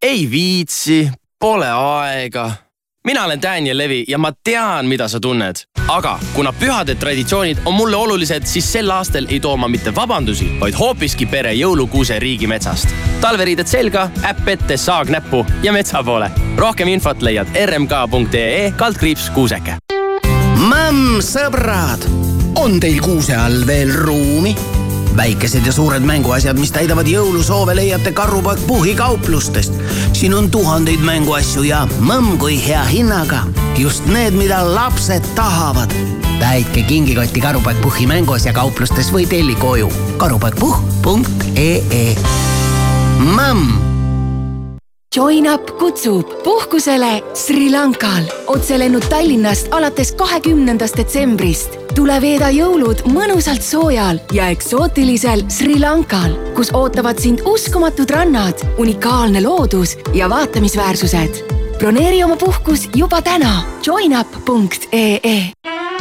ei 0.02 0.30
viitsi, 0.30 1.11
pole 1.38 1.68
aega. 1.68 2.65
Mina 3.07 3.24
olen 3.24 3.42
Daniel 3.42 3.78
Levi 3.78 4.04
ja 4.09 4.18
ma 4.18 4.32
tean, 4.44 4.86
mida 4.86 5.09
sa 5.09 5.20
tunned. 5.20 5.57
aga 5.88 6.18
kuna 6.34 6.52
pühade 6.52 6.94
traditsioonid 6.94 7.59
on 7.64 7.74
mulle 7.74 7.96
olulised, 7.96 8.46
siis 8.46 8.72
sel 8.72 8.90
aastal 8.90 9.26
ei 9.28 9.40
too 9.40 9.57
ma 9.57 9.68
mitte 9.68 9.94
vabandusi, 9.94 10.48
vaid 10.61 10.74
hoopiski 10.74 11.26
pere 11.26 11.52
jõulukuuse 11.54 12.18
riigimetsast. 12.18 12.88
talveriided 13.20 13.66
selga, 13.66 14.11
äpp 14.26 14.48
ette, 14.48 14.76
saag 14.76 15.11
näppu 15.14 15.46
ja 15.62 15.72
metsa 15.72 16.02
poole. 16.02 16.30
rohkem 16.57 16.88
infot 16.88 17.22
leiad 17.22 17.46
rmk.ee 17.66 18.72
kaldkriips 18.76 19.30
kuuseke. 19.30 19.78
Mämm, 20.68 21.20
sõbrad, 21.22 22.09
on 22.54 22.80
teil 22.80 23.00
kuuse 23.00 23.36
all 23.36 23.66
veel 23.66 23.94
ruumi? 23.94 24.57
Väikesed 25.16 25.66
ja 25.66 25.72
suured 25.72 26.02
mänguasjad, 26.02 26.58
mis 26.60 26.72
täidavad 26.72 27.08
jõulusoove, 27.08 27.76
leiate 27.76 28.12
Karupoeg 28.12 28.58
Puhhi 28.66 28.94
kauplustest. 28.94 29.72
siin 30.12 30.34
on 30.34 30.50
tuhandeid 30.50 31.00
mänguasju 31.00 31.62
ja 31.62 31.88
mõmm 32.00 32.38
kui 32.38 32.66
hea 32.66 32.84
hinnaga. 32.84 33.42
just 33.78 34.06
need, 34.06 34.34
mida 34.34 34.74
lapsed 34.74 35.22
tahavad. 35.34 35.90
täitke 36.38 36.82
kingikotti 36.82 37.40
Karupoeg 37.40 37.80
Puhhi 37.80 38.06
mänguasja 38.06 38.52
kauplustes 38.52 39.12
või 39.12 39.26
telli 39.26 39.54
koju 39.54 39.92
karupoegpuhh.ee. 40.16 42.16
mõmm 43.18 43.86
Join 45.16 45.54
Up 45.54 45.78
kutsub 45.78 46.28
puhkusele 46.44 47.22
Sri 47.34 47.70
Lankal. 47.70 48.22
otselennud 48.46 49.02
Tallinnast 49.08 49.68
alates 49.70 50.12
kahekümnendast 50.12 50.96
detsembrist. 50.96 51.70
tule 51.94 52.20
veeda 52.20 52.50
jõulud 52.52 53.00
mõnusalt 53.08 53.64
soojal 53.64 54.18
ja 54.32 54.48
eksootilisel 54.52 55.46
Sri 55.48 55.78
Lankal, 55.80 56.34
kus 56.54 56.68
ootavad 56.72 57.18
sind 57.18 57.40
uskumatud 57.48 58.10
rannad, 58.10 58.60
unikaalne 58.78 59.40
loodus 59.40 59.96
ja 60.14 60.28
vaatamisväärsused. 60.28 61.40
broneeri 61.78 62.24
oma 62.24 62.36
puhkus 62.36 62.88
juba 62.94 63.22
täna 63.22 63.62
joinup.ee. 63.86 65.52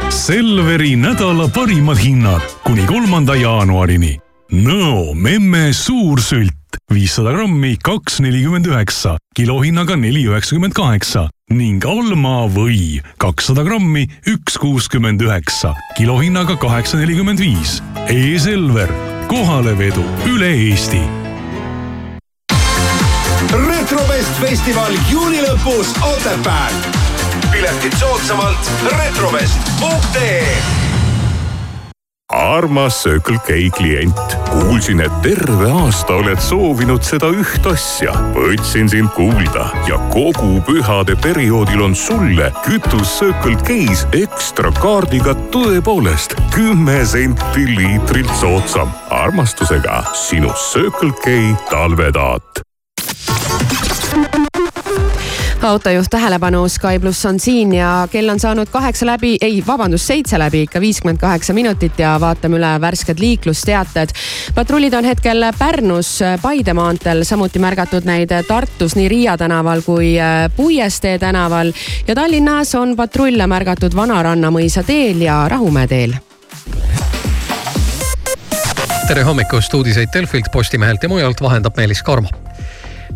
Selveri 0.10 0.96
nädala 0.96 1.48
parimad 1.48 1.98
hinnad 2.04 2.42
kuni 2.64 2.84
kolmanda 2.86 3.36
jaanuarini. 3.36 4.20
Nõo 4.52 5.14
memme 5.14 5.74
suursült 5.74 6.55
viissada 6.94 7.34
grammi, 7.36 7.76
kaks 7.84 8.20
nelikümmend 8.24 8.70
üheksa, 8.70 9.18
kilohinnaga 9.36 9.98
neli 10.00 10.26
üheksakümmend 10.30 10.78
kaheksa 10.78 11.28
ning 11.54 11.84
Alma 11.86 12.48
või 12.50 13.02
kakssada 13.22 13.66
grammi, 13.68 14.08
üks 14.32 14.58
kuuskümmend 14.62 15.22
üheksa, 15.22 15.76
kilohinnaga 15.98 16.58
kaheksa 16.62 16.98
nelikümmend 17.02 17.44
viis. 17.44 17.78
E-Selver, 18.10 18.90
kohalevedu 19.30 20.06
üle 20.32 20.50
Eesti 20.70 21.04
retrofest 23.86 24.40
festival 24.42 24.96
juuni 25.12 25.42
lõpus 25.46 25.94
Otepääl. 26.02 26.74
piletid 27.52 27.94
soodsamalt 28.00 28.72
retrovest.ee 28.98 30.95
armas 32.56 33.04
Circle 33.04 33.38
K 33.46 33.70
klient, 33.70 34.38
kuulsin, 34.50 35.02
et 35.02 35.22
terve 35.22 35.70
aasta 35.72 36.16
oled 36.20 36.40
soovinud 36.42 37.04
seda 37.06 37.30
üht 37.34 37.66
asja. 37.70 38.14
võtsin 38.36 38.90
sind 38.92 39.12
kuulda 39.16 39.68
ja 39.90 40.00
kogu 40.14 40.60
pühade 40.68 41.18
perioodil 41.24 41.86
on 41.88 41.96
sulle 41.96 42.52
kütus 42.66 43.18
Circle 43.20 43.58
K-s 43.68 44.06
ekstra 44.18 44.72
kaardiga 44.82 45.36
tõepoolest 45.54 46.38
kümme 46.56 47.02
senti 47.06 47.68
liitrilt 47.78 48.32
soodsam. 48.40 48.92
armastusega 49.10 50.04
sinu 50.14 50.54
Circle 50.72 51.14
K 51.24 51.56
talvetaat 51.70 52.66
autojuht 55.66 56.08
tähelepanu, 56.10 56.68
Sky 56.70 57.00
pluss 57.02 57.26
on 57.26 57.40
siin 57.40 57.74
ja 57.74 58.08
kell 58.12 58.30
on 58.30 58.40
saanud 58.40 58.70
kaheksa 58.72 59.06
läbi, 59.06 59.36
ei, 59.42 59.64
vabandust, 59.68 60.06
seitse 60.06 60.40
läbi 60.40 60.62
ikka 60.66 60.82
viiskümmend 60.82 61.20
kaheksa 61.20 61.54
minutit 61.54 62.00
ja 62.00 62.16
vaatame 62.22 62.60
üle 62.60 62.72
värsked 62.82 63.20
liiklusteated. 63.20 64.14
patrullid 64.56 64.94
on 64.94 65.06
hetkel 65.06 65.46
Pärnus 65.58 66.20
Paide 66.42 66.74
maanteel, 66.74 67.24
samuti 67.24 67.60
märgatud 67.60 68.06
neid 68.06 68.34
Tartus 68.48 68.96
nii 68.96 69.10
Riia 69.10 69.38
tänaval 69.38 69.82
kui 69.82 70.16
Puiestee 70.56 71.20
tänaval. 71.20 71.74
Ja 72.08 72.16
Tallinnas 72.16 72.76
on 72.76 72.96
patrulle 72.96 73.48
märgatud 73.48 73.96
Vanaranna 73.96 74.52
mõisa 74.52 74.84
teel 74.84 75.22
ja 75.22 75.48
Rahumäe 75.50 75.88
teel. 75.88 76.16
Tere 79.08 79.24
hommikust, 79.24 79.74
uudiseid 79.74 80.10
Delfilt, 80.14 80.52
Postimehelt 80.52 81.04
ja 81.04 81.10
mujalt 81.10 81.42
vahendab 81.42 81.78
Meelis 81.78 82.04
Karmo 82.04 82.45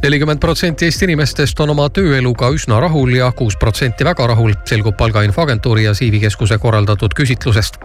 nelikümmend 0.03 0.39
protsenti 0.39 0.85
Eesti 0.85 1.05
inimestest 1.05 1.59
on 1.59 1.73
oma 1.73 1.89
tööeluga 1.91 2.49
üsna 2.55 2.79
rahul 2.79 3.11
ja 3.17 3.31
kuus 3.35 3.57
protsenti 3.59 4.05
väga 4.07 4.27
rahul, 4.31 4.53
selgub 4.69 4.95
Palgainfoagentuuri 4.97 5.83
ja 5.83 5.93
Siivi 5.93 6.19
keskuse 6.19 6.57
korraldatud 6.57 7.13
küsitlusest. 7.15 7.79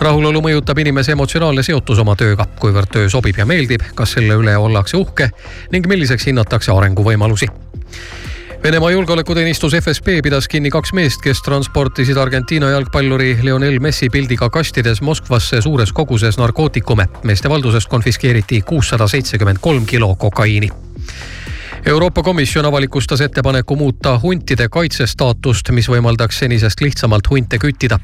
rahulolu 0.00 0.40
mõjutab 0.40 0.78
inimese 0.78 1.12
emotsionaalne 1.12 1.62
seotus 1.62 1.98
oma 1.98 2.16
tööga, 2.16 2.46
kuivõrd 2.60 2.92
töö 2.92 3.08
sobib 3.08 3.38
ja 3.38 3.46
meeldib, 3.46 3.84
kas 3.94 4.16
selle 4.16 4.34
üle 4.40 4.56
ollakse 4.56 4.96
uhke 4.96 5.30
ning 5.72 5.86
milliseks 5.86 6.26
hinnatakse 6.26 6.72
arenguvõimalusi 6.72 7.48
Venemaa 8.62 8.90
julgeolekuteenistus 8.90 9.72
FSB 9.74 10.20
pidas 10.22 10.46
kinni 10.48 10.70
kaks 10.70 10.92
meest, 10.94 11.18
kes 11.20 11.40
transportisid 11.42 12.16
Argentiina 12.16 12.68
jalgpalluri 12.70 13.38
Lionel 13.42 13.80
Messi 13.82 14.06
pildiga 14.10 14.50
kastides 14.50 15.02
Moskvasse 15.02 15.60
suures 15.60 15.92
koguses 15.92 16.38
narkootikume. 16.38 17.08
meeste 17.24 17.50
valdusest 17.50 17.88
konfiskeeriti 17.88 18.60
kuussada 18.60 19.08
seitsekümmend 19.08 19.58
kolm 19.60 19.86
kilo 19.86 20.14
kokaiini 20.14 20.70
Euroopa 21.86 22.22
Komisjon 22.22 22.64
avalikustas 22.64 23.20
ettepaneku 23.20 23.76
muuta 23.76 24.20
huntide 24.22 24.68
kaitsestaatust, 24.68 25.70
mis 25.74 25.88
võimaldaks 25.90 26.38
senisest 26.38 26.80
lihtsamalt 26.80 27.30
hunte 27.30 27.58
küttida. 27.58 27.98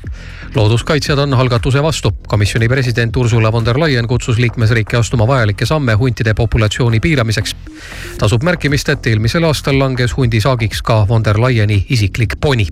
looduskaitsjad 0.54 1.18
on 1.18 1.34
algatuse 1.34 1.82
vastu. 1.82 2.10
komisjoni 2.28 2.68
president 2.68 3.16
Ursula 3.16 3.52
von 3.52 3.64
der 3.64 3.80
Leyen 3.80 4.08
kutsus 4.08 4.38
liikmesriike 4.38 4.96
astuma 4.96 5.26
vajalikke 5.26 5.66
samme 5.66 5.94
huntide 5.94 6.34
populatsiooni 6.34 7.00
piiramiseks. 7.00 7.56
tasub 8.18 8.42
märkimist, 8.42 8.88
et 8.88 9.06
eelmisel 9.06 9.44
aastal 9.44 9.78
langes 9.78 10.16
hundisaagiks 10.16 10.82
ka 10.82 11.08
von 11.08 11.24
der 11.24 11.40
Leyeni 11.40 11.86
isiklik 11.90 12.34
poni 12.40 12.66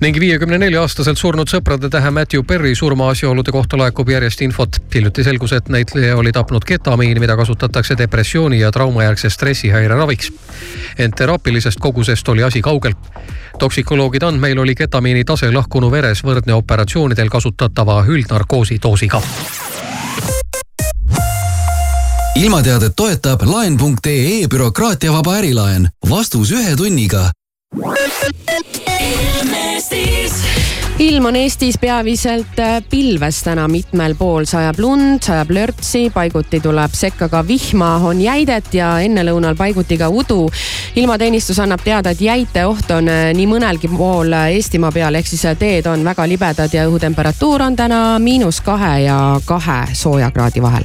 ning 0.00 0.20
viiekümne 0.20 0.58
nelja 0.62 0.82
aastaselt 0.84 1.18
surnud 1.18 1.50
sõprade 1.50 1.90
tähe 1.90 2.10
Matthew 2.14 2.44
Perry 2.46 2.74
surma 2.78 3.08
asjaolude 3.10 3.50
kohta 3.54 3.78
laekub 3.78 4.08
järjest 4.08 4.42
infot. 4.46 4.76
hiljuti 4.94 5.24
selgus, 5.24 5.52
et 5.52 5.68
näitleja 5.68 6.16
oli 6.16 6.32
tapnud 6.32 6.64
ketamiini, 6.64 7.20
mida 7.20 7.36
kasutatakse 7.36 7.98
depressiooni 7.98 8.60
ja 8.60 8.70
traumajärgse 8.70 9.30
stressihäire 9.30 9.94
raviks. 9.94 10.32
ent 10.98 11.14
teraapilisest 11.14 11.80
kogusest 11.80 12.28
oli 12.28 12.42
asi 12.42 12.62
kaugel. 12.62 12.92
toksikoloogide 13.58 14.26
andmeil 14.26 14.58
oli 14.58 14.74
ketamiini 14.74 15.24
tase 15.24 15.50
lahkunu 15.50 15.90
veres 15.90 16.24
võrdne 16.24 16.54
operatsioonidel 16.54 17.28
kasutatava 17.28 18.04
üldnarkoosi 18.08 18.78
doosiga 18.82 19.22
ilmateadet 22.34 22.92
toetab 22.96 23.42
laen.ee 23.42 24.46
bürokraatiavaba 24.48 25.34
ärilaen. 25.34 25.88
vastus 26.10 26.52
ühe 26.52 26.76
tunniga 26.76 27.30
ilm 30.98 31.24
on 31.24 31.36
Eestis 31.36 31.78
peamiselt 31.78 32.58
äh, 32.58 32.82
pilves 32.90 33.42
täna 33.46 33.68
mitmel 33.70 34.14
pool, 34.18 34.44
sajab 34.48 34.80
lund, 34.82 35.22
sajab 35.22 35.50
lörtsi, 35.54 36.08
paiguti 36.14 36.60
tuleb 36.60 36.94
sekka 36.94 37.28
ka 37.30 37.44
vihma, 37.46 37.92
on 38.08 38.20
jäidet 38.20 38.72
ja 38.74 38.90
ennelõunal 39.06 39.56
paiguti 39.56 39.98
ka 39.98 40.08
udu. 40.08 40.48
ilmateenistus 40.96 41.58
annab 41.62 41.84
teada, 41.84 42.10
et 42.10 42.20
jäite 42.20 42.66
oht 42.66 42.90
on 42.90 43.08
äh, 43.08 43.30
nii 43.34 43.46
mõnelgi 43.46 43.90
pool 43.94 44.32
äh, 44.32 44.50
Eestimaa 44.58 44.92
peal, 44.92 45.14
ehk 45.14 45.30
siis 45.30 45.46
teed 45.58 45.86
on 45.86 46.04
väga 46.04 46.26
libedad 46.28 46.74
ja 46.74 46.88
õhutemperatuur 46.88 47.62
on 47.62 47.76
täna 47.76 48.18
miinus 48.18 48.60
kahe 48.60 48.98
ja 49.06 49.18
kahe 49.46 49.80
soojakraadi 49.94 50.62
vahel 50.62 50.84